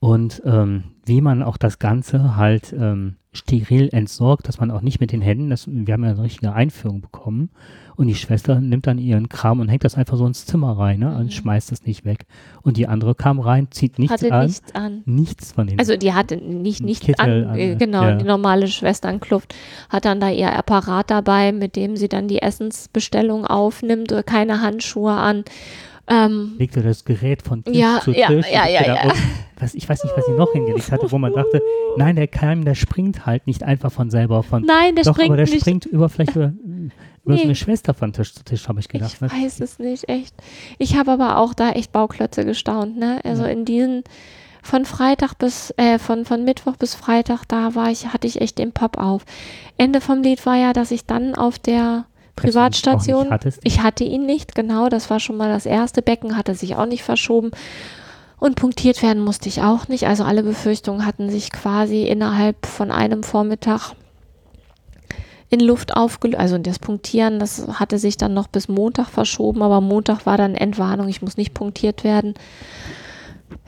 Und 0.00 0.42
ähm, 0.44 0.84
wie 1.06 1.20
man 1.20 1.42
auch 1.42 1.56
das 1.56 1.78
Ganze 1.78 2.36
halt 2.36 2.74
ähm, 2.76 3.16
steril 3.34 3.90
entsorgt, 3.92 4.48
dass 4.48 4.60
man 4.60 4.70
auch 4.70 4.80
nicht 4.80 5.00
mit 5.00 5.12
den 5.12 5.20
Händen, 5.20 5.50
das, 5.50 5.66
wir 5.68 5.92
haben 5.92 6.04
ja 6.04 6.10
eine 6.10 6.22
richtige 6.22 6.52
Einführung 6.52 7.00
bekommen, 7.00 7.50
und 7.96 8.08
die 8.08 8.14
Schwester 8.14 8.60
nimmt 8.60 8.86
dann 8.86 8.98
ihren 8.98 9.28
Kram 9.28 9.60
und 9.60 9.68
hängt 9.68 9.84
das 9.84 9.94
einfach 9.94 10.16
so 10.16 10.26
ins 10.26 10.46
Zimmer 10.46 10.76
rein 10.76 11.00
ne, 11.00 11.16
und 11.16 11.32
schmeißt 11.32 11.70
es 11.70 11.84
nicht 11.84 12.04
weg. 12.04 12.26
Und 12.62 12.76
die 12.76 12.88
andere 12.88 13.14
kam 13.14 13.38
rein, 13.38 13.68
zieht 13.70 13.98
nichts 13.98 14.14
Hatte 14.14 14.32
an, 14.32 14.46
nichts 14.46 14.74
an. 14.74 15.02
nichts 15.04 15.52
von 15.52 15.66
den 15.66 15.78
Also 15.78 15.96
die 15.96 16.12
hatte 16.12 16.36
nicht, 16.36 16.82
nicht 16.82 17.02
Kittel 17.02 17.44
an, 17.44 17.50
an, 17.50 17.58
äh, 17.58 17.72
äh, 17.72 17.76
genau, 17.76 18.02
ja. 18.02 18.16
die 18.16 18.24
normale 18.24 18.66
Schwesternkluft 18.66 19.54
hat 19.88 20.04
dann 20.06 20.18
da 20.18 20.28
ihr 20.30 20.52
Apparat 20.56 21.10
dabei, 21.10 21.52
mit 21.52 21.76
dem 21.76 21.96
sie 21.96 22.08
dann 22.08 22.26
die 22.26 22.42
Essensbestellung 22.42 23.46
aufnimmt, 23.46 24.12
oder 24.12 24.22
keine 24.22 24.60
Handschuhe 24.60 25.12
an. 25.12 25.44
Ähm, 26.06 26.54
legte 26.58 26.82
das 26.82 27.04
Gerät 27.04 27.42
von 27.42 27.64
Tisch 27.64 27.76
Ja, 27.76 28.00
zu 28.02 28.12
ja, 28.12 28.26
Tisch. 28.28 28.46
ja, 28.52 28.68
ja, 28.68 28.82
da 28.82 28.94
ja. 28.96 29.10
aus- 29.10 29.18
Was, 29.58 29.74
ich 29.74 29.88
weiß 29.88 30.02
nicht, 30.04 30.14
was 30.16 30.26
sie 30.26 30.32
noch 30.32 30.52
hingelegt 30.52 30.90
hatte, 30.92 31.10
wo 31.10 31.16
man 31.18 31.32
dachte, 31.32 31.62
nein, 31.96 32.16
der 32.16 32.26
Keim, 32.28 32.64
der 32.64 32.74
springt 32.74 33.24
halt 33.24 33.46
nicht 33.46 33.62
einfach 33.62 33.90
von 33.92 34.10
selber 34.10 34.42
von. 34.42 34.62
nein, 34.64 34.94
der 34.96 35.04
Doch, 35.04 35.14
springt 35.14 35.30
aber 35.30 35.36
der 35.38 35.46
nicht. 35.46 35.60
springt 35.60 35.86
über 35.86 36.08
vielleicht 36.08 36.34
über, 36.36 36.52
über 36.64 36.90
so 37.24 37.32
Nee. 37.32 37.42
eine 37.42 37.54
Schwester 37.54 37.94
von 37.94 38.12
Tisch 38.12 38.34
zu 38.34 38.44
Tisch, 38.44 38.68
habe 38.68 38.80
ich 38.80 38.88
gedacht. 38.88 39.12
Ich 39.14 39.20
ne? 39.20 39.30
weiß 39.30 39.60
es 39.60 39.78
nicht, 39.78 40.08
echt. 40.08 40.34
Ich 40.78 40.96
habe 40.98 41.12
aber 41.12 41.38
auch 41.38 41.54
da 41.54 41.70
echt 41.70 41.92
Bauklötze 41.92 42.44
gestaunt, 42.44 42.98
ne? 42.98 43.20
Also 43.24 43.44
Ja. 43.44 43.48
in 43.50 43.64
diesen 43.64 44.02
von 44.62 44.84
Freitag 44.86 45.34
bis 45.38 45.72
äh, 45.76 45.98
von 45.98 46.24
von 46.24 46.44
Mittwoch 46.44 46.76
bis 46.76 46.94
Freitag 46.94 47.44
da 47.48 47.74
war 47.74 47.90
ich 47.90 48.06
hatte 48.12 48.26
ich 48.26 48.40
echt 48.40 48.58
den 48.58 48.72
Pop 48.72 48.98
auf. 48.98 49.24
Ende 49.78 50.00
vom 50.00 50.22
Lied 50.22 50.44
war 50.46 50.56
ja, 50.56 50.72
dass 50.72 50.90
ich 50.90 51.06
dann 51.06 51.34
auf 51.34 51.58
der 51.58 52.04
Privatstation 52.36 53.30
hattest. 53.30 53.60
ich 53.62 53.82
hatte 53.82 54.04
ihn 54.04 54.26
nicht, 54.26 54.54
genau, 54.54 54.88
das 54.88 55.08
war 55.10 55.20
schon 55.20 55.36
mal 55.36 55.48
das 55.48 55.66
erste 55.66 56.02
Becken 56.02 56.36
hatte 56.36 56.54
sich 56.54 56.76
auch 56.76 56.86
nicht 56.86 57.02
verschoben. 57.02 57.50
Und 58.38 58.56
punktiert 58.56 59.02
werden 59.02 59.22
musste 59.22 59.48
ich 59.48 59.62
auch 59.62 59.88
nicht. 59.88 60.06
Also 60.06 60.24
alle 60.24 60.42
Befürchtungen 60.42 61.06
hatten 61.06 61.30
sich 61.30 61.50
quasi 61.50 62.02
innerhalb 62.02 62.66
von 62.66 62.90
einem 62.90 63.22
Vormittag 63.22 63.92
in 65.48 65.60
Luft 65.60 65.96
aufgelöst. 65.96 66.40
Also 66.40 66.58
das 66.58 66.78
Punktieren, 66.78 67.38
das 67.38 67.66
hatte 67.78 67.98
sich 67.98 68.16
dann 68.16 68.34
noch 68.34 68.48
bis 68.48 68.68
Montag 68.68 69.08
verschoben, 69.08 69.62
aber 69.62 69.80
Montag 69.80 70.26
war 70.26 70.36
dann 70.36 70.54
Entwarnung, 70.54 71.08
ich 71.08 71.22
muss 71.22 71.36
nicht 71.36 71.54
punktiert 71.54 72.04
werden. 72.04 72.34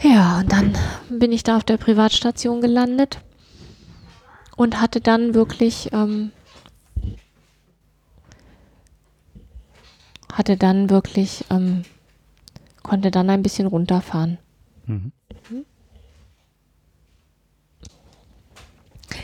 Ja, 0.01 0.41
und 0.41 0.53
dann 0.53 0.77
bin 1.09 1.33
ich 1.33 1.43
da 1.43 1.57
auf 1.57 1.65
der 1.65 1.77
Privatstation 1.77 2.61
gelandet 2.61 3.21
und 4.57 4.81
hatte 4.81 5.01
dann 5.01 5.35
wirklich, 5.35 5.91
ähm, 5.93 6.33
hatte 10.37 10.57
dann 10.57 10.91
wirklich, 10.91 11.45
ähm, 11.51 11.83
konnte 12.83 13.11
dann 13.11 13.31
ein 13.31 13.43
bisschen 13.43 13.67
runterfahren. 13.67 14.39
Mhm. 14.87 15.13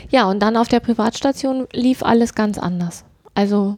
Ja, 0.09 0.29
und 0.29 0.39
dann 0.39 0.57
auf 0.57 0.67
der 0.67 0.79
Privatstation 0.79 1.67
lief 1.73 2.03
alles 2.03 2.35
ganz 2.35 2.57
anders. 2.57 3.03
Also 3.33 3.77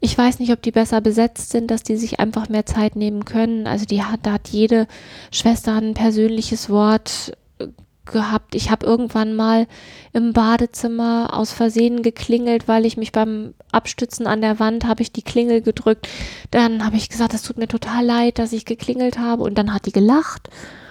ich 0.00 0.16
weiß 0.16 0.38
nicht, 0.38 0.52
ob 0.52 0.62
die 0.62 0.70
besser 0.70 1.00
besetzt 1.00 1.50
sind, 1.50 1.70
dass 1.70 1.82
die 1.82 1.96
sich 1.96 2.20
einfach 2.20 2.48
mehr 2.48 2.66
Zeit 2.66 2.96
nehmen 2.96 3.24
können. 3.24 3.66
Also 3.66 3.84
die 3.86 4.02
hat, 4.02 4.20
da 4.24 4.32
hat 4.32 4.48
jede 4.48 4.86
Schwester 5.30 5.76
ein 5.76 5.94
persönliches 5.94 6.68
Wort 6.68 7.36
äh, 7.58 7.68
gehabt. 8.06 8.54
Ich 8.54 8.70
habe 8.70 8.86
irgendwann 8.86 9.34
mal 9.34 9.66
im 10.12 10.32
Badezimmer 10.32 11.30
aus 11.32 11.52
Versehen 11.52 12.02
geklingelt, 12.02 12.68
weil 12.68 12.86
ich 12.86 12.96
mich 12.96 13.12
beim 13.12 13.54
Abstützen 13.72 14.26
an 14.26 14.40
der 14.40 14.58
Wand 14.58 14.86
habe 14.86 15.02
ich 15.02 15.12
die 15.12 15.22
Klingel 15.22 15.62
gedrückt. 15.62 16.08
Dann 16.50 16.84
habe 16.84 16.96
ich 16.96 17.08
gesagt, 17.08 17.34
es 17.34 17.42
tut 17.42 17.58
mir 17.58 17.68
total 17.68 18.04
leid, 18.04 18.38
dass 18.38 18.52
ich 18.52 18.64
geklingelt 18.64 19.18
habe. 19.18 19.42
Und 19.42 19.56
dann 19.56 19.72
hat 19.72 19.86
die 19.86 19.92
gelacht 19.92 20.48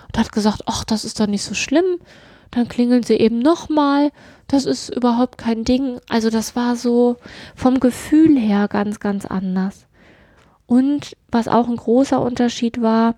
und 0.07 0.19
hat 0.19 0.31
gesagt, 0.31 0.63
ach, 0.65 0.83
das 0.83 1.05
ist 1.05 1.19
doch 1.19 1.27
nicht 1.27 1.43
so 1.43 1.53
schlimm. 1.53 1.99
Dann 2.51 2.67
klingeln 2.67 3.03
sie 3.03 3.15
eben 3.15 3.39
nochmal. 3.39 4.11
Das 4.47 4.65
ist 4.65 4.89
überhaupt 4.89 5.37
kein 5.37 5.63
Ding. 5.63 5.99
Also 6.09 6.29
das 6.29 6.55
war 6.55 6.75
so 6.75 7.17
vom 7.55 7.79
Gefühl 7.79 8.37
her 8.37 8.67
ganz, 8.67 8.99
ganz 8.99 9.25
anders. 9.25 9.85
Und 10.65 11.17
was 11.31 11.47
auch 11.47 11.67
ein 11.67 11.75
großer 11.75 12.21
Unterschied 12.21 12.81
war, 12.81 13.15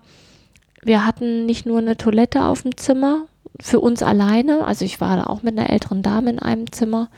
wir 0.82 1.04
hatten 1.04 1.46
nicht 1.46 1.66
nur 1.66 1.78
eine 1.78 1.96
Toilette 1.96 2.44
auf 2.44 2.62
dem 2.62 2.76
Zimmer 2.76 3.26
für 3.60 3.80
uns 3.80 4.02
alleine. 4.02 4.64
Also 4.64 4.84
ich 4.84 5.00
war 5.00 5.16
da 5.16 5.24
auch 5.24 5.42
mit 5.42 5.58
einer 5.58 5.70
älteren 5.70 6.02
Dame 6.02 6.30
in 6.30 6.38
einem 6.38 6.70
Zimmer. 6.72 7.08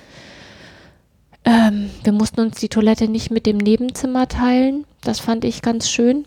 Ähm, 1.45 1.91
wir 2.05 2.13
mussten 2.13 2.41
uns 2.41 2.59
die 2.59 2.69
Toilette 2.69 3.09
nicht 3.09 3.31
mit 3.31 3.47
dem 3.47 3.59
Nebenzimmer 3.59 4.29
teilen. 4.29 4.85
Das 5.03 5.21
fand 5.21 5.45
ich 5.45 5.63
ganz 5.63 5.89
schön 5.89 6.27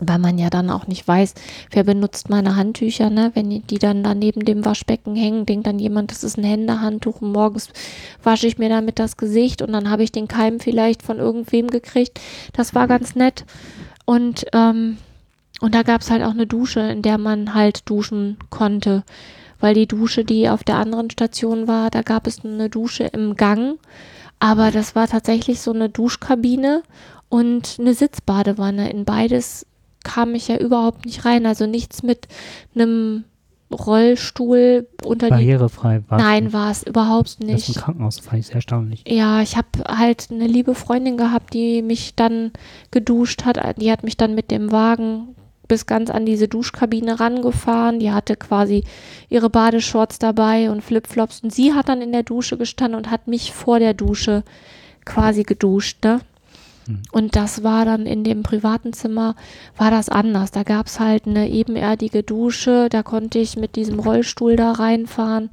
weil 0.00 0.18
man 0.18 0.38
ja 0.38 0.50
dann 0.50 0.70
auch 0.70 0.86
nicht 0.86 1.06
weiß, 1.06 1.34
wer 1.70 1.84
benutzt 1.84 2.30
meine 2.30 2.56
Handtücher, 2.56 3.10
ne? 3.10 3.30
Wenn 3.34 3.66
die 3.66 3.78
dann 3.78 4.02
da 4.02 4.14
neben 4.14 4.44
dem 4.44 4.64
Waschbecken 4.64 5.16
hängen, 5.16 5.46
denkt 5.46 5.66
dann 5.66 5.78
jemand, 5.78 6.10
das 6.10 6.24
ist 6.24 6.38
ein 6.38 6.44
Händehandtuch 6.44 7.20
und 7.20 7.32
morgens 7.32 7.68
wasche 8.22 8.46
ich 8.46 8.58
mir 8.58 8.68
damit 8.68 8.98
das 8.98 9.16
Gesicht 9.16 9.62
und 9.62 9.72
dann 9.72 9.90
habe 9.90 10.02
ich 10.02 10.12
den 10.12 10.28
Keim 10.28 10.60
vielleicht 10.60 11.02
von 11.02 11.18
irgendwem 11.18 11.68
gekriegt. 11.68 12.20
Das 12.52 12.74
war 12.74 12.86
ganz 12.86 13.14
nett. 13.14 13.44
Und, 14.04 14.46
ähm, 14.52 14.98
und 15.60 15.74
da 15.74 15.82
gab 15.82 16.02
es 16.02 16.10
halt 16.10 16.22
auch 16.22 16.30
eine 16.30 16.46
Dusche, 16.46 16.80
in 16.80 17.02
der 17.02 17.18
man 17.18 17.54
halt 17.54 17.88
duschen 17.88 18.36
konnte. 18.50 19.02
Weil 19.60 19.74
die 19.74 19.88
Dusche, 19.88 20.24
die 20.24 20.48
auf 20.48 20.62
der 20.62 20.76
anderen 20.76 21.10
Station 21.10 21.66
war, 21.66 21.90
da 21.90 22.02
gab 22.02 22.26
es 22.28 22.44
eine 22.44 22.70
Dusche 22.70 23.04
im 23.04 23.34
Gang. 23.34 23.78
Aber 24.38 24.70
das 24.70 24.94
war 24.94 25.08
tatsächlich 25.08 25.60
so 25.60 25.72
eine 25.72 25.88
Duschkabine 25.88 26.82
und 27.28 27.76
eine 27.80 27.92
Sitzbadewanne 27.94 28.90
in 28.90 29.04
beides 29.04 29.66
kam 30.04 30.36
ich 30.36 30.46
ja 30.46 30.56
überhaupt 30.58 31.06
nicht 31.06 31.24
rein. 31.24 31.44
Also 31.44 31.66
nichts 31.66 32.04
mit 32.04 32.28
einem 32.76 33.24
Rollstuhl 33.72 34.86
unter 35.04 35.26
die. 35.26 35.30
Barrierefrei 35.30 36.02
war 36.08 36.18
Nein, 36.18 36.52
war 36.52 36.70
es 36.70 36.84
überhaupt 36.84 37.38
Das 37.40 37.46
nicht. 37.46 37.68
im 37.68 37.74
Krankenhaus, 37.74 38.16
das 38.16 38.26
fand 38.26 38.40
ich 38.40 38.46
sehr 38.46 38.56
erstaunlich. 38.56 39.04
Ja, 39.06 39.42
ich 39.42 39.56
habe 39.56 39.68
halt 39.88 40.28
eine 40.30 40.46
liebe 40.46 40.74
Freundin 40.74 41.16
gehabt, 41.16 41.52
die 41.52 41.82
mich 41.82 42.14
dann 42.14 42.52
geduscht 42.90 43.44
hat. 43.44 43.58
Die 43.80 43.90
hat 43.90 44.04
mich 44.04 44.16
dann 44.16 44.34
mit 44.34 44.50
dem 44.50 44.72
Wagen 44.72 45.34
bis 45.68 45.86
ganz 45.86 46.10
an 46.10 46.26
diese 46.26 46.48
Duschkabine 46.48 47.20
rangefahren. 47.20 48.00
Die 48.00 48.10
hatte 48.10 48.36
quasi 48.36 48.84
ihre 49.28 49.50
Badeshorts 49.50 50.18
dabei 50.18 50.70
und 50.70 50.82
Flipflops. 50.82 51.40
Und 51.40 51.52
sie 51.52 51.74
hat 51.74 51.88
dann 51.88 52.02
in 52.02 52.12
der 52.12 52.22
Dusche 52.22 52.56
gestanden 52.56 52.98
und 52.98 53.10
hat 53.10 53.28
mich 53.28 53.52
vor 53.52 53.78
der 53.78 53.94
Dusche 53.94 54.42
quasi 55.04 55.44
geduscht. 55.44 56.02
Ne? 56.04 56.20
Hm. 56.86 57.02
Und 57.12 57.36
das 57.36 57.62
war 57.62 57.84
dann 57.84 58.06
in 58.06 58.24
dem 58.24 58.42
privaten 58.42 58.92
Zimmer, 58.92 59.36
war 59.76 59.90
das 59.90 60.08
anders. 60.08 60.50
Da 60.50 60.62
gab 60.62 60.86
es 60.86 60.98
halt 60.98 61.26
eine 61.26 61.48
ebenerdige 61.48 62.22
Dusche. 62.22 62.88
Da 62.90 63.02
konnte 63.02 63.38
ich 63.38 63.56
mit 63.56 63.76
diesem 63.76 64.00
Rollstuhl 64.00 64.56
da 64.56 64.72
reinfahren 64.72 65.50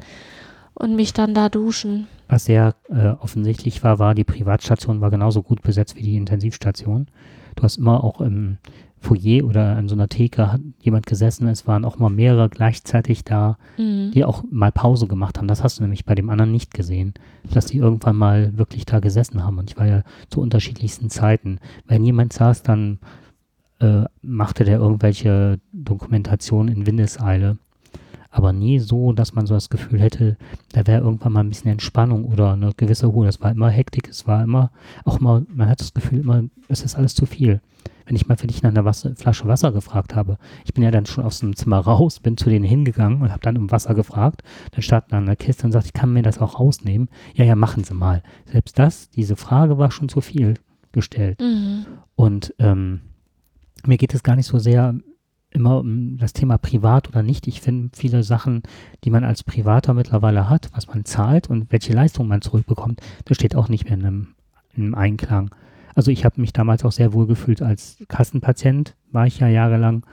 und 0.73 0.95
mich 0.95 1.13
dann 1.13 1.33
da 1.33 1.49
duschen. 1.49 2.07
Was 2.27 2.45
sehr 2.45 2.75
äh, 2.89 3.09
offensichtlich 3.09 3.83
war, 3.83 3.99
war, 3.99 4.15
die 4.15 4.23
Privatstation 4.23 4.99
war 4.99 5.11
genauso 5.11 5.43
gut 5.43 5.61
besetzt 5.61 5.95
wie 5.95 6.01
die 6.01 6.17
Intensivstation. 6.17 7.07
Du 7.55 7.63
hast 7.63 7.77
immer 7.77 8.03
auch 8.03 8.19
im 8.19 8.57
Foyer 9.05 9.45
oder 9.45 9.75
an 9.77 9.87
so 9.87 9.95
einer 9.95 10.09
Theke 10.09 10.51
hat 10.51 10.61
jemand 10.81 11.05
gesessen. 11.05 11.47
Es 11.47 11.67
waren 11.67 11.85
auch 11.85 11.99
mal 11.99 12.09
mehrere 12.09 12.49
gleichzeitig 12.49 13.23
da, 13.23 13.57
Mhm. 13.77 14.11
die 14.13 14.25
auch 14.25 14.43
mal 14.49 14.71
Pause 14.71 15.07
gemacht 15.07 15.37
haben. 15.37 15.47
Das 15.47 15.63
hast 15.63 15.77
du 15.79 15.83
nämlich 15.83 16.05
bei 16.05 16.15
dem 16.15 16.29
anderen 16.29 16.51
nicht 16.51 16.73
gesehen, 16.73 17.13
dass 17.53 17.67
die 17.67 17.77
irgendwann 17.77 18.15
mal 18.15 18.57
wirklich 18.57 18.85
da 18.85 18.99
gesessen 18.99 19.43
haben. 19.43 19.57
Und 19.59 19.69
ich 19.69 19.77
war 19.77 19.85
ja 19.85 20.01
zu 20.29 20.41
unterschiedlichsten 20.41 21.09
Zeiten. 21.09 21.59
Wenn 21.87 22.03
jemand 22.03 22.33
saß, 22.33 22.63
dann 22.63 22.99
äh, 23.79 24.03
machte 24.21 24.63
der 24.63 24.79
irgendwelche 24.79 25.59
Dokumentation 25.73 26.67
in 26.69 26.87
Windeseile. 26.87 27.57
Aber 28.35 28.51
nie 28.51 28.79
so, 28.79 29.13
dass 29.13 29.33
man 29.33 29.45
so 29.45 29.53
das 29.53 29.69
Gefühl 29.69 30.01
hätte, 30.01 30.35
da 30.73 30.85
wäre 30.85 31.01
irgendwann 31.01 31.31
mal 31.31 31.39
ein 31.39 31.47
bisschen 31.47 31.71
Entspannung 31.71 32.25
oder 32.25 32.51
eine 32.51 32.73
gewisse 32.75 33.05
Ruhe. 33.05 33.25
Das 33.25 33.39
war 33.39 33.49
immer 33.49 33.69
Hektik, 33.69 34.09
es 34.09 34.27
war 34.27 34.43
immer, 34.43 34.71
auch 35.05 35.21
mal, 35.21 35.45
man 35.47 35.69
hat 35.69 35.79
das 35.79 35.93
Gefühl 35.93 36.19
immer, 36.19 36.43
es 36.67 36.83
ist 36.83 36.97
alles 36.97 37.15
zu 37.15 37.25
viel. 37.25 37.61
Wenn 38.05 38.17
ich 38.17 38.27
mal 38.27 38.35
für 38.35 38.47
dich 38.47 38.61
nach 38.61 38.71
einer 38.71 38.83
Wasser, 38.83 39.15
Flasche 39.15 39.47
Wasser 39.47 39.71
gefragt 39.71 40.15
habe, 40.15 40.37
ich 40.65 40.73
bin 40.73 40.83
ja 40.83 40.91
dann 40.91 41.05
schon 41.05 41.23
aus 41.23 41.39
dem 41.39 41.55
Zimmer 41.55 41.79
raus, 41.79 42.19
bin 42.19 42.35
zu 42.35 42.49
denen 42.49 42.65
hingegangen 42.65 43.21
und 43.21 43.29
habe 43.29 43.39
dann 43.39 43.57
um 43.57 43.71
Wasser 43.71 43.95
gefragt. 43.95 44.43
Dann 44.71 44.81
stand 44.81 45.13
da 45.13 45.17
eine 45.17 45.37
Kiste 45.37 45.65
und 45.65 45.71
sagt, 45.71 45.85
ich 45.85 45.93
kann 45.93 46.11
mir 46.11 46.21
das 46.21 46.39
auch 46.39 46.59
rausnehmen. 46.59 47.07
Ja, 47.35 47.45
ja, 47.45 47.55
machen 47.55 47.85
Sie 47.85 47.93
mal. 47.93 48.21
Selbst 48.51 48.77
das, 48.77 49.09
diese 49.11 49.37
Frage 49.37 49.77
war 49.77 49.91
schon 49.91 50.09
zu 50.09 50.19
viel 50.19 50.55
gestellt. 50.91 51.39
Mhm. 51.39 51.85
Und 52.15 52.53
ähm, 52.59 52.99
mir 53.85 53.97
geht 53.97 54.13
es 54.13 54.23
gar 54.23 54.35
nicht 54.35 54.47
so 54.47 54.59
sehr 54.59 54.93
immer 55.55 55.79
um 55.79 56.17
das 56.17 56.33
Thema 56.33 56.57
privat 56.57 57.09
oder 57.09 57.23
nicht. 57.23 57.47
Ich 57.47 57.61
finde 57.61 57.89
viele 57.95 58.23
Sachen, 58.23 58.63
die 59.03 59.09
man 59.09 59.23
als 59.23 59.43
Privater 59.43 59.93
mittlerweile 59.93 60.49
hat, 60.49 60.69
was 60.73 60.87
man 60.87 61.05
zahlt 61.05 61.49
und 61.49 61.71
welche 61.71 61.93
Leistung 61.93 62.27
man 62.27 62.41
zurückbekommt, 62.41 63.01
das 63.25 63.37
steht 63.37 63.55
auch 63.55 63.69
nicht 63.69 63.85
mehr 63.85 63.93
in 63.93 64.05
einem, 64.05 64.27
in 64.75 64.83
einem 64.83 64.95
Einklang. 64.95 65.53
Also 65.95 66.11
ich 66.11 66.25
habe 66.25 66.41
mich 66.41 66.53
damals 66.53 66.83
auch 66.83 66.91
sehr 66.91 67.13
wohl 67.13 67.25
gefühlt 67.25 67.61
als 67.61 67.97
Kassenpatient, 68.07 68.95
war 69.11 69.27
ich 69.27 69.39
ja 69.39 69.47
jahrelang, 69.47 70.05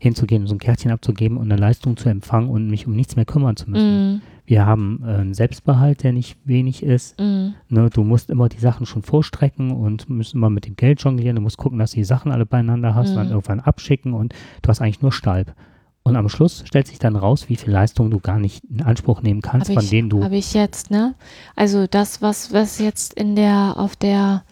hinzugehen, 0.00 0.46
so 0.46 0.54
ein 0.54 0.58
Kärtchen 0.58 0.90
abzugeben 0.90 1.36
und 1.36 1.52
eine 1.52 1.60
Leistung 1.60 1.96
zu 1.96 2.08
empfangen 2.08 2.48
und 2.48 2.68
mich 2.68 2.86
um 2.86 2.96
nichts 2.96 3.16
mehr 3.16 3.26
kümmern 3.26 3.56
zu 3.56 3.68
müssen. 3.70 4.12
Mhm. 4.14 4.22
Wir 4.50 4.66
haben 4.66 5.04
äh, 5.06 5.10
einen 5.14 5.32
Selbstbehalt, 5.32 6.02
der 6.02 6.12
nicht 6.12 6.36
wenig 6.44 6.82
ist. 6.82 7.16
Mhm. 7.20 7.54
Ne, 7.68 7.88
du 7.88 8.02
musst 8.02 8.30
immer 8.30 8.48
die 8.48 8.58
Sachen 8.58 8.84
schon 8.84 9.02
vorstrecken 9.02 9.70
und 9.70 10.10
musst 10.10 10.34
immer 10.34 10.50
mit 10.50 10.66
dem 10.66 10.74
Geld 10.74 11.00
jonglieren. 11.02 11.36
Du 11.36 11.42
musst 11.42 11.56
gucken, 11.56 11.78
dass 11.78 11.92
du 11.92 11.98
die 11.98 12.04
Sachen 12.04 12.32
alle 12.32 12.46
beieinander 12.46 12.96
hast, 12.96 13.10
Mhm. 13.12 13.14
dann 13.14 13.28
irgendwann 13.28 13.60
abschicken 13.60 14.12
und 14.12 14.32
du 14.62 14.68
hast 14.68 14.80
eigentlich 14.80 15.02
nur 15.02 15.12
Stalb. 15.12 15.54
Und 16.02 16.16
am 16.16 16.28
Schluss 16.28 16.64
stellt 16.66 16.88
sich 16.88 16.98
dann 16.98 17.14
raus, 17.14 17.48
wie 17.48 17.54
viel 17.54 17.70
Leistung 17.72 18.10
du 18.10 18.18
gar 18.18 18.40
nicht 18.40 18.64
in 18.64 18.82
Anspruch 18.82 19.22
nehmen 19.22 19.40
kannst, 19.40 19.68
Habe 19.68 19.74
von 19.74 19.84
ich, 19.84 19.90
denen 19.90 20.10
du. 20.10 20.24
hab 20.24 20.32
ich 20.32 20.52
jetzt, 20.52 20.90
ne? 20.90 21.14
Also 21.54 21.86
das, 21.86 22.20
was, 22.20 22.52
was 22.52 22.80
jetzt 22.80 23.14
in 23.14 23.36
der, 23.36 23.74
auf 23.76 23.94
der 23.94 24.42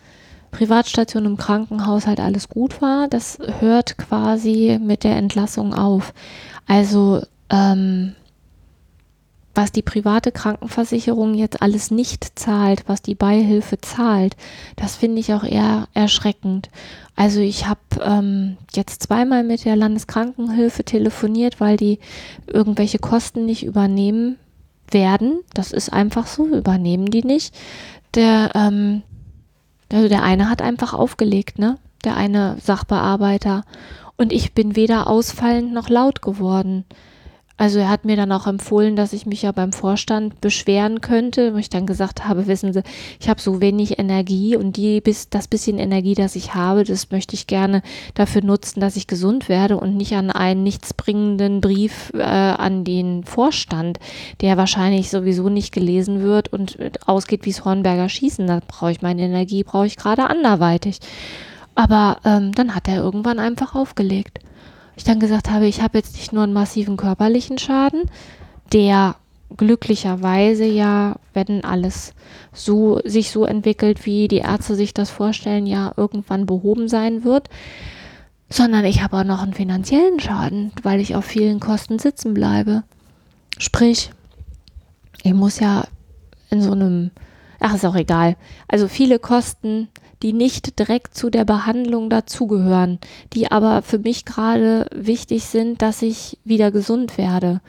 Privatstation 0.52 1.24
im 1.24 1.36
Krankenhaus 1.36 2.06
halt 2.06 2.20
alles 2.20 2.48
gut 2.48 2.80
war, 2.80 3.08
das 3.08 3.38
hört 3.58 3.98
quasi 3.98 4.78
mit 4.80 5.02
der 5.02 5.16
Entlassung 5.16 5.74
auf. 5.74 6.14
Also, 6.68 7.20
ähm, 7.50 8.12
was 9.54 9.72
die 9.72 9.82
private 9.82 10.30
Krankenversicherung 10.30 11.34
jetzt 11.34 11.62
alles 11.62 11.90
nicht 11.90 12.38
zahlt, 12.38 12.84
was 12.86 13.02
die 13.02 13.14
Beihilfe 13.14 13.80
zahlt, 13.80 14.36
das 14.76 14.96
finde 14.96 15.20
ich 15.20 15.34
auch 15.34 15.44
eher 15.44 15.88
erschreckend. 15.94 16.70
Also 17.16 17.40
ich 17.40 17.66
habe 17.66 17.80
ähm, 18.00 18.56
jetzt 18.74 19.02
zweimal 19.02 19.42
mit 19.42 19.64
der 19.64 19.74
Landeskrankenhilfe 19.74 20.84
telefoniert, 20.84 21.60
weil 21.60 21.76
die 21.76 21.98
irgendwelche 22.46 23.00
Kosten 23.00 23.44
nicht 23.44 23.64
übernehmen 23.64 24.38
werden. 24.92 25.40
Das 25.54 25.72
ist 25.72 25.92
einfach 25.92 26.26
so, 26.26 26.46
übernehmen 26.46 27.06
die 27.06 27.24
nicht. 27.24 27.54
Der, 28.14 28.52
ähm, 28.54 29.02
also 29.92 30.08
der 30.08 30.22
eine 30.22 30.48
hat 30.48 30.62
einfach 30.62 30.94
aufgelegt, 30.94 31.58
ne? 31.58 31.78
Der 32.04 32.16
eine 32.16 32.56
Sachbearbeiter. 32.62 33.64
Und 34.16 34.32
ich 34.32 34.52
bin 34.52 34.76
weder 34.76 35.08
ausfallend 35.08 35.72
noch 35.72 35.88
laut 35.88 36.22
geworden. 36.22 36.84
Also 37.58 37.80
er 37.80 37.88
hat 37.88 38.04
mir 38.04 38.14
dann 38.14 38.30
auch 38.30 38.46
empfohlen, 38.46 38.94
dass 38.94 39.12
ich 39.12 39.26
mich 39.26 39.42
ja 39.42 39.50
beim 39.50 39.72
Vorstand 39.72 40.40
beschweren 40.40 41.00
könnte, 41.00 41.54
wo 41.54 41.58
ich 41.58 41.68
dann 41.68 41.86
gesagt 41.86 42.26
habe, 42.26 42.46
wissen 42.46 42.72
Sie, 42.72 42.82
ich 43.18 43.28
habe 43.28 43.40
so 43.40 43.60
wenig 43.60 43.98
Energie 43.98 44.54
und 44.54 44.76
die 44.76 45.00
bis 45.00 45.28
das 45.28 45.48
bisschen 45.48 45.80
Energie, 45.80 46.14
das 46.14 46.36
ich 46.36 46.54
habe, 46.54 46.84
das 46.84 47.10
möchte 47.10 47.34
ich 47.34 47.48
gerne 47.48 47.82
dafür 48.14 48.44
nutzen, 48.44 48.78
dass 48.78 48.94
ich 48.94 49.08
gesund 49.08 49.48
werde 49.48 49.76
und 49.76 49.96
nicht 49.96 50.14
an 50.14 50.30
einen 50.30 50.62
nichtsbringenden 50.62 51.60
Brief 51.60 52.12
äh, 52.14 52.22
an 52.22 52.84
den 52.84 53.24
Vorstand, 53.24 53.98
der 54.40 54.56
wahrscheinlich 54.56 55.10
sowieso 55.10 55.48
nicht 55.48 55.72
gelesen 55.72 56.22
wird 56.22 56.52
und 56.52 56.78
ausgeht 57.08 57.44
wie's 57.44 57.64
Hornberger 57.64 58.08
Schießen. 58.08 58.46
Da 58.46 58.60
brauche 58.68 58.92
ich 58.92 59.02
meine 59.02 59.22
Energie, 59.22 59.64
brauche 59.64 59.86
ich 59.86 59.96
gerade 59.96 60.30
anderweitig. 60.30 61.00
Aber 61.74 62.18
ähm, 62.24 62.52
dann 62.52 62.76
hat 62.76 62.86
er 62.86 63.02
irgendwann 63.02 63.40
einfach 63.40 63.74
aufgelegt 63.74 64.38
ich 64.98 65.04
dann 65.04 65.20
gesagt 65.20 65.48
habe, 65.48 65.66
ich 65.66 65.80
habe 65.80 65.96
jetzt 65.96 66.16
nicht 66.16 66.32
nur 66.32 66.42
einen 66.42 66.52
massiven 66.52 66.96
körperlichen 66.96 67.56
Schaden, 67.56 68.02
der 68.72 69.16
glücklicherweise 69.56 70.64
ja, 70.64 71.16
wenn 71.32 71.64
alles 71.64 72.12
so 72.52 73.00
sich 73.04 73.30
so 73.30 73.44
entwickelt, 73.44 74.04
wie 74.04 74.28
die 74.28 74.38
Ärzte 74.38 74.74
sich 74.74 74.92
das 74.92 75.10
vorstellen, 75.10 75.66
ja 75.66 75.92
irgendwann 75.96 76.46
behoben 76.46 76.88
sein 76.88 77.24
wird, 77.24 77.48
sondern 78.50 78.84
ich 78.84 79.02
habe 79.02 79.18
auch 79.18 79.24
noch 79.24 79.40
einen 79.40 79.54
finanziellen 79.54 80.20
Schaden, 80.20 80.72
weil 80.82 81.00
ich 81.00 81.14
auf 81.14 81.24
vielen 81.24 81.60
Kosten 81.60 81.98
sitzen 81.98 82.34
bleibe. 82.34 82.82
Sprich, 83.56 84.10
ich 85.22 85.32
muss 85.32 85.60
ja 85.60 85.84
in 86.50 86.60
so 86.60 86.72
einem, 86.72 87.10
ach 87.60 87.74
ist 87.74 87.86
auch 87.86 87.96
egal, 87.96 88.36
also 88.66 88.88
viele 88.88 89.18
Kosten, 89.18 89.88
die 90.22 90.32
nicht 90.32 90.78
direkt 90.78 91.14
zu 91.14 91.30
der 91.30 91.44
Behandlung 91.44 92.10
dazugehören, 92.10 92.98
die 93.32 93.50
aber 93.50 93.82
für 93.82 93.98
mich 93.98 94.24
gerade 94.24 94.86
wichtig 94.94 95.44
sind, 95.44 95.82
dass 95.82 96.02
ich 96.02 96.38
wieder 96.44 96.70
gesund 96.70 97.18
werde. 97.18 97.60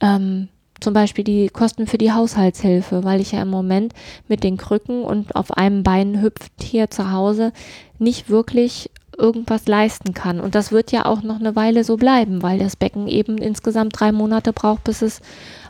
Ähm, 0.00 0.48
zum 0.80 0.92
Beispiel 0.92 1.24
die 1.24 1.48
Kosten 1.48 1.86
für 1.86 1.98
die 1.98 2.12
Haushaltshilfe, 2.12 3.04
weil 3.04 3.20
ich 3.20 3.32
ja 3.32 3.42
im 3.42 3.48
Moment 3.48 3.94
mit 4.28 4.42
den 4.42 4.56
Krücken 4.56 5.02
und 5.02 5.36
auf 5.36 5.52
einem 5.52 5.82
Bein 5.82 6.20
hüpft 6.20 6.52
hier 6.62 6.90
zu 6.90 7.10
Hause 7.10 7.52
nicht 7.98 8.28
wirklich 8.28 8.90
irgendwas 9.16 9.66
leisten 9.66 10.12
kann. 10.12 10.40
Und 10.40 10.54
das 10.54 10.72
wird 10.72 10.92
ja 10.92 11.06
auch 11.06 11.22
noch 11.22 11.38
eine 11.38 11.56
Weile 11.56 11.84
so 11.84 11.96
bleiben, 11.96 12.42
weil 12.42 12.58
das 12.58 12.76
Becken 12.76 13.06
eben 13.06 13.38
insgesamt 13.38 13.98
drei 13.98 14.12
Monate 14.12 14.52
braucht, 14.52 14.84
bis 14.84 15.02
es 15.02 15.20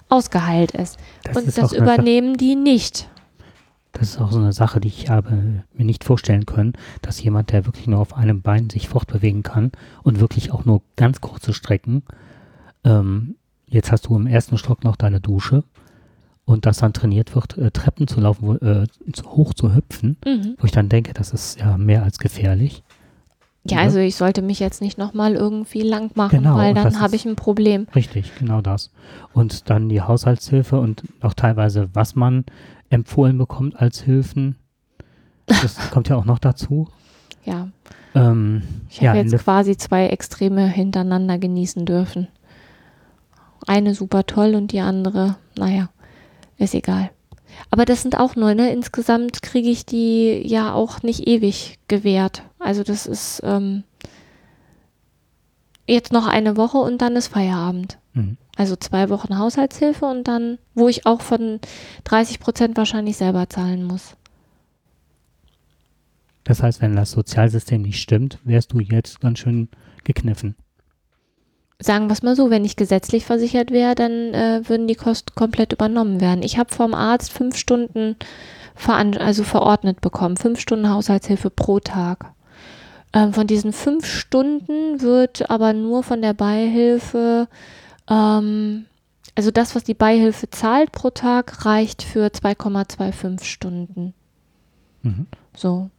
ausgeheilt 0.08 0.72
ist. 0.72 0.98
Das 1.22 1.36
und 1.36 1.48
ist 1.48 1.58
das 1.58 1.72
übernehmen 1.72 2.36
die 2.36 2.56
nicht. 2.56 3.08
Das 3.94 4.10
ist 4.10 4.20
auch 4.20 4.32
so 4.32 4.38
eine 4.40 4.52
Sache, 4.52 4.80
die 4.80 4.88
ich 4.88 5.08
habe 5.08 5.62
mir 5.72 5.84
nicht 5.84 6.04
vorstellen 6.04 6.46
können, 6.46 6.72
dass 7.00 7.22
jemand, 7.22 7.52
der 7.52 7.64
wirklich 7.64 7.86
nur 7.86 8.00
auf 8.00 8.14
einem 8.16 8.42
Bein 8.42 8.68
sich 8.68 8.88
fortbewegen 8.88 9.42
kann 9.42 9.70
und 10.02 10.20
wirklich 10.20 10.52
auch 10.52 10.64
nur 10.64 10.82
ganz 10.96 11.20
kurze 11.20 11.52
Strecken, 11.54 12.02
ähm, 12.84 13.36
jetzt 13.68 13.92
hast 13.92 14.06
du 14.06 14.16
im 14.16 14.26
ersten 14.26 14.58
Stock 14.58 14.84
noch 14.84 14.96
deine 14.96 15.20
Dusche 15.20 15.62
und 16.44 16.66
dass 16.66 16.78
dann 16.78 16.92
trainiert 16.92 17.34
wird, 17.34 17.56
äh, 17.56 17.70
Treppen 17.70 18.06
zu 18.08 18.20
laufen, 18.20 18.46
wo, 18.46 18.54
äh, 18.54 18.86
hoch 19.24 19.54
zu 19.54 19.74
hüpfen, 19.74 20.16
Mhm. 20.26 20.56
wo 20.58 20.66
ich 20.66 20.72
dann 20.72 20.88
denke, 20.88 21.14
das 21.14 21.30
ist 21.32 21.60
ja 21.60 21.78
mehr 21.78 22.02
als 22.02 22.18
gefährlich. 22.18 22.82
Ja, 23.66 23.78
also 23.78 23.98
ich 23.98 24.16
sollte 24.16 24.42
mich 24.42 24.58
jetzt 24.60 24.82
nicht 24.82 24.98
nochmal 24.98 25.36
irgendwie 25.36 25.80
lang 25.80 26.10
machen, 26.16 26.42
Genau, 26.42 26.56
weil 26.56 26.74
dann 26.74 26.84
das 26.84 27.00
habe 27.00 27.16
ich 27.16 27.24
ein 27.24 27.34
Problem. 27.36 27.86
Richtig, 27.94 28.32
genau 28.38 28.60
das. 28.60 28.90
Und 29.32 29.70
dann 29.70 29.88
die 29.88 30.02
Haushaltshilfe 30.02 30.78
und 30.78 31.02
auch 31.22 31.32
teilweise, 31.32 31.88
was 31.94 32.14
man 32.14 32.44
empfohlen 32.94 33.36
bekommt 33.38 33.80
als 33.80 34.00
Hilfen. 34.02 34.56
Das 35.46 35.76
kommt 35.90 36.08
ja 36.08 36.16
auch 36.16 36.24
noch 36.24 36.38
dazu. 36.38 36.88
Ja, 37.44 37.68
Ähm, 38.14 38.62
ich 38.88 39.00
ja, 39.00 39.10
habe 39.10 39.20
in 39.20 39.28
jetzt 39.28 39.42
quasi 39.42 39.76
zwei 39.76 40.06
Extreme 40.06 40.66
hintereinander 40.66 41.38
genießen 41.38 41.84
dürfen. 41.84 42.28
Eine 43.66 43.94
super 43.94 44.24
toll 44.24 44.54
und 44.54 44.72
die 44.72 44.80
andere, 44.80 45.36
naja, 45.58 45.90
ist 46.56 46.74
egal. 46.74 47.10
Aber 47.70 47.84
das 47.84 48.02
sind 48.02 48.18
auch 48.18 48.36
nur, 48.36 48.54
ne? 48.54 48.72
Insgesamt 48.72 49.42
kriege 49.42 49.68
ich 49.68 49.84
die 49.86 50.42
ja 50.46 50.72
auch 50.72 51.02
nicht 51.02 51.26
ewig 51.26 51.78
gewährt. 51.88 52.42
Also 52.58 52.82
das 52.82 53.06
ist, 53.06 53.42
ähm, 53.44 53.84
jetzt 55.86 56.12
noch 56.12 56.26
eine 56.26 56.56
Woche 56.56 56.78
und 56.78 56.98
dann 57.02 57.16
ist 57.16 57.28
Feierabend. 57.28 57.98
Mhm. 58.14 58.36
Also 58.56 58.76
zwei 58.76 59.10
Wochen 59.10 59.38
Haushaltshilfe 59.38 60.04
und 60.06 60.28
dann, 60.28 60.58
wo 60.74 60.88
ich 60.88 61.06
auch 61.06 61.20
von 61.20 61.60
30 62.04 62.40
Prozent 62.40 62.76
wahrscheinlich 62.76 63.16
selber 63.16 63.48
zahlen 63.48 63.84
muss. 63.84 64.16
Das 66.44 66.62
heißt, 66.62 66.80
wenn 66.82 66.94
das 66.94 67.10
Sozialsystem 67.10 67.82
nicht 67.82 68.00
stimmt, 68.00 68.38
wärst 68.44 68.72
du 68.72 68.80
jetzt 68.80 69.20
ganz 69.20 69.38
schön 69.38 69.68
gekniffen. 70.04 70.54
Sagen 71.80 72.06
wir 72.06 72.12
es 72.12 72.22
mal 72.22 72.36
so, 72.36 72.50
wenn 72.50 72.64
ich 72.64 72.76
gesetzlich 72.76 73.24
versichert 73.24 73.70
wäre, 73.70 73.94
dann 73.94 74.12
äh, 74.32 74.60
würden 74.68 74.86
die 74.86 74.94
Kosten 74.94 75.34
komplett 75.34 75.72
übernommen 75.72 76.20
werden. 76.20 76.42
Ich 76.42 76.56
habe 76.56 76.72
vom 76.72 76.94
Arzt 76.94 77.32
fünf 77.32 77.56
Stunden 77.56 78.16
also 78.86 79.44
verordnet 79.44 80.00
bekommen, 80.00 80.36
fünf 80.36 80.60
Stunden 80.60 80.90
Haushaltshilfe 80.90 81.50
pro 81.50 81.80
Tag. 81.80 82.32
Ähm, 83.12 83.32
von 83.32 83.46
diesen 83.46 83.72
fünf 83.72 84.06
Stunden 84.06 85.00
wird 85.00 85.50
aber 85.50 85.72
nur 85.72 86.02
von 86.02 86.22
der 86.22 86.34
Beihilfe, 86.34 87.48
ähm, 88.08 88.86
also 89.34 89.50
das, 89.50 89.74
was 89.74 89.84
die 89.84 89.94
Beihilfe 89.94 90.50
zahlt 90.50 90.92
pro 90.92 91.10
Tag, 91.10 91.64
reicht 91.64 92.02
für 92.02 92.26
2,25 92.26 93.44
Stunden. 93.44 94.14
Mhm. 95.02 95.26
So. 95.56 95.90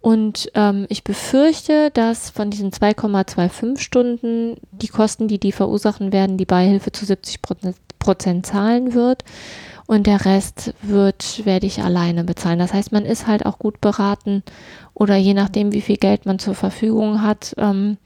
Und 0.00 0.50
ähm, 0.54 0.86
ich 0.88 1.04
befürchte, 1.04 1.90
dass 1.90 2.30
von 2.30 2.50
diesen 2.50 2.70
2,25 2.70 3.78
Stunden 3.78 4.56
die 4.72 4.88
Kosten, 4.88 5.28
die 5.28 5.38
die 5.38 5.52
verursachen 5.52 6.12
werden, 6.12 6.38
die 6.38 6.46
Beihilfe 6.46 6.90
zu 6.90 7.04
70 7.04 7.42
Prozent- 7.42 7.76
Prozent 8.00 8.46
zahlen 8.46 8.94
wird. 8.94 9.24
Und 9.86 10.06
der 10.06 10.24
Rest 10.24 10.72
wird, 10.82 11.44
werde 11.44 11.66
ich 11.66 11.82
alleine 11.82 12.24
bezahlen. 12.24 12.58
Das 12.60 12.72
heißt, 12.72 12.92
man 12.92 13.04
ist 13.04 13.26
halt 13.26 13.44
auch 13.44 13.58
gut 13.58 13.80
beraten 13.80 14.42
oder 15.00 15.16
je 15.16 15.32
nachdem, 15.32 15.72
wie 15.72 15.80
viel 15.80 15.96
Geld 15.96 16.26
man 16.26 16.38
zur 16.38 16.54
Verfügung 16.54 17.22
hat, 17.22 17.54
ähm, 17.56 17.96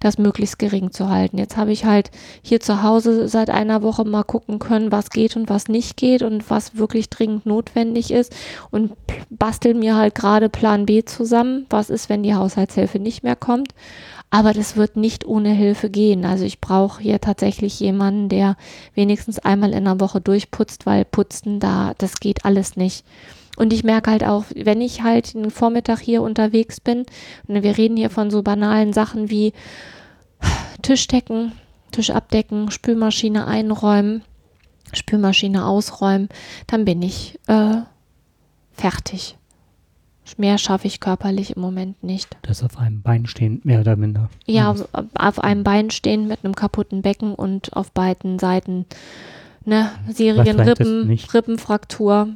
das 0.00 0.18
möglichst 0.18 0.58
gering 0.58 0.90
zu 0.90 1.08
halten. 1.08 1.38
Jetzt 1.38 1.56
habe 1.56 1.70
ich 1.70 1.84
halt 1.84 2.10
hier 2.42 2.58
zu 2.58 2.82
Hause 2.82 3.28
seit 3.28 3.50
einer 3.50 3.82
Woche 3.82 4.04
mal 4.04 4.24
gucken 4.24 4.58
können, 4.58 4.90
was 4.90 5.10
geht 5.10 5.36
und 5.36 5.48
was 5.48 5.68
nicht 5.68 5.96
geht 5.96 6.22
und 6.22 6.50
was 6.50 6.76
wirklich 6.76 7.08
dringend 7.08 7.46
notwendig 7.46 8.10
ist 8.10 8.34
und 8.72 8.94
bastel 9.30 9.74
mir 9.74 9.94
halt 9.94 10.16
gerade 10.16 10.48
Plan 10.48 10.86
B 10.86 11.04
zusammen. 11.04 11.66
Was 11.70 11.88
ist, 11.88 12.08
wenn 12.08 12.24
die 12.24 12.34
Haushaltshilfe 12.34 12.98
nicht 12.98 13.22
mehr 13.22 13.36
kommt? 13.36 13.72
Aber 14.30 14.52
das 14.52 14.76
wird 14.76 14.96
nicht 14.96 15.24
ohne 15.24 15.50
Hilfe 15.50 15.88
gehen. 15.88 16.24
Also 16.24 16.44
ich 16.44 16.60
brauche 16.60 17.00
hier 17.00 17.20
tatsächlich 17.20 17.78
jemanden, 17.78 18.28
der 18.28 18.56
wenigstens 18.94 19.38
einmal 19.38 19.72
in 19.72 19.84
der 19.84 20.00
Woche 20.00 20.20
durchputzt, 20.20 20.84
weil 20.84 21.04
putzen 21.04 21.60
da, 21.60 21.94
das 21.98 22.18
geht 22.18 22.44
alles 22.44 22.74
nicht. 22.74 23.04
Und 23.60 23.74
ich 23.74 23.84
merke 23.84 24.10
halt 24.10 24.24
auch, 24.24 24.44
wenn 24.56 24.80
ich 24.80 25.02
halt 25.02 25.34
den 25.34 25.50
Vormittag 25.50 25.98
hier 26.00 26.22
unterwegs 26.22 26.80
bin, 26.80 27.04
und 27.46 27.62
wir 27.62 27.76
reden 27.76 27.96
hier 27.98 28.08
von 28.08 28.30
so 28.30 28.42
banalen 28.42 28.94
Sachen 28.94 29.28
wie 29.28 29.52
Tisch 30.80 31.06
decken, 31.08 31.52
Tisch 31.90 32.08
abdecken, 32.10 32.70
Spülmaschine 32.70 33.46
einräumen, 33.46 34.22
Spülmaschine 34.94 35.66
ausräumen, 35.66 36.30
dann 36.68 36.86
bin 36.86 37.02
ich 37.02 37.38
äh, 37.48 37.76
fertig. 38.72 39.36
Mehr 40.38 40.56
schaffe 40.58 40.86
ich 40.86 41.00
körperlich 41.00 41.56
im 41.56 41.60
Moment 41.60 42.02
nicht. 42.02 42.28
Das 42.42 42.62
auf 42.62 42.78
einem 42.78 43.02
Bein 43.02 43.26
stehen, 43.26 43.60
mehr 43.64 43.80
oder 43.80 43.96
minder. 43.96 44.30
Ja, 44.46 44.72
Mhm. 44.72 44.80
auf, 44.92 45.04
auf 45.16 45.38
einem 45.40 45.64
Bein 45.64 45.90
stehen 45.90 46.28
mit 46.28 46.44
einem 46.44 46.54
kaputten 46.54 47.02
Becken 47.02 47.34
und 47.34 47.76
auf 47.76 47.90
beiden 47.92 48.38
Seiten 48.38 48.86
ne, 49.66 49.90
Serien, 50.08 50.44
vielleicht 50.56 50.58
das 50.60 50.78
Rippen, 50.80 51.08
nicht- 51.08 51.34
Rippenfraktur. 51.34 52.28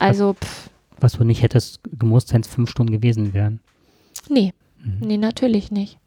Also, 0.00 0.32
pff, 0.34 0.70
Was 1.02 1.12
du 1.14 1.24
nicht 1.24 1.42
hättest 1.42 1.80
gemusst, 1.98 2.32
wenn 2.32 2.40
es 2.42 2.46
fünf 2.48 2.70
Stunden 2.70 2.92
gewesen 2.92 3.34
wären. 3.34 3.60
nee, 4.28 4.52
Mhm. 4.84 4.98
nee, 5.06 5.16
natürlich 5.16 5.70
nicht. 5.70 5.98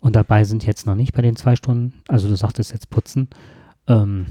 Und 0.00 0.16
dabei 0.16 0.44
sind 0.44 0.66
jetzt 0.66 0.86
noch 0.86 0.94
nicht 0.94 1.14
bei 1.14 1.22
den 1.22 1.34
zwei 1.36 1.56
Stunden, 1.56 1.94
also 2.08 2.28
du 2.28 2.36
sagtest 2.36 2.72
jetzt 2.72 2.90
putzen, 2.90 3.28
ähm, 3.88 4.26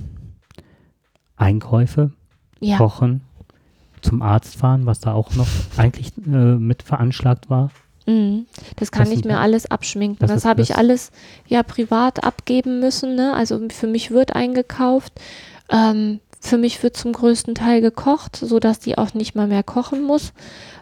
Einkäufe, 1.36 2.12
Ja, 2.60 2.78
kochen, 2.78 3.22
zum 4.02 4.22
Arzt 4.22 4.56
fahren, 4.56 4.86
was 4.86 5.00
da 5.00 5.14
auch 5.14 5.34
noch 5.36 5.48
eigentlich 5.78 6.12
äh, 6.28 6.30
mit 6.56 6.84
veranschlagt 6.84 7.50
war. 7.50 7.72
mhm. 8.06 8.46
das 8.76 8.92
kann 8.92 9.06
Das 9.10 9.18
ich 9.18 9.26
mir 9.26 9.40
alles 9.40 9.66
abschminken. 9.70 10.20
das 10.20 10.30
Das, 10.32 10.46
habe 10.46 10.62
ich 10.62 10.76
alles 10.76 11.12
ja 11.48 11.64
privat 11.64 12.24
abgeben 12.24 12.80
müssen. 12.80 13.16
Ne? 13.16 13.34
Also 13.34 13.60
für 13.70 13.88
mich 13.88 14.12
wird 14.12 14.36
eingekauft. 14.36 15.14
Ähm, 15.70 16.20
für 16.44 16.58
mich 16.58 16.84
wird 16.84 16.98
zum 16.98 17.14
größten 17.14 17.56
Teil 17.56 17.80
gekocht, 17.80 18.36
so 18.36 18.60
dass 18.60 18.80
die 18.80 18.98
auch 18.98 19.14
nicht 19.14 19.34
mal 19.34 19.48
mehr 19.48 19.64
kochen 19.64 20.04
muss. 20.04 20.34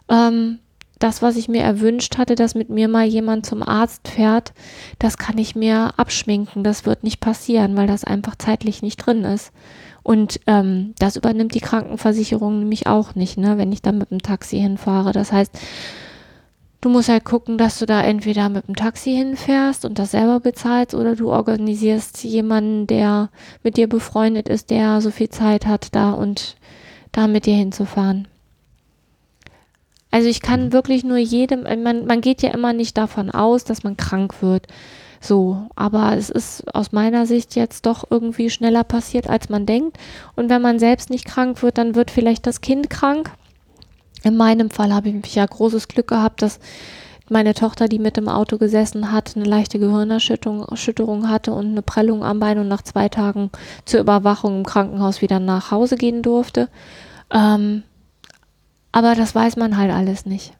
Ähm, 0.09 0.57
das, 0.97 1.21
was 1.21 1.35
ich 1.35 1.47
mir 1.47 1.61
erwünscht 1.61 2.17
hatte, 2.17 2.35
dass 2.35 2.55
mit 2.55 2.69
mir 2.69 2.87
mal 2.87 3.05
jemand 3.05 3.45
zum 3.45 3.61
Arzt 3.61 4.07
fährt, 4.07 4.53
das 4.97 5.17
kann 5.17 5.37
ich 5.37 5.55
mir 5.55 5.93
abschminken. 5.97 6.63
Das 6.63 6.85
wird 6.85 7.03
nicht 7.03 7.19
passieren, 7.19 7.77
weil 7.77 7.87
das 7.87 8.03
einfach 8.03 8.35
zeitlich 8.35 8.81
nicht 8.81 8.97
drin 8.97 9.23
ist. 9.23 9.51
Und 10.03 10.39
ähm, 10.47 10.93
das 10.97 11.15
übernimmt 11.15 11.53
die 11.53 11.59
Krankenversicherung 11.59 12.59
nämlich 12.59 12.87
auch 12.87 13.13
nicht, 13.13 13.37
ne, 13.37 13.59
wenn 13.59 13.71
ich 13.71 13.83
da 13.83 13.91
mit 13.91 14.09
dem 14.09 14.21
Taxi 14.21 14.59
hinfahre. 14.59 15.11
Das 15.11 15.31
heißt, 15.31 15.57
du 16.81 16.89
musst 16.89 17.09
halt 17.09 17.23
gucken, 17.23 17.57
dass 17.57 17.79
du 17.79 17.85
da 17.85 18.01
entweder 18.01 18.49
mit 18.49 18.67
dem 18.67 18.75
Taxi 18.75 19.15
hinfährst 19.15 19.85
und 19.85 19.99
das 19.99 20.11
selber 20.11 20.39
bezahlst 20.39 20.95
oder 20.95 21.15
du 21.15 21.31
organisierst 21.31 22.23
jemanden, 22.23 22.87
der 22.87 23.29
mit 23.63 23.77
dir 23.77 23.87
befreundet 23.87 24.49
ist, 24.49 24.71
der 24.71 24.99
so 24.99 25.11
viel 25.11 25.29
Zeit 25.29 25.67
hat, 25.67 25.95
da 25.95 26.11
und 26.11 26.57
da 27.11 27.27
mit 27.27 27.45
dir 27.45 27.55
hinzufahren. 27.55 28.27
Also 30.09 30.27
ich 30.27 30.41
kann 30.41 30.73
wirklich 30.73 31.05
nur 31.05 31.17
jedem, 31.17 31.63
man, 31.83 32.05
man 32.05 32.19
geht 32.19 32.41
ja 32.41 32.51
immer 32.51 32.73
nicht 32.73 32.97
davon 32.97 33.29
aus, 33.29 33.63
dass 33.63 33.83
man 33.83 33.95
krank 33.95 34.41
wird. 34.41 34.67
So, 35.21 35.67
aber 35.75 36.17
es 36.17 36.31
ist 36.31 36.75
aus 36.75 36.91
meiner 36.91 37.27
Sicht 37.27 37.55
jetzt 37.55 37.85
doch 37.85 38.05
irgendwie 38.09 38.49
schneller 38.49 38.83
passiert, 38.83 39.29
als 39.29 39.49
man 39.49 39.67
denkt. 39.67 39.97
Und 40.35 40.49
wenn 40.49 40.63
man 40.63 40.79
selbst 40.79 41.11
nicht 41.11 41.25
krank 41.25 41.61
wird, 41.61 41.77
dann 41.77 41.93
wird 41.93 42.09
vielleicht 42.09 42.47
das 42.47 42.59
Kind 42.59 42.89
krank. 42.89 43.31
In 44.23 44.37
meinem 44.37 44.69
Fall 44.69 44.93
habe 44.93 45.09
ich 45.09 45.35
ja 45.35 45.45
großes 45.45 45.87
Glück 45.87 46.07
gehabt, 46.07 46.41
dass 46.41 46.59
meine 47.29 47.53
Tochter, 47.53 47.87
die 47.87 47.99
mit 47.99 48.17
im 48.17 48.27
Auto 48.27 48.57
gesessen 48.57 49.11
hat, 49.11 49.35
eine 49.35 49.45
leichte 49.45 49.79
Gehirnerschütterung 49.79 50.65
Erschütterung 50.65 51.29
hatte 51.29 51.53
und 51.53 51.67
eine 51.67 51.81
Prellung 51.81 52.23
am 52.23 52.39
Bein 52.39 52.59
und 52.59 52.67
nach 52.67 52.81
zwei 52.81 53.07
Tagen 53.07 53.49
zur 53.85 54.01
Überwachung 54.01 54.59
im 54.59 54.65
Krankenhaus 54.65 55.21
wieder 55.21 55.39
nach 55.39 55.71
Hause 55.71 55.95
gehen 55.95 56.21
durfte. 56.21 56.67
Ähm, 57.31 57.83
aber 58.91 59.15
das 59.15 59.33
weiß 59.33 59.55
man 59.55 59.77
halt 59.77 59.91
alles 59.91 60.25
nicht. 60.25 60.53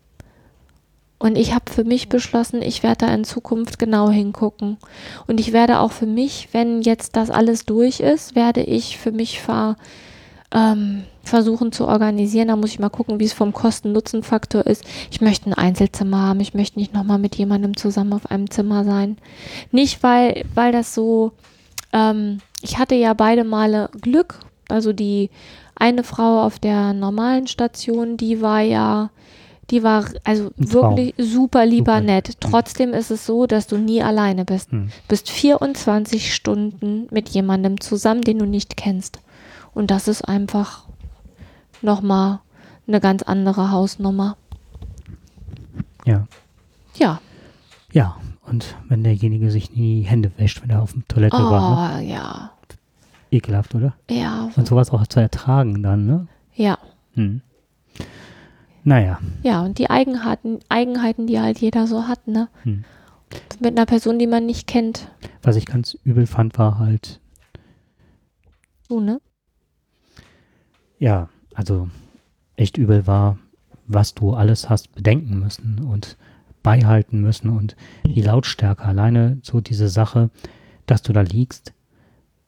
Und 1.19 1.37
ich 1.37 1.53
habe 1.53 1.69
für 1.69 1.83
mich 1.83 2.09
beschlossen, 2.09 2.63
ich 2.63 2.81
werde 2.81 3.05
da 3.05 3.13
in 3.13 3.25
Zukunft 3.25 3.77
genau 3.77 4.09
hingucken. 4.09 4.77
Und 5.27 5.39
ich 5.39 5.53
werde 5.53 5.79
auch 5.79 5.91
für 5.91 6.07
mich, 6.07 6.49
wenn 6.51 6.81
jetzt 6.81 7.15
das 7.15 7.29
alles 7.29 7.65
durch 7.65 7.99
ist, 7.99 8.33
werde 8.33 8.61
ich 8.61 8.97
für 8.97 9.11
mich 9.11 9.39
ver, 9.39 9.75
ähm, 10.53 11.03
versuchen 11.23 11.71
zu 11.71 11.87
organisieren. 11.87 12.49
Da 12.49 12.55
muss 12.55 12.71
ich 12.71 12.79
mal 12.79 12.89
gucken, 12.89 13.19
wie 13.19 13.25
es 13.25 13.33
vom 13.33 13.53
Kosten-Nutzen-Faktor 13.53 14.65
ist. 14.65 14.83
Ich 15.09 15.21
möchte 15.21 15.49
ein 15.49 15.53
Einzelzimmer 15.53 16.21
haben. 16.21 16.39
Ich 16.39 16.53
möchte 16.53 16.79
nicht 16.79 16.93
nochmal 16.93 17.19
mit 17.19 17.35
jemandem 17.35 17.77
zusammen 17.77 18.13
auf 18.13 18.29
einem 18.29 18.49
Zimmer 18.49 18.83
sein. 18.83 19.17
Nicht, 19.71 20.03
weil, 20.03 20.45
weil 20.53 20.71
das 20.71 20.93
so, 20.93 21.31
ähm, 21.93 22.39
ich 22.61 22.77
hatte 22.77 22.95
ja 22.95 23.13
beide 23.13 23.43
Male 23.43 23.89
Glück. 24.01 24.39
Also 24.67 24.93
die 24.93 25.29
eine 25.75 26.03
Frau 26.03 26.43
auf 26.43 26.59
der 26.59 26.93
normalen 26.93 27.47
Station, 27.47 28.15
die 28.15 28.41
war 28.41 28.61
ja, 28.61 29.09
die 29.69 29.83
war 29.83 30.05
also 30.23 30.51
wirklich 30.57 31.13
super 31.17 31.65
lieber 31.65 31.95
Super. 31.95 32.01
nett. 32.01 32.33
Trotzdem 32.39 32.93
ist 32.93 33.09
es 33.09 33.25
so, 33.25 33.47
dass 33.47 33.67
du 33.67 33.77
nie 33.77 34.03
alleine 34.03 34.45
bist. 34.45 34.71
Hm. 34.71 34.87
Du 34.87 35.07
bist 35.07 35.29
24 35.29 36.33
Stunden 36.33 37.07
mit 37.09 37.29
jemandem 37.29 37.79
zusammen, 37.79 38.21
den 38.21 38.39
du 38.39 38.45
nicht 38.45 38.77
kennst. 38.77 39.19
Und 39.73 39.91
das 39.91 40.07
ist 40.07 40.21
einfach 40.27 40.85
nochmal 41.81 42.39
eine 42.87 42.99
ganz 42.99 43.23
andere 43.23 43.71
Hausnummer. 43.71 44.37
Ja. 46.05 46.27
Ja. 46.95 47.21
Ja, 47.93 48.17
und 48.43 48.75
wenn 48.89 49.03
derjenige 49.03 49.51
sich 49.51 49.71
nie 49.71 50.01
die 50.01 50.07
Hände 50.07 50.31
wäscht, 50.37 50.61
wenn 50.61 50.69
er 50.69 50.81
auf 50.81 50.93
der 50.93 51.07
Toilette 51.07 51.37
war, 51.37 51.99
ne? 51.99 52.05
Oh, 52.05 52.09
ja. 52.09 52.51
ekelhaft, 53.31 53.75
oder? 53.75 53.93
Ja. 54.09 54.49
Und 54.55 54.67
sowas 54.67 54.91
auch 54.91 55.05
zu 55.07 55.19
ertragen 55.19 55.83
dann, 55.83 56.05
ne? 56.05 56.27
Ja. 56.53 56.77
Hm. 57.13 57.41
Naja, 58.83 59.19
Ja, 59.43 59.61
und 59.61 59.77
die 59.77 59.89
Eigenheiten, 59.91 60.59
Eigenheiten, 60.69 61.27
die 61.27 61.39
halt 61.39 61.59
jeder 61.59 61.85
so 61.85 62.07
hat, 62.07 62.27
ne? 62.27 62.49
Hm. 62.63 62.83
Mit 63.59 63.77
einer 63.77 63.85
Person, 63.85 64.17
die 64.19 64.27
man 64.27 64.45
nicht 64.45 64.67
kennt. 64.67 65.07
was 65.43 65.55
ich 65.55 65.65
ganz 65.65 65.97
übel 66.03 66.25
fand, 66.25 66.57
war 66.57 66.79
halt, 66.79 67.19
Du, 68.89 68.99
ne? 68.99 69.21
Ja, 71.01 71.29
also 71.55 71.89
echt 72.55 72.77
übel 72.77 73.07
war, 73.07 73.39
was 73.87 74.13
du 74.13 74.33
alles 74.33 74.69
hast 74.69 74.93
bedenken 74.93 75.39
müssen 75.39 75.79
und 75.79 76.15
beihalten 76.63 77.21
müssen 77.21 77.49
und 77.49 77.75
die 78.05 78.21
Lautstärke. 78.21 78.85
Alleine 78.85 79.39
so 79.41 79.61
diese 79.61 79.89
Sache, 79.89 80.29
dass 80.85 81.01
du 81.01 81.11
da 81.11 81.21
liegst, 81.21 81.73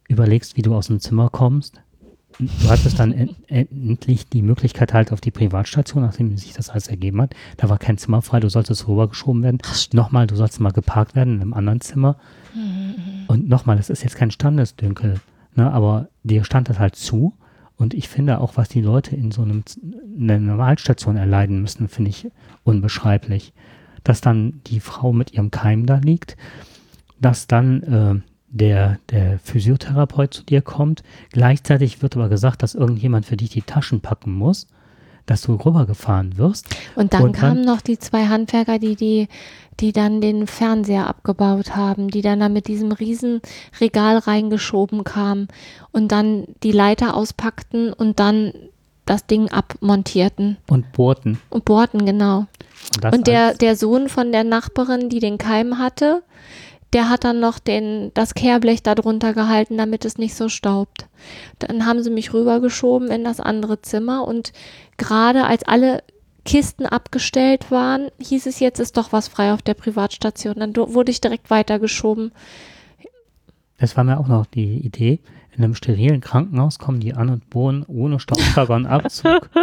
überlegst, 0.08 0.56
wie 0.56 0.62
du 0.62 0.76
aus 0.76 0.88
dem 0.88 1.00
Zimmer 1.00 1.30
kommst. 1.30 1.82
Du 2.38 2.70
hattest 2.70 3.00
dann 3.00 3.12
en 3.12 3.36
endlich 3.48 4.30
die 4.30 4.44
Möglichkeit 4.44 4.94
halt 4.94 5.12
auf 5.12 5.22
die 5.22 5.32
Privatstation, 5.32 6.04
nachdem 6.04 6.38
sich 6.38 6.54
das 6.54 6.70
alles 6.70 6.88
ergeben 6.88 7.22
hat. 7.22 7.36
Da 7.58 7.70
war 7.70 7.80
kein 7.80 7.98
Zimmer 7.98 8.22
frei, 8.22 8.40
du 8.40 8.50
solltest 8.50 8.88
rübergeschoben 8.88 9.42
werden. 9.42 9.60
Nochmal, 9.94 10.28
du 10.28 10.36
sollst 10.36 10.60
mal 10.60 10.72
geparkt 10.72 11.16
werden 11.16 11.36
in 11.36 11.42
einem 11.42 11.54
anderen 11.54 11.82
Zimmer. 11.82 12.18
Und 13.28 13.50
nochmal, 13.50 13.78
das 13.78 13.90
ist 13.90 14.04
jetzt 14.04 14.16
kein 14.16 14.32
Standesdünkel, 14.32 15.20
ne, 15.56 15.72
aber 15.72 16.10
dir 16.24 16.44
stand 16.44 16.70
das 16.70 16.78
halt 16.78 16.96
zu. 16.96 17.34
Und 17.84 17.94
ich 17.94 18.08
finde 18.08 18.40
auch, 18.40 18.56
was 18.56 18.70
die 18.70 18.82
Leute 18.82 19.14
in 19.14 19.32
so 19.32 19.42
einem, 19.42 19.66
in 20.18 20.32
einer 20.32 20.40
Normalstation 20.40 21.18
erleiden 21.18 21.62
müssen, 21.62 21.90
finde 21.90 22.12
ich 22.12 22.32
unbeschreiblich. 22.64 23.54
Dass 24.06 24.22
dann 24.22 24.62
die 24.68 24.80
Frau 24.80 25.12
mit 25.12 25.34
ihrem 25.34 25.52
Keim 25.52 25.86
da 25.86 25.98
liegt, 25.98 26.38
dass 27.20 27.46
dann 27.46 27.84
äh, 27.84 28.22
der, 28.48 29.00
der 29.10 29.38
Physiotherapeut 29.40 30.34
zu 30.34 30.44
dir 30.44 30.62
kommt. 30.62 31.04
Gleichzeitig 31.32 32.02
wird 32.02 32.16
aber 32.16 32.30
gesagt, 32.30 32.64
dass 32.64 32.74
irgendjemand 32.74 33.26
für 33.26 33.36
dich 33.36 33.50
die 33.50 33.64
Taschen 33.64 34.00
packen 34.00 34.32
muss, 34.32 34.68
dass 35.26 35.42
du 35.44 35.54
rübergefahren 35.56 36.38
wirst. 36.38 36.66
Und 36.96 37.14
dann 37.14 37.24
Und 37.24 37.36
dann- 37.36 37.42
kamen 37.42 37.62
noch 37.66 37.82
die 37.82 37.98
zwei 38.00 38.26
Handwerker, 38.26 38.80
die, 38.80 38.96
die, 38.96 39.28
die 39.80 39.92
dann 39.94 40.20
den 40.22 40.48
Fernseher 40.48 41.08
abgebaut 41.08 41.76
haben, 41.76 42.10
die 42.10 42.22
dann 42.22 42.40
da 42.42 42.50
mit 42.50 42.68
diesem 42.68 42.92
riesen 42.92 43.42
Regal 43.80 44.18
reingeschoben 44.18 45.04
kamen 45.04 45.48
und 45.92 46.12
dann 46.12 46.46
die 46.64 46.72
Leiter 46.72 47.16
auspackten 47.16 47.94
und 47.94 48.20
dann 48.20 48.54
das 49.06 49.26
Ding 49.26 49.50
abmontierten 49.50 50.58
Und 50.68 50.92
bohrten. 50.94 51.40
und 51.50 51.66
bohrten, 51.66 52.06
genau. 52.06 52.46
Und, 53.04 53.14
Und 53.16 53.28
der, 53.28 53.54
der 53.54 53.76
Sohn 53.76 54.10
von 54.10 54.32
der 54.32 54.44
Nachbarin, 54.44 55.10
die 55.10 55.20
den 55.20 55.38
Keim 55.38 55.78
hatte, 55.78 56.22
der 56.94 57.10
hat 57.10 57.24
dann 57.24 57.40
noch 57.40 57.60
den, 57.60 58.12
das 58.14 58.34
Kehrblech 58.34 58.84
da 58.84 58.96
drunter 58.96 59.34
gehalten, 59.34 59.78
damit 59.78 60.06
es 60.06 60.18
nicht 60.18 60.36
so 60.36 60.50
staubt. 60.50 61.08
Dann 61.60 61.86
haben 61.86 62.04
sie 62.04 62.12
mich 62.12 62.34
rübergeschoben 62.34 63.10
in 63.10 63.24
das 63.24 63.40
andere 63.40 63.82
Zimmer 63.82 64.28
und 64.28 64.54
gerade 64.98 65.46
als 65.46 65.64
alle 65.64 66.04
Kisten 66.46 66.86
abgestellt 66.86 67.72
waren, 67.72 68.10
hieß 68.20 68.48
es 68.48 68.60
jetzt 68.60 68.80
ist 68.80 68.98
doch 68.98 69.14
was 69.14 69.28
frei 69.30 69.54
auf 69.54 69.62
der 69.62 69.76
Privatstation. 69.76 70.56
Dann 70.58 70.76
wurde 70.76 71.12
ich 71.12 71.22
direkt 71.22 71.50
weitergeschoben. 71.50 72.32
Das 73.78 73.96
war 73.98 74.04
mir 74.04 74.20
auch 74.20 74.28
noch 74.28 74.46
die 74.46 74.78
Idee. 74.86 75.20
In 75.56 75.64
einem 75.64 75.76
sterilen 75.76 76.20
Krankenhaus 76.20 76.80
kommen 76.80 77.00
die 77.00 77.14
an 77.14 77.30
und 77.30 77.50
bohren 77.50 77.86
ohne 77.88 78.20
Staubsauger 78.20 78.76
und 78.76 78.86
Abzug. 78.86 79.50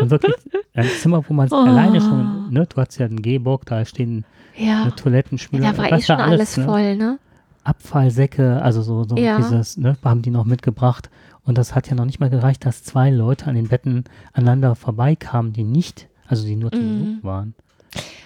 Und 0.00 0.10
wirklich 0.10 0.34
ein 0.72 0.88
Zimmer, 0.88 1.22
wo 1.28 1.34
man 1.34 1.48
Oh. 1.52 1.56
alleine 1.56 2.00
schon, 2.00 2.50
ne, 2.50 2.66
du 2.66 2.76
hast 2.80 2.98
ja 2.98 3.04
einen 3.04 3.20
Gehbock, 3.20 3.66
da 3.66 3.84
stehen 3.84 4.24
Ja, 4.56 4.82
eine 4.82 4.94
Toilettenspüler, 4.94 5.72
da 5.72 5.78
war 5.78 5.92
eh 5.92 6.00
schon 6.02 6.16
alles 6.16 6.56
ne? 6.56 6.64
voll, 6.64 6.96
ne? 6.96 7.18
Abfallsäcke, 7.64 8.60
also 8.62 8.82
so, 8.82 9.04
so 9.04 9.16
Ja. 9.16 9.36
dieses, 9.36 9.76
ne, 9.76 9.96
haben 10.04 10.22
die 10.22 10.30
noch 10.30 10.44
mitgebracht. 10.44 11.10
Und 11.44 11.58
das 11.58 11.74
hat 11.74 11.88
ja 11.88 11.94
noch 11.94 12.04
nicht 12.04 12.20
mal 12.20 12.30
gereicht, 12.30 12.66
dass 12.66 12.82
zwei 12.84 13.10
Leute 13.10 13.46
an 13.46 13.54
den 13.54 13.68
Betten 13.68 14.04
aneinander 14.32 14.74
vorbeikamen, 14.74 15.52
die 15.52 15.64
nicht, 15.64 16.08
also 16.26 16.44
die 16.44 16.56
nur 16.56 16.72
zu 16.72 16.82
Mhm. 16.82 16.88
Besuch 16.98 17.24
waren. 17.24 17.54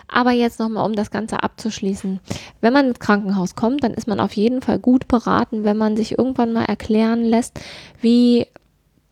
Aber 0.09 0.31
jetzt 0.31 0.61
nochmal, 0.61 0.87
um 0.87 0.95
das 0.95 1.11
Ganze 1.11 1.43
abzuschließen. 1.43 2.21
Wenn 2.61 2.73
man 2.73 2.87
ins 2.89 3.01
Krankenhaus 3.01 3.57
kommt, 3.57 3.83
dann 3.83 3.93
ist 3.95 4.07
man 4.07 4.21
auf 4.21 4.35
jeden 4.35 4.63
Fall 4.63 4.79
gut 4.79 5.09
beraten, 5.09 5.65
wenn 5.65 5.77
man 5.77 5.97
sich 5.97 6.17
irgendwann 6.17 6.53
mal 6.53 6.65
erklären 6.65 7.25
lässt, 7.25 7.59
wie 8.01 8.47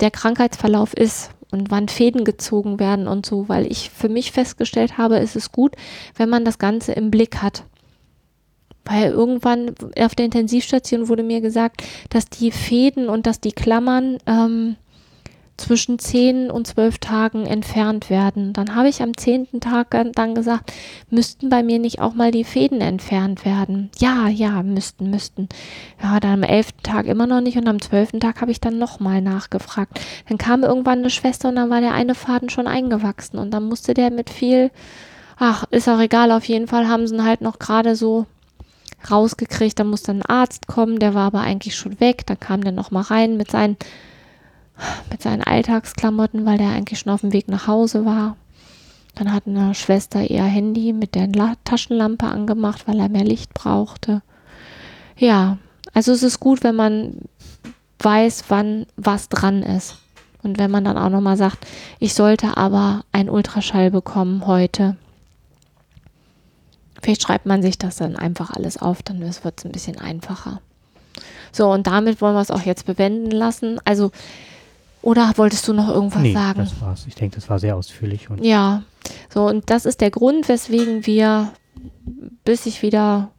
der 0.00 0.10
Krankheitsverlauf 0.10 0.94
ist 0.94 1.30
und 1.50 1.70
wann 1.70 1.88
Fäden 1.88 2.24
gezogen 2.24 2.78
werden 2.78 3.06
und 3.06 3.26
so, 3.26 3.48
weil 3.48 3.70
ich 3.70 3.90
für 3.90 4.08
mich 4.08 4.32
festgestellt 4.32 4.98
habe, 4.98 5.16
ist 5.18 5.36
es 5.36 5.52
gut, 5.52 5.74
wenn 6.16 6.28
man 6.28 6.44
das 6.44 6.58
Ganze 6.58 6.92
im 6.92 7.10
Blick 7.10 7.42
hat. 7.42 7.64
Weil 8.84 9.12
irgendwann 9.12 9.74
auf 9.98 10.14
der 10.14 10.26
Intensivstation 10.26 11.08
wurde 11.08 11.22
mir 11.22 11.40
gesagt, 11.40 11.82
dass 12.10 12.26
die 12.26 12.50
Fäden 12.50 13.08
und 13.08 13.26
dass 13.26 13.40
die 13.40 13.52
Klammern 13.52 14.18
ähm, 14.26 14.76
zwischen 15.56 15.98
10 15.98 16.50
und 16.50 16.66
12 16.66 16.98
Tagen 16.98 17.46
entfernt 17.46 18.10
werden. 18.10 18.52
Dann 18.52 18.74
habe 18.74 18.88
ich 18.88 19.02
am 19.02 19.16
10. 19.16 19.60
Tag 19.60 19.90
dann- 20.12 20.34
gesagt, 20.34 20.72
müssten 21.10 21.48
bei 21.48 21.62
mir 21.62 21.78
nicht 21.78 22.00
auch 22.00 22.14
mal 22.14 22.32
die 22.32 22.44
Fäden 22.44 22.80
entfernt 22.80 23.44
werden? 23.44 23.90
Ja, 23.98 24.28
ja, 24.28 24.62
müssten, 24.62 25.10
müssten. 25.10 25.48
Ja, 26.02 26.18
dann 26.18 26.32
am 26.32 26.42
11. 26.42 26.82
Tag 26.82 27.06
immer 27.06 27.26
noch 27.26 27.40
nicht 27.40 27.56
und 27.56 27.68
am 27.68 27.80
12. 27.80 28.18
Tag 28.18 28.40
habe 28.40 28.50
ich 28.50 28.60
dann 28.60 28.78
nochmal 28.78 29.20
nachgefragt. 29.22 30.00
Dann 30.28 30.38
kam 30.38 30.64
irgendwann 30.64 30.98
eine 30.98 31.10
Schwester 31.10 31.50
und 31.50 31.56
dann 31.56 31.70
war 31.70 31.80
der 31.80 31.94
eine 31.94 32.14
Faden 32.14 32.48
schon 32.48 32.66
eingewachsen 32.66 33.38
und 33.38 33.52
dann 33.52 33.64
musste 33.64 33.94
der 33.94 34.10
mit 34.10 34.30
viel, 34.30 34.72
ach, 35.36 35.64
ist 35.70 35.88
auch 35.88 36.00
egal, 36.00 36.32
auf 36.32 36.44
jeden 36.46 36.66
Fall 36.66 36.88
haben 36.88 37.06
sie 37.06 37.14
ihn 37.14 37.24
halt 37.24 37.42
noch 37.42 37.60
gerade 37.60 37.94
so 37.94 38.26
rausgekriegt. 39.10 39.78
Da 39.78 39.84
musste 39.84 40.12
ein 40.12 40.22
Arzt 40.22 40.66
kommen, 40.66 40.98
der 40.98 41.14
war 41.14 41.26
aber 41.26 41.40
eigentlich 41.40 41.76
schon 41.76 42.00
weg. 42.00 42.26
Dann 42.26 42.40
kam 42.40 42.62
der 42.62 42.72
nochmal 42.72 43.04
rein 43.04 43.36
mit 43.36 43.50
seinen 43.50 43.76
mit 45.10 45.22
seinen 45.22 45.42
Alltagsklamotten, 45.42 46.46
weil 46.46 46.58
der 46.58 46.70
eigentlich 46.70 46.98
schon 46.98 47.12
auf 47.12 47.20
dem 47.20 47.32
Weg 47.32 47.48
nach 47.48 47.66
Hause 47.66 48.04
war. 48.04 48.36
Dann 49.14 49.32
hat 49.32 49.46
eine 49.46 49.74
Schwester 49.74 50.28
ihr 50.28 50.42
Handy 50.42 50.92
mit 50.92 51.14
der 51.14 51.28
La 51.28 51.54
Taschenlampe 51.64 52.26
angemacht, 52.26 52.88
weil 52.88 52.98
er 52.98 53.08
mehr 53.08 53.24
Licht 53.24 53.54
brauchte. 53.54 54.22
Ja, 55.16 55.58
also 55.92 56.12
es 56.12 56.22
ist 56.22 56.40
gut, 56.40 56.64
wenn 56.64 56.74
man 56.74 57.18
weiß, 58.00 58.44
wann 58.48 58.86
was 58.96 59.28
dran 59.28 59.62
ist. 59.62 59.98
Und 60.42 60.58
wenn 60.58 60.70
man 60.70 60.84
dann 60.84 60.98
auch 60.98 61.08
nochmal 61.08 61.36
sagt, 61.36 61.66
ich 62.00 62.12
sollte 62.12 62.56
aber 62.56 63.04
einen 63.12 63.30
Ultraschall 63.30 63.90
bekommen 63.90 64.46
heute. 64.46 64.96
Vielleicht 67.00 67.22
schreibt 67.22 67.46
man 67.46 67.62
sich 67.62 67.78
das 67.78 67.96
dann 67.96 68.16
einfach 68.16 68.50
alles 68.50 68.76
auf, 68.76 69.02
dann 69.02 69.20
wird 69.20 69.34
es 69.58 69.64
ein 69.64 69.72
bisschen 69.72 69.98
einfacher. 69.98 70.60
So, 71.52 71.70
und 71.70 71.86
damit 71.86 72.20
wollen 72.20 72.34
wir 72.34 72.40
es 72.40 72.50
auch 72.50 72.62
jetzt 72.62 72.84
bewenden 72.84 73.30
lassen. 73.30 73.78
Also, 73.84 74.10
oder 75.04 75.32
wolltest 75.36 75.68
du 75.68 75.74
noch 75.74 75.88
irgendwas 75.88 76.22
nee, 76.22 76.32
sagen? 76.32 76.58
das 76.60 76.80
war's. 76.80 77.06
Ich 77.06 77.14
denke, 77.14 77.34
das 77.36 77.50
war 77.50 77.58
sehr 77.58 77.76
ausführlich 77.76 78.30
und 78.30 78.42
Ja, 78.42 78.82
so 79.28 79.46
und 79.46 79.68
das 79.68 79.84
ist 79.84 80.00
der 80.00 80.10
Grund, 80.10 80.48
weswegen 80.48 81.04
wir, 81.04 81.52
bis 82.44 82.64
ich 82.64 82.80
wieder 82.80 83.30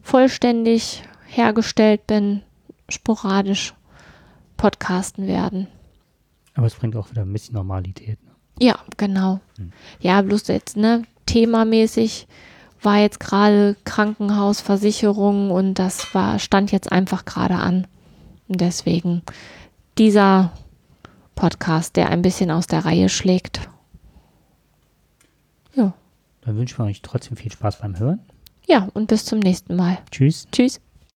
vollständig 0.00 1.02
hergestellt 1.26 2.06
bin, 2.06 2.42
sporadisch 2.88 3.74
podcasten 4.56 5.26
werden. 5.26 5.66
aber 6.54 6.66
es 6.66 6.74
bringt 6.74 6.94
auch 6.96 7.10
wieder 7.10 7.22
ein 7.22 7.32
bisschen 7.32 7.54
Normalität. 7.54 8.22
Ne? 8.24 8.30
Ja, 8.60 8.78
genau. 8.96 9.40
Hm. 9.56 9.72
Ja, 10.00 10.22
bloß 10.22 10.46
jetzt, 10.48 10.76
ne, 10.76 11.02
themamäßig 11.26 12.28
war 12.80 12.98
jetzt 12.98 13.18
gerade 13.18 13.76
Krankenhaus, 13.84 14.60
Versicherung 14.60 15.50
und 15.50 15.74
das 15.74 16.14
war, 16.14 16.38
stand 16.38 16.70
jetzt 16.70 16.92
einfach 16.92 17.24
gerade 17.24 17.56
an. 17.56 17.88
Und 18.46 18.60
deswegen 18.60 19.22
dieser 19.98 20.52
Podcast, 21.38 21.94
der 21.94 22.08
ein 22.08 22.20
bisschen 22.20 22.50
aus 22.50 22.66
der 22.66 22.84
Reihe 22.84 23.08
schlägt. 23.08 23.68
Ja. 25.72 25.94
Dann 26.40 26.56
wünschen 26.56 26.78
wir 26.78 26.86
euch 26.86 27.00
trotzdem 27.00 27.36
viel 27.36 27.52
Spaß 27.52 27.78
beim 27.78 27.96
Hören. 27.96 28.18
Ja, 28.66 28.88
und 28.92 29.06
bis 29.06 29.24
zum 29.24 29.38
nächsten 29.38 29.76
Mal. 29.76 29.98
Tschüss. 30.10 30.48
Tschüss. 30.50 30.80